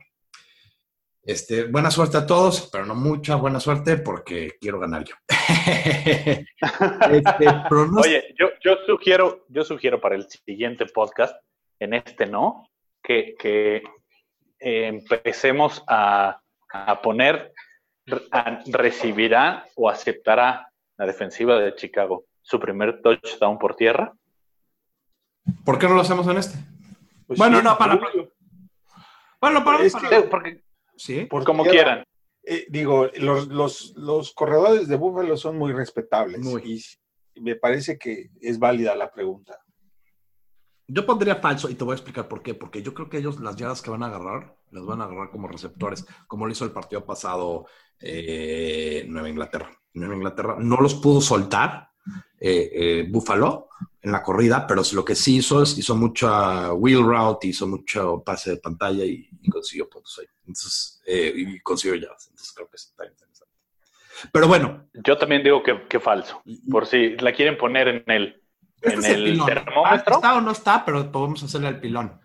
este, 1.26 1.64
buena 1.64 1.90
suerte 1.90 2.18
a 2.18 2.28
todos, 2.28 2.70
pero 2.72 2.86
no 2.86 2.94
mucha 2.94 3.36
buena 3.36 3.60
suerte 3.60 3.98
porque 3.98 4.58
quiero 4.62 4.80
ganar 4.80 5.04
yo. 5.04 5.16
este, 7.12 7.48
Oye, 7.98 8.36
yo, 8.38 8.50
yo, 8.64 8.78
sugiero, 8.86 9.46
yo 9.50 9.64
sugiero 9.64 10.00
para 10.00 10.16
el 10.16 10.30
siguiente 10.30 10.86
podcast, 10.86 11.36
en 11.80 11.96
este 11.96 12.28
no, 12.28 12.70
que, 13.02 13.36
que 13.40 13.78
eh, 14.60 14.88
empecemos 14.88 15.84
a, 15.88 16.40
a 16.72 17.02
poner, 17.02 17.54
a, 18.32 18.62
recibirá 18.68 19.66
o 19.76 19.90
aceptará 19.90 20.72
la 20.98 21.06
defensiva 21.08 21.58
de 21.60 21.76
Chicago 21.76 22.26
su 22.44 22.60
primer 22.60 23.02
touchdown 23.02 23.58
por 23.58 23.76
tierra. 23.76 24.14
¿Por 25.64 25.80
qué 25.80 25.88
no 25.88 25.96
lo 25.96 26.02
hacemos 26.02 26.28
en 26.28 26.38
este? 26.38 26.60
Pues 27.26 27.40
bueno, 27.40 27.62
no, 27.64 27.76
para. 27.78 28.00
Bueno, 29.42 29.64
para. 29.66 29.80
porque 30.30 30.64
Sí, 30.98 31.26
por 31.26 31.43
como 31.43 31.64
quieran. 31.64 32.04
Eh, 32.43 32.66
digo, 32.70 33.10
los, 33.16 33.96
los, 33.96 34.34
corredores 34.34 34.88
de 34.88 34.96
Buffalo 34.98 35.36
son 35.36 35.58
muy 35.58 35.74
respetables 35.74 36.46
y 37.34 37.41
me 37.41 37.56
parece 37.56 37.98
que 37.98 38.30
es 38.39 38.60
válida 38.60 38.96
la 38.96 39.12
pregunta. 39.12 39.60
Yo 40.88 41.06
pondría 41.06 41.38
falso 41.38 41.70
y 41.70 41.76
te 41.76 41.84
voy 41.84 41.93
a 41.93 41.96
explicar 41.96 42.28
por 42.28 42.43
qué. 42.43 42.54
Porque 42.54 42.84
yo 42.84 42.93
creo 42.93 43.10
que 43.10 43.18
ellos 43.18 43.39
las 43.39 43.56
yardas 43.56 43.82
que 43.82 43.89
van 43.89 44.04
a 44.04 44.08
agarrar, 44.08 44.56
las 44.72 44.86
van 44.86 45.02
a 45.02 45.06
agarrar 45.06 45.32
como 45.32 45.48
receptores, 45.48 46.06
como 46.28 46.46
lo 46.46 46.52
hizo 46.52 46.64
el 46.66 46.72
partido 46.72 47.04
pasado 47.06 47.66
eh, 48.00 49.06
Nueva 49.08 49.30
Inglaterra. 49.30 49.72
Nueva 49.93 50.16
Inglaterra 50.16 50.58
no 50.60 50.78
los 50.78 50.96
pudo 50.96 51.22
soltar 51.22 51.89
eh, 52.39 52.70
eh, 52.74 53.08
Buffalo 53.10 53.70
en 54.02 54.12
la 54.12 54.22
corrida, 54.22 54.68
pero 54.68 54.84
lo 54.93 55.04
que 55.04 55.16
sí 55.16 55.38
hizo 55.38 55.64
es 55.64 55.78
hizo 55.78 55.96
mucha 55.96 56.74
wheel 56.74 57.04
route, 57.04 57.48
hizo 57.48 57.66
mucho 57.66 58.22
pase 58.24 58.52
de 58.52 58.58
pantalla 58.58 59.04
y, 59.04 59.30
consiguió 59.50 59.89
puntos 59.89 60.20
ahí. 60.20 60.28
Entonces, 60.48 61.02
eh, 61.06 61.34
y 61.36 61.60
consiguió 61.60 61.96
ya. 61.96 62.08
Entonces 62.08 62.52
creo 62.54 62.70
que 62.70 62.76
está 62.76 63.06
interesante. 63.06 63.54
Pero 64.32 64.48
bueno. 64.48 64.88
Yo 64.93 65.18
también 65.18 65.43
digo 65.43 65.64
que, 65.64 65.88
que 65.88 66.00
falso, 66.00 66.41
por 66.70 66.86
si 66.86 67.18
la 67.18 67.34
quieren 67.34 67.58
poner 67.58 67.88
en 67.88 68.04
el, 68.08 68.41
en 68.82 69.06
el, 69.06 69.46
termómetro. 69.46 70.16
está 70.16 70.36
o 70.36 70.41
no 70.41 70.52
está, 70.52 70.86
pero 70.86 71.12
podemos 71.12 71.43
hacerle 71.43 71.68
al 71.68 71.80
pilón. 71.80 72.20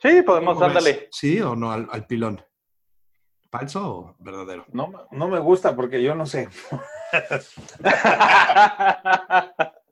sí, 0.00 0.22
podemos 0.22 0.58
darle. 0.58 1.08
¿Sí 1.10 1.40
o 1.40 1.56
no 1.56 1.72
al, 1.72 1.88
al 1.90 2.06
pilón? 2.06 2.42
¿Falso 3.50 3.86
o 3.86 4.16
verdadero? 4.18 4.64
No, 4.72 4.90
no 5.10 5.28
me 5.28 5.38
gusta 5.38 5.76
porque 5.76 6.02
yo 6.02 6.14
no 6.14 6.24
sé. 6.24 6.48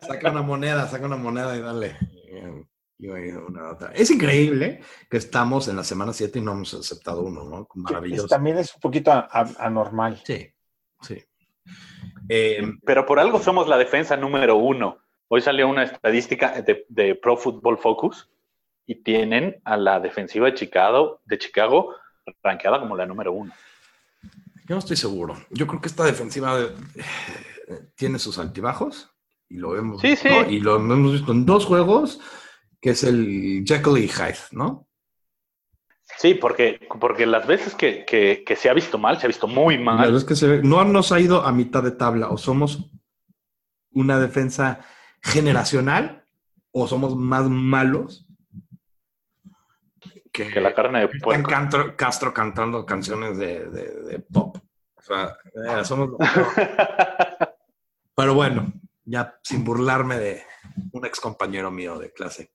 saca 0.00 0.30
una 0.30 0.42
moneda, 0.42 0.88
saca 0.88 1.06
una 1.06 1.16
moneda 1.16 1.56
y 1.56 1.60
dale. 1.60 1.96
Es 3.94 4.10
increíble 4.10 4.80
que 5.10 5.16
estamos 5.16 5.68
en 5.68 5.76
la 5.76 5.84
semana 5.84 6.12
7 6.12 6.38
y 6.38 6.42
no 6.42 6.52
hemos 6.52 6.74
aceptado 6.74 7.22
uno, 7.22 7.44
¿no? 7.44 7.68
Maravilloso. 7.74 8.28
también 8.28 8.58
es 8.58 8.74
un 8.74 8.80
poquito 8.80 9.12
anormal. 9.30 10.20
Sí, 10.24 10.48
sí. 11.00 11.22
Eh, 12.28 12.62
Pero 12.84 13.04
por 13.04 13.18
algo 13.18 13.40
somos 13.40 13.68
la 13.68 13.78
defensa 13.78 14.16
número 14.16 14.56
uno. 14.56 14.98
Hoy 15.28 15.40
salió 15.40 15.68
una 15.68 15.84
estadística 15.84 16.62
de, 16.62 16.84
de, 16.88 17.14
Pro 17.14 17.36
Football 17.36 17.78
Focus 17.78 18.30
y 18.86 19.02
tienen 19.02 19.60
a 19.64 19.76
la 19.76 19.98
defensiva 19.98 20.46
de 20.46 20.54
Chicago, 20.54 21.20
de 21.24 21.38
Chicago 21.38 21.94
rankeada 22.42 22.78
como 22.78 22.96
la 22.96 23.06
número 23.06 23.32
uno. 23.32 23.52
Yo 24.66 24.76
no 24.76 24.78
estoy 24.78 24.96
seguro. 24.96 25.36
Yo 25.50 25.66
creo 25.66 25.80
que 25.80 25.88
esta 25.88 26.04
defensiva 26.04 26.60
eh, 26.60 27.80
tiene 27.96 28.18
sus 28.18 28.38
altibajos 28.38 29.10
y 29.48 29.56
lo 29.56 29.70
vemos. 29.70 30.00
Sí, 30.00 30.16
sí. 30.16 30.28
Y 30.48 30.60
lo 30.60 30.76
hemos 30.76 31.12
visto 31.12 31.32
en 31.32 31.44
dos 31.44 31.66
juegos, 31.66 32.20
que 32.82 32.90
es 32.90 33.04
el 33.04 33.64
Jekyll 33.64 33.98
y 33.98 34.08
Hyde, 34.08 34.38
¿no? 34.50 34.88
Sí, 36.18 36.34
porque, 36.34 36.80
porque 37.00 37.24
las 37.26 37.46
veces 37.46 37.74
que, 37.74 38.44
se 38.56 38.68
ha 38.68 38.74
visto 38.74 38.98
mal, 38.98 39.18
se 39.18 39.26
ha 39.26 39.28
visto 39.28 39.46
muy 39.46 39.78
mal. 39.78 40.12
Las 40.12 40.24
que 40.24 40.34
se 40.34 40.48
ve, 40.48 40.62
no 40.62 40.84
nos 40.84 41.12
ha 41.12 41.20
ido 41.20 41.42
a 41.46 41.52
mitad 41.52 41.82
de 41.82 41.92
tabla, 41.92 42.28
o 42.28 42.36
somos 42.36 42.90
una 43.92 44.18
defensa 44.18 44.80
generacional, 45.22 46.26
o 46.72 46.88
somos 46.88 47.16
más 47.16 47.48
malos 47.48 48.26
que, 50.32 50.60
la 50.60 50.74
carne 50.74 51.00
de 51.00 51.08
puerco. 51.20 51.50
Castro, 51.96 52.34
cantando 52.34 52.84
canciones 52.84 53.38
de, 53.38 54.24
pop. 54.32 54.56
O 54.96 55.02
sea, 55.02 55.36
eh, 55.54 55.84
somos... 55.84 56.10
Pero 58.14 58.34
bueno, 58.34 58.72
ya 59.04 59.38
sin 59.42 59.64
burlarme 59.64 60.18
de 60.18 60.42
un 60.92 61.04
ex 61.04 61.20
compañero 61.20 61.70
mío 61.70 61.98
de 61.98 62.12
clase. 62.12 62.52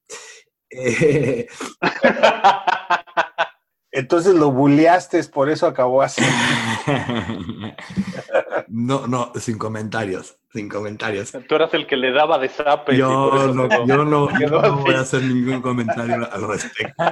Eh, 0.70 1.48
Entonces 3.92 4.36
lo 4.36 4.52
bulleaste, 4.52 5.24
por 5.24 5.50
eso 5.50 5.66
acabó 5.66 6.04
así. 6.04 6.22
no, 8.68 9.08
no, 9.08 9.32
sin 9.40 9.58
comentarios, 9.58 10.38
sin 10.54 10.70
comentarios. 10.70 11.32
Tú 11.48 11.56
eras 11.56 11.74
el 11.74 11.88
que 11.88 11.98
le 11.98 12.12
daba 12.12 12.38
de 12.38 12.48
zape. 12.48 12.96
Yo, 12.96 13.52
no, 13.56 13.88
yo 13.88 14.06
no, 14.06 14.30
voy 14.78 14.94
a 14.94 15.00
hacer 15.00 15.24
ningún 15.24 15.64
comentario 15.64 16.32
al 16.32 16.48
respecto. 16.48 17.04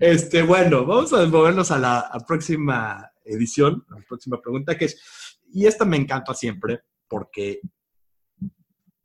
este, 0.00 0.42
bueno, 0.42 0.86
vamos 0.86 1.12
a 1.12 1.26
movernos 1.26 1.70
a 1.72 1.78
la 1.78 2.10
próxima 2.26 3.10
edición, 3.26 3.84
a 3.90 3.96
la 3.96 4.04
próxima 4.08 4.40
pregunta, 4.40 4.78
que 4.78 4.86
es, 4.86 5.38
y 5.52 5.66
esta 5.66 5.84
me 5.84 5.98
encanta 5.98 6.32
siempre, 6.32 6.80
porque 7.08 7.60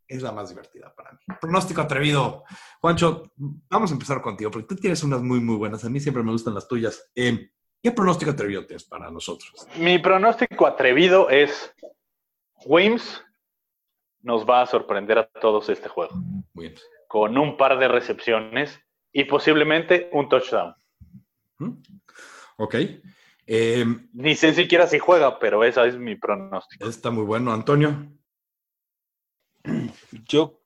es 0.07 0.21
la 0.21 0.31
más 0.31 0.49
divertida 0.49 0.93
para 0.93 1.13
mí. 1.13 1.19
Pronóstico 1.39 1.81
atrevido. 1.81 2.43
Juancho, 2.81 3.31
vamos 3.35 3.91
a 3.91 3.93
empezar 3.93 4.21
contigo, 4.21 4.51
porque 4.51 4.67
tú 4.67 4.75
tienes 4.75 5.03
unas 5.03 5.21
muy, 5.21 5.39
muy 5.39 5.55
buenas. 5.55 5.83
A 5.85 5.89
mí 5.89 5.99
siempre 5.99 6.23
me 6.23 6.31
gustan 6.31 6.53
las 6.53 6.67
tuyas. 6.67 7.11
Eh, 7.15 7.49
¿Qué 7.81 7.91
pronóstico 7.91 8.31
atrevido 8.31 8.65
tienes 8.65 8.85
para 8.85 9.09
nosotros? 9.11 9.67
Mi 9.77 9.99
pronóstico 9.99 10.65
atrevido 10.67 11.29
es 11.29 11.73
Wims 12.65 13.23
nos 14.21 14.45
va 14.45 14.61
a 14.61 14.65
sorprender 14.65 15.17
a 15.19 15.27
todos 15.27 15.69
este 15.69 15.89
juego. 15.89 16.13
Con 17.07 17.37
un 17.37 17.57
par 17.57 17.77
de 17.77 17.87
recepciones 17.87 18.79
y 19.11 19.25
posiblemente 19.25 20.09
un 20.13 20.29
touchdown. 20.29 20.73
Ok. 22.57 22.75
Eh, 23.45 23.85
Ni 24.13 24.35
sé 24.35 24.53
siquiera 24.53 24.87
si 24.87 24.99
juega, 24.99 25.37
pero 25.39 25.63
esa 25.63 25.85
es 25.85 25.97
mi 25.97 26.15
pronóstico. 26.15 26.87
Está 26.87 27.11
muy 27.11 27.23
bueno, 27.25 27.51
Antonio. 27.51 28.07
Yo 30.27 30.61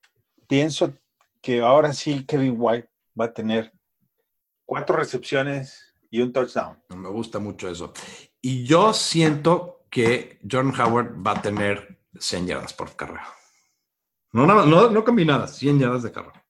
pienso 0.46 0.92
que 1.40 1.60
ahora 1.60 1.92
sí 1.92 2.24
Kevin 2.26 2.54
White 2.58 2.88
va 3.18 3.26
a 3.26 3.32
tener 3.32 3.72
cuatro 4.64 4.96
recepciones 4.96 5.94
y 6.10 6.20
un 6.20 6.32
touchdown. 6.32 6.78
Me 6.96 7.08
gusta 7.08 7.38
mucho 7.38 7.68
eso. 7.68 7.92
Y 8.40 8.64
yo 8.64 8.92
siento 8.92 9.86
que 9.90 10.38
John 10.50 10.72
Howard 10.78 11.14
va 11.26 11.32
a 11.32 11.42
tener 11.42 11.98
100 12.18 12.46
yardas 12.46 12.72
por 12.74 12.94
carrera. 12.96 13.26
No, 14.32 14.46
no, 14.46 14.64
no, 14.90 15.04
combinadas, 15.04 15.56
100 15.56 15.78
yardas 15.78 16.02
de 16.02 16.12
carrera. 16.12 16.44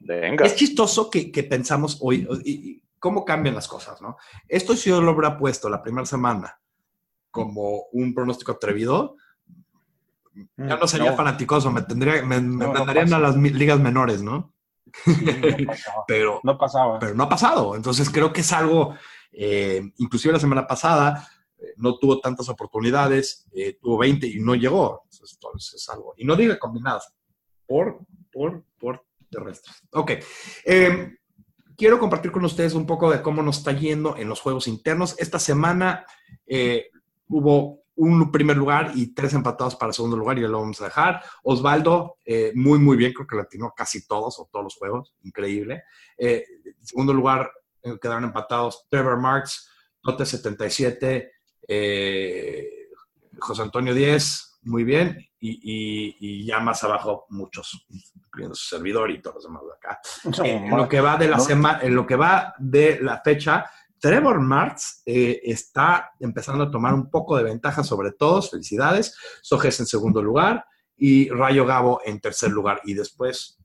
Venga. 0.00 0.44
Es 0.44 0.54
chistoso 0.56 1.10
que, 1.10 1.30
que 1.32 1.42
pensamos 1.44 1.98
hoy, 2.00 2.26
y- 2.44 2.70
y 2.70 2.82
cómo 3.06 3.24
cambian 3.24 3.54
las 3.54 3.68
cosas, 3.68 4.02
¿no? 4.02 4.16
Esto 4.48 4.74
si 4.74 4.90
yo 4.90 5.00
lo 5.00 5.12
hubiera 5.12 5.38
puesto 5.38 5.68
la 5.68 5.80
primera 5.80 6.04
semana 6.06 6.58
como 7.30 7.84
un 7.92 8.12
pronóstico 8.12 8.50
atrevido, 8.50 9.14
ya 10.56 10.76
no 10.76 10.88
sería 10.88 11.12
fanaticoso, 11.12 11.70
me 11.70 11.82
tendría, 11.82 12.22
me, 12.24 12.40
me 12.40 12.64
No, 12.66 12.66
no 12.66 12.72
mandarían 12.72 13.04
pasa. 13.06 13.16
a 13.16 13.20
las 13.20 13.36
ligas 13.36 13.78
menores, 13.78 14.22
¿no? 14.22 14.52
Sí, 15.04 15.24
no 15.24 15.66
pasaba. 15.68 16.04
Pero, 16.08 16.40
No 16.42 16.58
pasaba. 16.58 16.98
pero 16.98 17.14
no 17.14 17.22
ha 17.22 17.28
pasado. 17.28 17.76
Entonces 17.76 18.10
creo 18.10 18.32
que 18.32 18.40
es 18.40 18.52
algo, 18.52 18.96
eh, 19.30 19.82
inclusive 19.98 20.32
la 20.32 20.40
semana 20.40 20.66
pasada 20.66 21.28
eh, 21.58 21.74
no 21.76 21.96
tuvo 21.98 22.18
tantas 22.18 22.48
oportunidades, 22.48 23.46
eh, 23.54 23.78
tuvo 23.80 23.98
20 23.98 24.26
y 24.26 24.40
no 24.40 24.56
llegó. 24.56 25.02
Entonces, 25.04 25.38
entonces 25.40 25.74
es 25.74 25.88
algo. 25.90 26.12
Y 26.16 26.24
no 26.24 26.34
diga 26.34 26.58
combinadas, 26.58 27.14
por, 27.68 28.00
por, 28.32 28.64
por 28.80 29.04
terrestres. 29.30 29.76
Ok. 29.92 30.10
Quiero 31.76 31.98
compartir 31.98 32.32
con 32.32 32.44
ustedes 32.44 32.74
un 32.74 32.86
poco 32.86 33.10
de 33.10 33.22
cómo 33.22 33.42
nos 33.42 33.58
está 33.58 33.72
yendo 33.72 34.16
en 34.16 34.28
los 34.28 34.40
juegos 34.40 34.66
internos. 34.66 35.14
Esta 35.18 35.38
semana 35.38 36.06
eh, 36.46 36.90
hubo 37.28 37.86
un 37.96 38.30
primer 38.30 38.56
lugar 38.56 38.92
y 38.94 39.14
tres 39.14 39.32
empatados 39.32 39.74
para 39.74 39.92
segundo 39.92 40.16
lugar 40.16 40.38
y 40.38 40.42
ya 40.42 40.48
lo 40.48 40.60
vamos 40.60 40.80
a 40.80 40.84
dejar. 40.84 41.22
Osvaldo, 41.42 42.18
eh, 42.24 42.52
muy, 42.54 42.78
muy 42.78 42.96
bien, 42.96 43.12
creo 43.12 43.26
que 43.26 43.36
latinó 43.36 43.72
casi 43.76 44.06
todos 44.06 44.38
o 44.38 44.48
todos 44.52 44.64
los 44.64 44.76
juegos, 44.76 45.14
increíble. 45.22 45.84
Eh, 46.16 46.44
segundo 46.82 47.12
lugar 47.12 47.50
eh, 47.82 47.98
quedaron 48.00 48.24
empatados 48.24 48.86
Trevor 48.90 49.18
Marks, 49.18 49.70
Tote 50.02 50.26
77, 50.26 51.32
eh, 51.68 52.68
José 53.38 53.62
Antonio 53.62 53.94
10, 53.94 54.55
muy 54.66 54.84
bien, 54.84 55.16
y, 55.40 55.50
y- 55.50 56.16
y 56.20 56.46
ya 56.46 56.60
más 56.60 56.82
abajo 56.84 57.26
muchos, 57.30 57.86
incluyendo 57.88 58.54
su 58.54 58.68
servidor 58.76 59.10
y 59.10 59.20
todos 59.22 59.36
los 59.36 59.44
demás 59.44 59.62
de 59.64 59.72
acá. 59.72 60.00
No, 60.24 60.44
en 60.44 60.76
lo 60.76 60.88
que 60.88 61.00
va 61.00 61.16
de 61.16 61.28
la 61.28 61.36
no. 61.38 61.42
semana, 61.42 61.80
en 61.82 61.94
lo 61.94 62.06
que 62.06 62.16
va 62.16 62.54
de 62.58 62.98
la 63.00 63.20
fecha, 63.22 63.64
Trevor 63.98 64.40
Marx 64.40 65.02
eh, 65.06 65.40
está 65.42 66.12
empezando 66.20 66.64
a 66.64 66.70
tomar 66.70 66.92
un 66.92 67.10
poco 67.10 67.36
de 67.36 67.44
ventaja 67.44 67.82
sobre 67.82 68.12
todos. 68.12 68.50
Felicidades. 68.50 69.16
Sojes 69.40 69.80
en 69.80 69.86
segundo 69.86 70.22
lugar 70.22 70.66
y 70.98 71.30
Rayo 71.30 71.64
Gabo 71.64 72.00
en 72.04 72.20
tercer 72.20 72.50
lugar. 72.50 72.80
Y 72.84 72.92
después, 72.94 73.58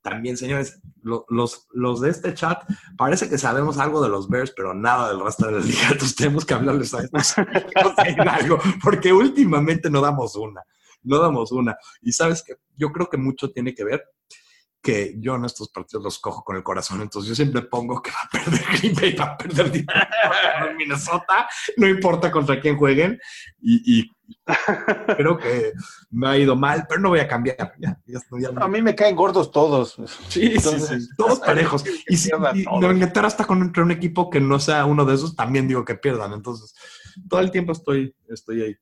también, 0.00 0.36
señores, 0.38 0.80
los, 1.04 1.66
los 1.72 2.00
de 2.00 2.10
este 2.10 2.34
chat, 2.34 2.62
parece 2.96 3.28
que 3.28 3.38
sabemos 3.38 3.78
algo 3.78 4.02
de 4.02 4.08
los 4.08 4.28
Bears, 4.28 4.52
pero 4.56 4.74
nada 4.74 5.08
del 5.08 5.20
resto 5.20 5.46
de 5.46 5.52
la 5.52 5.60
liga. 5.60 5.88
Entonces 5.92 6.16
tenemos 6.16 6.44
que 6.44 6.54
hablarles 6.54 6.94
a 6.94 6.98
a 6.98 8.34
algo, 8.34 8.58
porque 8.82 9.12
últimamente 9.12 9.90
no 9.90 10.00
damos 10.00 10.34
una. 10.36 10.62
No 11.02 11.18
damos 11.18 11.52
una. 11.52 11.76
Y 12.02 12.12
sabes 12.12 12.42
que 12.42 12.54
yo 12.76 12.90
creo 12.90 13.08
que 13.08 13.18
mucho 13.18 13.50
tiene 13.50 13.74
que 13.74 13.84
ver 13.84 14.02
que 14.82 15.14
yo 15.18 15.34
en 15.34 15.46
estos 15.46 15.70
partidos 15.70 16.04
los 16.04 16.18
cojo 16.18 16.44
con 16.44 16.56
el 16.56 16.62
corazón, 16.62 17.00
entonces 17.00 17.30
yo 17.30 17.34
siempre 17.34 17.62
pongo 17.62 18.02
que 18.02 18.10
va 18.10 18.18
a 18.22 18.28
perder 18.28 18.60
Green 18.78 18.94
Bay, 18.94 19.14
va 19.14 19.24
a 19.24 19.36
perder 19.36 19.72
Minnesota, 20.76 21.48
no 21.78 21.88
importa 21.88 22.30
contra 22.30 22.60
quién 22.60 22.76
jueguen, 22.76 23.18
y, 23.62 24.00
y 24.00 24.10
creo 25.16 25.38
que 25.38 25.72
me 26.10 26.28
ha 26.28 26.38
ido 26.38 26.56
mal, 26.56 26.86
pero 26.88 27.00
no 27.00 27.10
voy 27.10 27.20
a 27.20 27.28
cambiar. 27.28 27.56
Ya, 27.78 27.98
ya 28.06 28.18
estoy- 28.18 28.42
ya 28.42 28.50
no- 28.52 28.62
A 28.62 28.68
mí 28.68 28.82
me 28.82 28.94
caen 28.94 29.16
gordos 29.16 29.50
todos. 29.50 29.94
Sí, 30.28 30.48
sí, 30.48 30.52
Entonces, 30.56 31.04
sí, 31.04 31.10
todos 31.16 31.40
parejos. 31.40 31.84
Y 32.08 32.16
si 32.16 32.30
no 32.30 32.92
intentar 32.92 33.24
hasta 33.26 33.44
con 33.44 33.62
entre 33.62 33.82
un 33.82 33.90
equipo 33.90 34.30
que 34.30 34.40
no 34.40 34.58
sea 34.58 34.84
uno 34.84 35.04
de 35.04 35.14
esos, 35.14 35.34
también 35.36 35.68
digo 35.68 35.84
que 35.84 35.94
pierdan. 35.94 36.32
Entonces, 36.32 36.74
todo 37.28 37.40
el 37.40 37.50
tiempo 37.50 37.72
estoy, 37.72 38.14
estoy 38.28 38.62
ahí. 38.62 38.76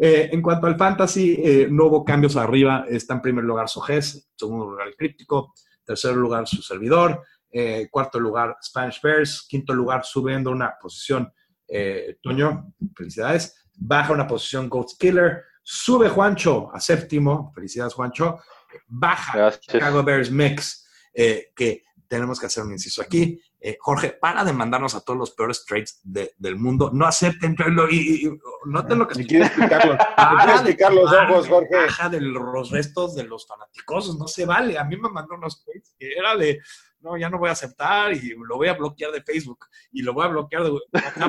Eh, 0.00 0.30
en 0.32 0.42
cuanto 0.42 0.66
al 0.66 0.76
fantasy, 0.76 1.40
eh, 1.42 1.68
no 1.70 1.86
hubo 1.86 2.04
cambios 2.04 2.36
arriba. 2.36 2.84
Está 2.88 3.14
en 3.14 3.22
primer 3.22 3.44
lugar 3.44 3.68
Sojes, 3.68 4.30
segundo 4.36 4.70
lugar 4.70 4.88
el 4.88 4.96
Críptico, 4.96 5.54
tercer 5.84 6.14
lugar 6.16 6.46
su 6.46 6.62
servidor, 6.62 7.22
eh, 7.50 7.88
cuarto 7.90 8.20
lugar 8.20 8.56
Spanish 8.62 9.00
Bears, 9.02 9.46
quinto 9.48 9.72
lugar 9.74 10.04
subiendo 10.04 10.50
una 10.50 10.74
posición 10.80 11.32
eh, 11.70 12.16
Toño, 12.22 12.72
felicidades, 12.96 13.67
baja 13.80 14.12
una 14.12 14.26
posición 14.26 14.68
Ghost 14.68 15.00
Killer, 15.00 15.44
sube 15.62 16.08
Juancho 16.08 16.70
a 16.74 16.80
séptimo, 16.80 17.52
felicidades 17.54 17.94
Juancho, 17.94 18.38
baja 18.86 19.36
Gracias. 19.36 19.66
Chicago 19.66 20.02
Bears 20.02 20.30
Mix, 20.30 20.86
eh, 21.14 21.52
que 21.54 21.84
tenemos 22.06 22.40
que 22.40 22.46
hacer 22.46 22.64
un 22.64 22.72
inciso 22.72 23.02
aquí. 23.02 23.40
Eh, 23.60 23.76
Jorge, 23.80 24.10
para 24.10 24.44
de 24.44 24.52
mandarnos 24.52 24.94
a 24.94 25.00
todos 25.02 25.18
los 25.18 25.32
peores 25.32 25.64
trades 25.66 26.00
de- 26.04 26.32
del 26.38 26.56
mundo. 26.56 26.90
No 26.92 27.06
acepten 27.06 27.54
traerlo 27.56 27.88
y, 27.90 27.96
y- 27.98 28.26
y 28.28 28.38
noten 28.66 28.98
lo 29.00 29.06
que 29.08 29.16
Me 29.16 29.22
estoy 29.22 29.26
quiere 29.36 29.46
explicarlo. 29.46 29.98
Para 30.16 30.46
de 30.46 30.52
explicar 30.52 30.92
los 30.94 31.12
ojos, 31.12 31.48
Jorge. 31.48 31.68
ventaja 31.76 32.08
de 32.08 32.20
los 32.20 32.70
restos 32.70 33.14
de 33.14 33.24
los 33.24 33.46
fanáticos, 33.46 34.16
no 34.18 34.26
se 34.28 34.46
vale. 34.46 34.78
A 34.78 34.84
mí 34.84 34.96
me 34.96 35.10
mandó 35.10 35.34
unos 35.34 35.64
tweets 35.64 35.94
que 35.98 36.12
era 36.16 36.36
de, 36.36 36.60
no, 37.00 37.16
ya 37.18 37.28
no 37.28 37.38
voy 37.38 37.48
a 37.50 37.52
aceptar 37.52 38.12
y 38.14 38.34
lo 38.38 38.56
voy 38.56 38.68
a 38.68 38.74
bloquear 38.74 39.10
de 39.12 39.22
Facebook 39.22 39.66
y 39.92 40.02
lo 40.02 40.14
voy 40.14 40.24
a 40.24 40.28
bloquear 40.28 40.62
de 40.64 40.70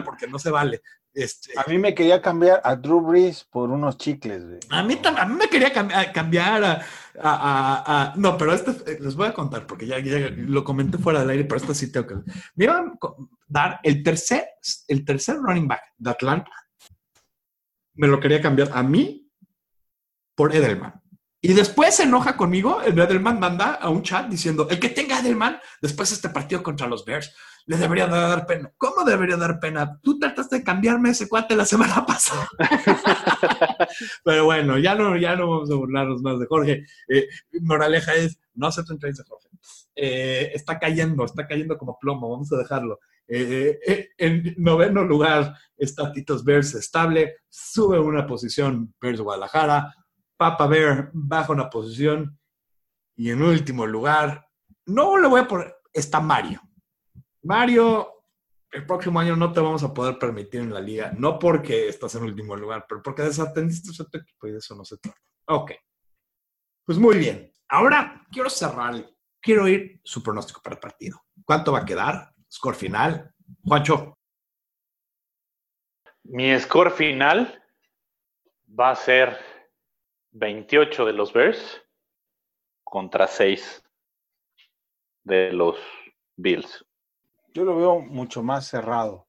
porque 0.06 0.28
no 0.28 0.38
se 0.40 0.52
vale. 0.52 0.82
Este, 1.14 1.54
A 1.58 1.64
mí 1.68 1.78
me 1.80 1.96
quería 1.96 2.22
cambiar 2.22 2.62
a 2.64 2.76
Drew 2.76 3.02
Brees 3.02 3.44
por 3.44 3.72
unos 3.72 3.98
chicles. 3.98 4.44
güey. 4.46 4.60
a 4.70 4.84
mí, 4.84 5.00
a 5.04 5.26
mí 5.26 5.36
me 5.36 5.48
quería 5.50 5.72
a- 5.76 6.12
cambiar 6.14 6.64
a, 6.64 6.74
a- 7.22 7.84
a- 8.12 8.14
No, 8.16 8.38
pero 8.38 8.54
este 8.54 9.00
les 9.00 9.16
voy 9.16 9.28
a 9.28 9.34
contar 9.34 9.66
porque 9.66 9.88
ya, 9.88 10.00
ya 10.00 10.30
lo 10.32 10.64
comenté 10.64 10.98
fuera 10.98 11.22
del 11.22 11.32
aire, 11.32 11.46
pero 11.46 11.58
esto 11.58 11.74
sí 11.74 11.92
tengo 11.92 12.08
que... 12.08 12.16
Me 12.56 12.66
iban 12.66 12.88
a 13.02 13.08
dar 13.48 13.80
el 13.84 14.04
tercer, 14.04 14.48
el 14.88 15.04
tercer 15.04 15.38
running 15.38 15.68
back 15.68 15.82
de 15.98 16.10
Atlanta. 16.12 16.52
Me 17.96 18.08
lo 18.08 18.20
quería 18.20 18.42
cambiar 18.42 18.70
a 18.74 18.84
mí 18.84 19.30
por 20.36 20.56
Edelman. 20.56 20.94
Y 21.42 21.54
después 21.54 21.96
se 21.96 22.04
enoja 22.04 22.38
conmigo, 22.38 22.82
el 22.82 22.98
Edelman 23.00 23.40
manda 23.40 23.74
a 23.76 23.90
un 23.90 24.04
chat 24.04 24.28
diciendo, 24.30 24.68
el 24.70 24.80
que 24.80 24.90
tenga 24.90 25.20
Edelman, 25.20 25.60
después 25.82 26.10
de 26.10 26.16
este 26.16 26.30
partido 26.30 26.62
contra 26.62 26.86
los 26.88 27.04
Bears, 27.06 27.34
le 27.66 27.78
debería 27.78 28.08
de 28.08 28.12
dar 28.12 28.46
pena. 28.46 28.72
¿Cómo 28.78 29.04
debería 29.04 29.38
dar 29.38 29.60
pena? 29.60 30.00
Tú 30.02 30.20
trataste 30.20 30.58
de 30.58 30.64
cambiarme 30.64 31.10
ese 31.10 31.28
cuate 31.28 31.56
la 31.56 31.66
semana 31.66 32.06
pasada. 32.08 32.48
Pero 34.24 34.46
bueno, 34.46 34.78
ya 34.78 34.96
no, 34.96 35.18
ya 35.18 35.36
no 35.36 35.50
vamos 35.50 35.72
a 35.72 35.76
burlarnos 35.76 36.22
más 36.22 36.40
de 36.40 36.46
Jorge. 36.46 36.86
Eh, 37.08 37.28
moraleja 37.62 38.16
es, 38.16 38.40
no 38.54 38.68
acepten 38.68 39.00
trades 39.00 39.18
de 39.18 39.24
Jorge. 39.24 39.50
Eh, 39.96 40.52
está 40.54 40.80
cayendo, 40.80 41.26
está 41.26 41.48
cayendo 41.48 41.78
como 41.78 41.98
plomo, 42.00 42.30
vamos 42.30 42.52
a 42.54 42.58
dejarlo. 42.58 43.00
Eh, 43.28 44.10
en 44.18 44.56
noveno 44.58 45.04
lugar 45.04 45.54
está 45.78 46.12
Titos 46.12 46.44
Bears 46.44 46.74
estable, 46.74 47.36
sube 47.48 48.00
una 48.00 48.26
posición 48.26 48.96
Bears 49.00 49.22
Guadalajara, 49.22 49.94
Papa 50.36 50.66
Bear 50.66 51.12
baja 51.14 51.52
una 51.52 51.70
posición 51.70 52.40
y 53.20 53.32
en 53.32 53.42
último 53.42 53.86
lugar, 53.86 54.48
no 54.86 55.18
le 55.18 55.28
voy 55.28 55.42
a 55.42 55.48
poner, 55.48 55.76
está 55.92 56.22
Mario. 56.22 56.62
Mario, 57.44 58.26
el 58.72 58.86
próximo 58.86 59.20
año 59.20 59.36
no 59.36 59.52
te 59.52 59.60
vamos 59.60 59.84
a 59.84 59.94
poder 59.94 60.20
permitir 60.20 60.62
en 60.62 60.74
la 60.74 60.82
liga, 60.82 61.12
no 61.18 61.40
porque 61.40 61.88
estás 61.88 62.16
en 62.16 62.24
último 62.24 62.56
lugar, 62.56 62.86
pero 62.88 63.02
porque 63.02 63.24
desatendiste 63.24 63.92
a 64.02 64.06
tu 64.06 64.18
equipo 64.18 64.48
y 64.48 64.52
de 64.52 64.58
eso 64.58 64.76
no 64.76 64.86
se 64.86 64.98
trata. 64.98 65.20
Ok. 65.46 65.72
Pues 66.86 66.98
muy 66.98 67.18
bien. 67.18 67.52
Ahora 67.68 68.26
quiero 68.32 68.50
cerrar, 68.50 69.08
quiero 69.40 69.68
ir 69.68 70.00
su 70.04 70.22
pronóstico 70.24 70.62
para 70.62 70.76
el 70.76 70.80
partido. 70.80 71.22
¿Cuánto 71.46 71.72
va 71.72 71.80
a 71.80 71.86
quedar? 71.86 72.34
Score 72.52 72.76
final. 72.76 73.34
Juancho, 73.64 74.18
Mi 76.24 76.60
score 76.60 76.92
final 76.92 77.64
va 78.80 78.92
a 78.92 78.96
ser 78.96 79.38
28 80.32 81.06
de 81.06 81.14
los 81.14 81.34
Bears 81.34 81.82
contra 82.84 83.28
6 83.28 83.84
de 85.24 85.52
los 85.54 85.78
Bills. 86.36 86.86
Yo 87.54 87.64
lo 87.64 87.76
veo 87.78 88.00
mucho 88.00 88.44
más 88.44 88.68
cerrado. 88.68 89.28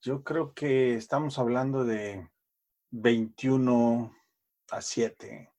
Yo 0.00 0.22
creo 0.22 0.52
que 0.54 0.94
estamos 0.94 1.38
hablando 1.38 1.84
de 1.84 2.28
21 2.90 4.14
a 4.70 4.80
7. 4.80 5.50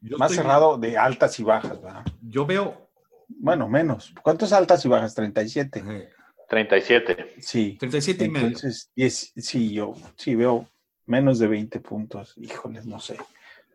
yo 0.00 0.18
Más 0.18 0.30
estoy- 0.30 0.42
cerrado 0.44 0.78
de 0.78 0.96
altas 0.98 1.38
y 1.40 1.42
bajas, 1.42 1.80
¿verdad? 1.82 2.04
Yo 2.22 2.46
veo 2.46 2.84
Bueno, 3.28 3.68
menos. 3.68 4.14
¿Cuántas 4.22 4.52
altas 4.52 4.84
y 4.84 4.88
bajas? 4.88 5.14
37. 5.14 5.82
eh, 5.84 6.10
37. 6.48 7.34
Sí. 7.40 7.76
37 7.78 8.24
y 8.24 8.28
medio. 8.28 8.46
Entonces, 8.46 8.92
10, 8.94 9.32
sí, 9.36 9.72
yo 9.72 9.94
sí 10.16 10.36
veo 10.36 10.68
menos 11.06 11.40
de 11.40 11.48
20 11.48 11.80
puntos. 11.80 12.34
Híjoles, 12.36 12.86
no 12.86 13.00
sé. 13.00 13.16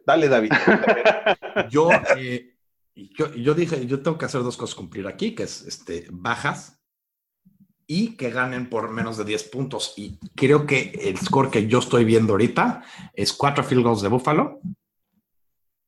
Dale, 0.05 0.29
David. 0.29 0.51
Yo, 1.69 1.89
eh, 2.17 2.55
yo, 2.95 3.33
yo 3.35 3.53
dije, 3.53 3.85
yo 3.85 4.01
tengo 4.01 4.17
que 4.17 4.23
hacer 4.25 4.41
dos 4.41 4.55
cosas 4.55 4.73
cumplir 4.75 5.05
aquí, 5.05 5.35
que 5.35 5.43
es 5.43 5.61
este, 5.63 6.07
bajas 6.11 6.80
y 7.93 8.15
que 8.15 8.29
ganen 8.29 8.69
por 8.69 8.89
menos 8.89 9.17
de 9.17 9.25
10 9.25 9.49
puntos. 9.49 9.95
Y 9.97 10.17
creo 10.33 10.65
que 10.65 10.93
el 10.97 11.17
score 11.17 11.51
que 11.51 11.67
yo 11.67 11.79
estoy 11.79 12.05
viendo 12.05 12.31
ahorita 12.31 12.85
es 13.13 13.33
cuatro 13.33 13.65
field 13.65 13.83
goals 13.83 14.01
de 14.01 14.07
Buffalo 14.07 14.61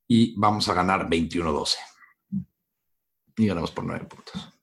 y 0.05 0.35
vamos 0.37 0.67
a 0.67 0.73
ganar 0.73 1.07
21-12. 1.07 1.75
Y 3.37 3.47
ganamos 3.47 3.71
por 3.71 3.85
9 3.85 4.05
puntos. 4.05 4.53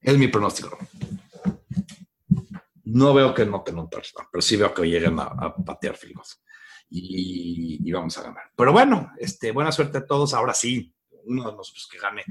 Es 0.00 0.18
mi 0.18 0.26
pronóstico. 0.26 0.76
No 2.86 3.14
veo 3.14 3.32
que 3.32 3.46
noten 3.46 3.78
un 3.78 3.88
touchdown, 3.88 4.26
pero 4.32 4.42
sí 4.42 4.56
veo 4.56 4.74
que 4.74 4.82
lleguen 4.82 5.20
a, 5.20 5.26
a 5.26 5.54
patear 5.54 5.96
field 5.96 6.16
goals 6.16 6.42
y, 6.90 7.78
y 7.88 7.92
vamos 7.92 8.18
a 8.18 8.22
ganar. 8.22 8.50
Pero 8.56 8.72
bueno, 8.72 9.12
este, 9.16 9.52
buena 9.52 9.70
suerte 9.70 9.98
a 9.98 10.06
todos. 10.06 10.34
Ahora 10.34 10.54
sí, 10.54 10.92
uno 11.24 11.48
de 11.48 11.56
nosotros 11.56 11.88
que 11.88 11.98
gane 11.98 12.24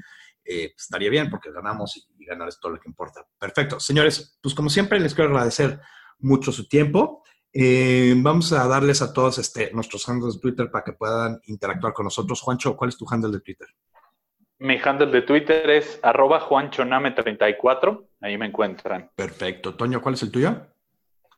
eh, 0.43 0.71
pues, 0.73 0.83
estaría 0.83 1.09
bien 1.09 1.29
porque 1.29 1.51
ganamos 1.51 1.97
y, 1.97 2.25
ganar 2.25 2.47
es 2.47 2.59
todo 2.59 2.73
lo 2.73 2.79
que 2.79 2.87
importa. 2.87 3.25
Perfecto. 3.37 3.79
Señores, 3.79 4.37
pues 4.41 4.55
como 4.55 4.69
siempre 4.69 4.99
les 4.99 5.13
quiero 5.13 5.31
agradecer 5.31 5.79
mucho 6.19 6.51
su 6.51 6.67
tiempo. 6.67 7.23
Eh, 7.53 8.13
vamos 8.17 8.53
a 8.53 8.65
darles 8.67 9.01
a 9.01 9.11
todos 9.11 9.37
este, 9.37 9.71
nuestros 9.73 10.07
handles 10.07 10.35
de 10.35 10.39
Twitter 10.39 10.71
para 10.71 10.83
que 10.83 10.93
puedan 10.93 11.41
interactuar 11.47 11.93
con 11.93 12.05
nosotros. 12.05 12.39
Juancho, 12.41 12.77
¿cuál 12.77 12.89
es 12.89 12.97
tu 12.97 13.05
handle 13.09 13.31
de 13.31 13.41
Twitter? 13.41 13.67
Mi 14.59 14.79
handle 14.81 15.07
de 15.07 15.23
Twitter 15.23 15.69
es 15.71 15.99
arroba 16.03 16.39
juanchoname34. 16.39 18.05
Ahí 18.21 18.37
me 18.37 18.45
encuentran. 18.45 19.09
Perfecto. 19.15 19.75
Toño, 19.75 20.01
¿cuál 20.01 20.13
es 20.13 20.23
el 20.23 20.31
tuyo? 20.31 20.55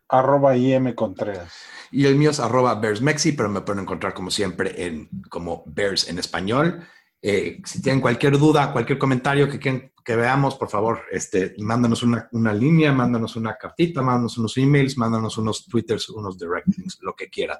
Arroba 0.09 0.55
IM 0.57 0.93
Contreras. 0.93 1.65
Y 1.89 2.05
el 2.05 2.15
mío 2.15 2.31
es 2.31 2.39
arroba 2.39 2.75
BearsMexi, 2.75 3.31
pero 3.31 3.49
me 3.49 3.61
pueden 3.61 3.83
encontrar 3.83 4.13
como 4.13 4.29
siempre 4.29 4.85
en 4.85 5.09
como 5.29 5.63
Bears 5.65 6.09
en 6.09 6.19
español. 6.19 6.85
Eh, 7.25 7.61
si 7.63 7.81
tienen 7.81 8.01
cualquier 8.01 8.37
duda, 8.37 8.73
cualquier 8.73 8.99
comentario 8.99 9.47
que 9.47 9.57
que 10.03 10.15
veamos, 10.17 10.55
por 10.55 10.69
favor, 10.69 11.03
este, 11.09 11.55
mándanos 11.59 12.03
una, 12.03 12.27
una, 12.33 12.53
línea, 12.53 12.91
mándanos 12.91 13.37
una 13.37 13.55
cartita, 13.55 14.01
mándanos 14.01 14.37
unos 14.37 14.57
emails, 14.57 14.97
mándanos 14.97 15.37
unos 15.37 15.65
twitters, 15.65 16.09
unos 16.09 16.37
directings, 16.37 16.97
lo 17.01 17.15
que 17.15 17.29
quieran. 17.29 17.59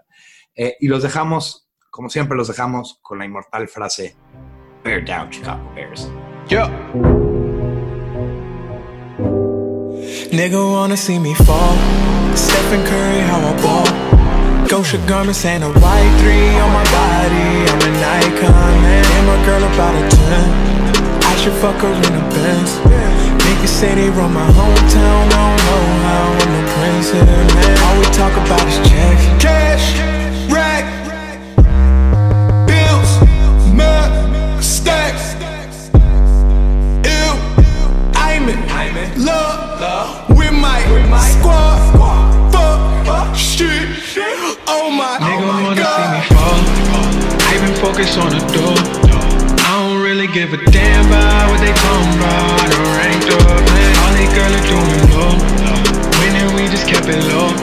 Eh, 0.53 0.75
y 0.81 0.89
los 0.89 1.01
dejamos, 1.01 1.69
como 1.89 2.09
siempre, 2.09 2.35
los 2.35 2.49
dejamos 2.49 2.99
con 3.01 3.19
la 3.19 3.25
inmortal 3.25 3.69
frase, 3.69 4.17
Bear 4.83 5.05
down, 5.05 5.29
Chicago 5.29 5.71
Bears. 5.73 6.09
Yo. 6.49 6.67
Nigga 10.33 10.59
wanna 10.59 10.97
see 10.97 11.17
me 11.19 11.33
fall. 11.33 11.77
Stephen 12.35 12.83
Curry, 12.83 13.21
how 13.21 13.39
I 13.39 13.61
ball. 13.61 14.03
Gosha 14.67 14.97
garments 15.07 15.45
and 15.45 15.63
a 15.63 15.69
white 15.69 16.17
three 16.19 16.59
on 16.59 16.73
my 16.73 16.83
body 16.83 17.62
icon, 18.21 18.73
man. 18.83 19.05
And 19.15 19.25
my 19.27 19.37
girl 19.45 19.63
about 19.73 19.93
a 19.95 20.03
10 20.09 20.73
I 21.23 21.35
should 21.41 21.53
fuck 21.61 21.77
her 21.81 21.93
in 21.93 22.13
a 22.21 22.23
Benz 22.33 22.71
Niggas 23.43 23.73
say 23.79 23.95
they 23.95 24.09
run 24.09 24.33
my 24.33 24.47
hometown. 24.57 25.23
I 25.27 25.45
don't 25.47 25.63
know 25.65 25.83
how 26.07 26.25
I'm 26.41 26.51
the 26.57 26.63
prince 26.73 27.09
here, 27.11 27.43
man. 27.55 27.75
All 27.85 27.95
we 27.99 28.05
talk 28.21 28.33
about 28.43 28.63
is 28.67 28.77
checks 28.89 29.25
Cash, 29.43 29.85
rack 30.49 30.85
Bills, 32.67 33.11
mud, 33.73 34.11
stacks. 34.63 35.25
Ew, 37.03 37.31
I'm 38.15 38.47
in 38.49 39.25
love 39.25 40.29
with 40.29 40.53
my 40.53 40.79
squad. 41.35 41.79
Fuck, 42.53 43.35
shit. 43.35 43.89
Oh 44.67 44.89
my, 44.89 45.17
I 47.93 47.95
focused 47.95 48.17
on 48.17 48.31
the 48.33 48.41
door. 48.57 48.73
I 49.69 49.85
don't 49.85 50.01
really 50.01 50.25
give 50.25 50.49
a 50.51 50.57
damn 50.57 51.05
about 51.05 51.45
what 51.53 51.61
they 51.61 51.69
talking 51.69 52.17
about. 52.17 52.65
I'm 52.73 52.89
ranked 52.97 53.29
up, 53.29 53.61
man. 53.69 53.93
All 54.01 54.13
these 54.17 54.33
girls 54.33 54.49
are 54.49 54.65
doing 54.65 55.01
low. 55.13 55.37
Winning, 56.17 56.57
we 56.57 56.65
just 56.73 56.89
kept 56.89 57.05
it 57.05 57.21
low. 57.29 57.53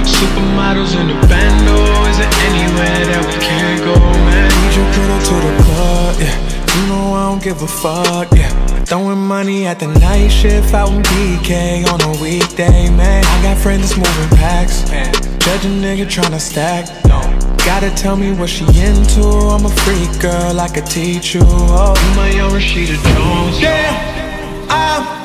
Supermodels 0.00 0.96
in 0.96 1.12
the 1.12 1.18
bando. 1.28 1.76
Is 2.08 2.16
there 2.16 2.32
anywhere 2.48 3.04
that 3.04 3.20
we 3.28 3.36
can't 3.44 3.84
go, 3.84 4.00
man? 4.24 4.48
Need 4.64 4.80
your 4.80 4.88
girl 4.96 5.18
to 5.28 5.36
the 5.44 5.52
club, 5.68 6.16
yeah. 6.24 6.32
You 6.72 6.82
know 6.88 7.12
I 7.12 7.28
don't 7.28 7.42
give 7.44 7.60
a 7.60 7.68
fuck, 7.68 8.32
yeah. 8.32 8.48
Throwing 8.88 9.20
money 9.20 9.66
at 9.66 9.78
the 9.78 9.88
night 10.00 10.28
shift 10.28 10.72
out 10.72 10.88
in 10.88 11.02
BK 11.02 11.84
on 11.84 12.00
a 12.00 12.22
weekday, 12.22 12.88
man. 12.96 13.22
I 13.26 13.42
got 13.42 13.58
friends 13.58 13.92
that's 13.92 14.00
moving 14.00 14.38
packs. 14.38 14.88
Man. 14.90 15.12
Judge 15.44 15.66
a 15.66 15.68
nigga 15.68 16.06
tryna 16.08 16.40
stack. 16.40 16.88
No. 17.04 17.25
Gotta 17.66 17.90
tell 17.90 18.16
me 18.16 18.32
what 18.32 18.48
she 18.48 18.64
into. 18.64 19.22
I'm 19.22 19.66
a 19.66 19.68
freak 19.68 20.20
girl, 20.22 20.54
oh. 20.54 20.64
I 20.64 20.68
could 20.68 20.86
teach 20.86 21.34
you. 21.34 21.40
Oh, 21.44 21.94
you 22.00 22.16
my 22.16 22.30
young 22.30 22.52
Rashida 22.52 22.94
Jones. 22.94 23.60
Damn, 23.60 24.70
I'm 24.70 25.15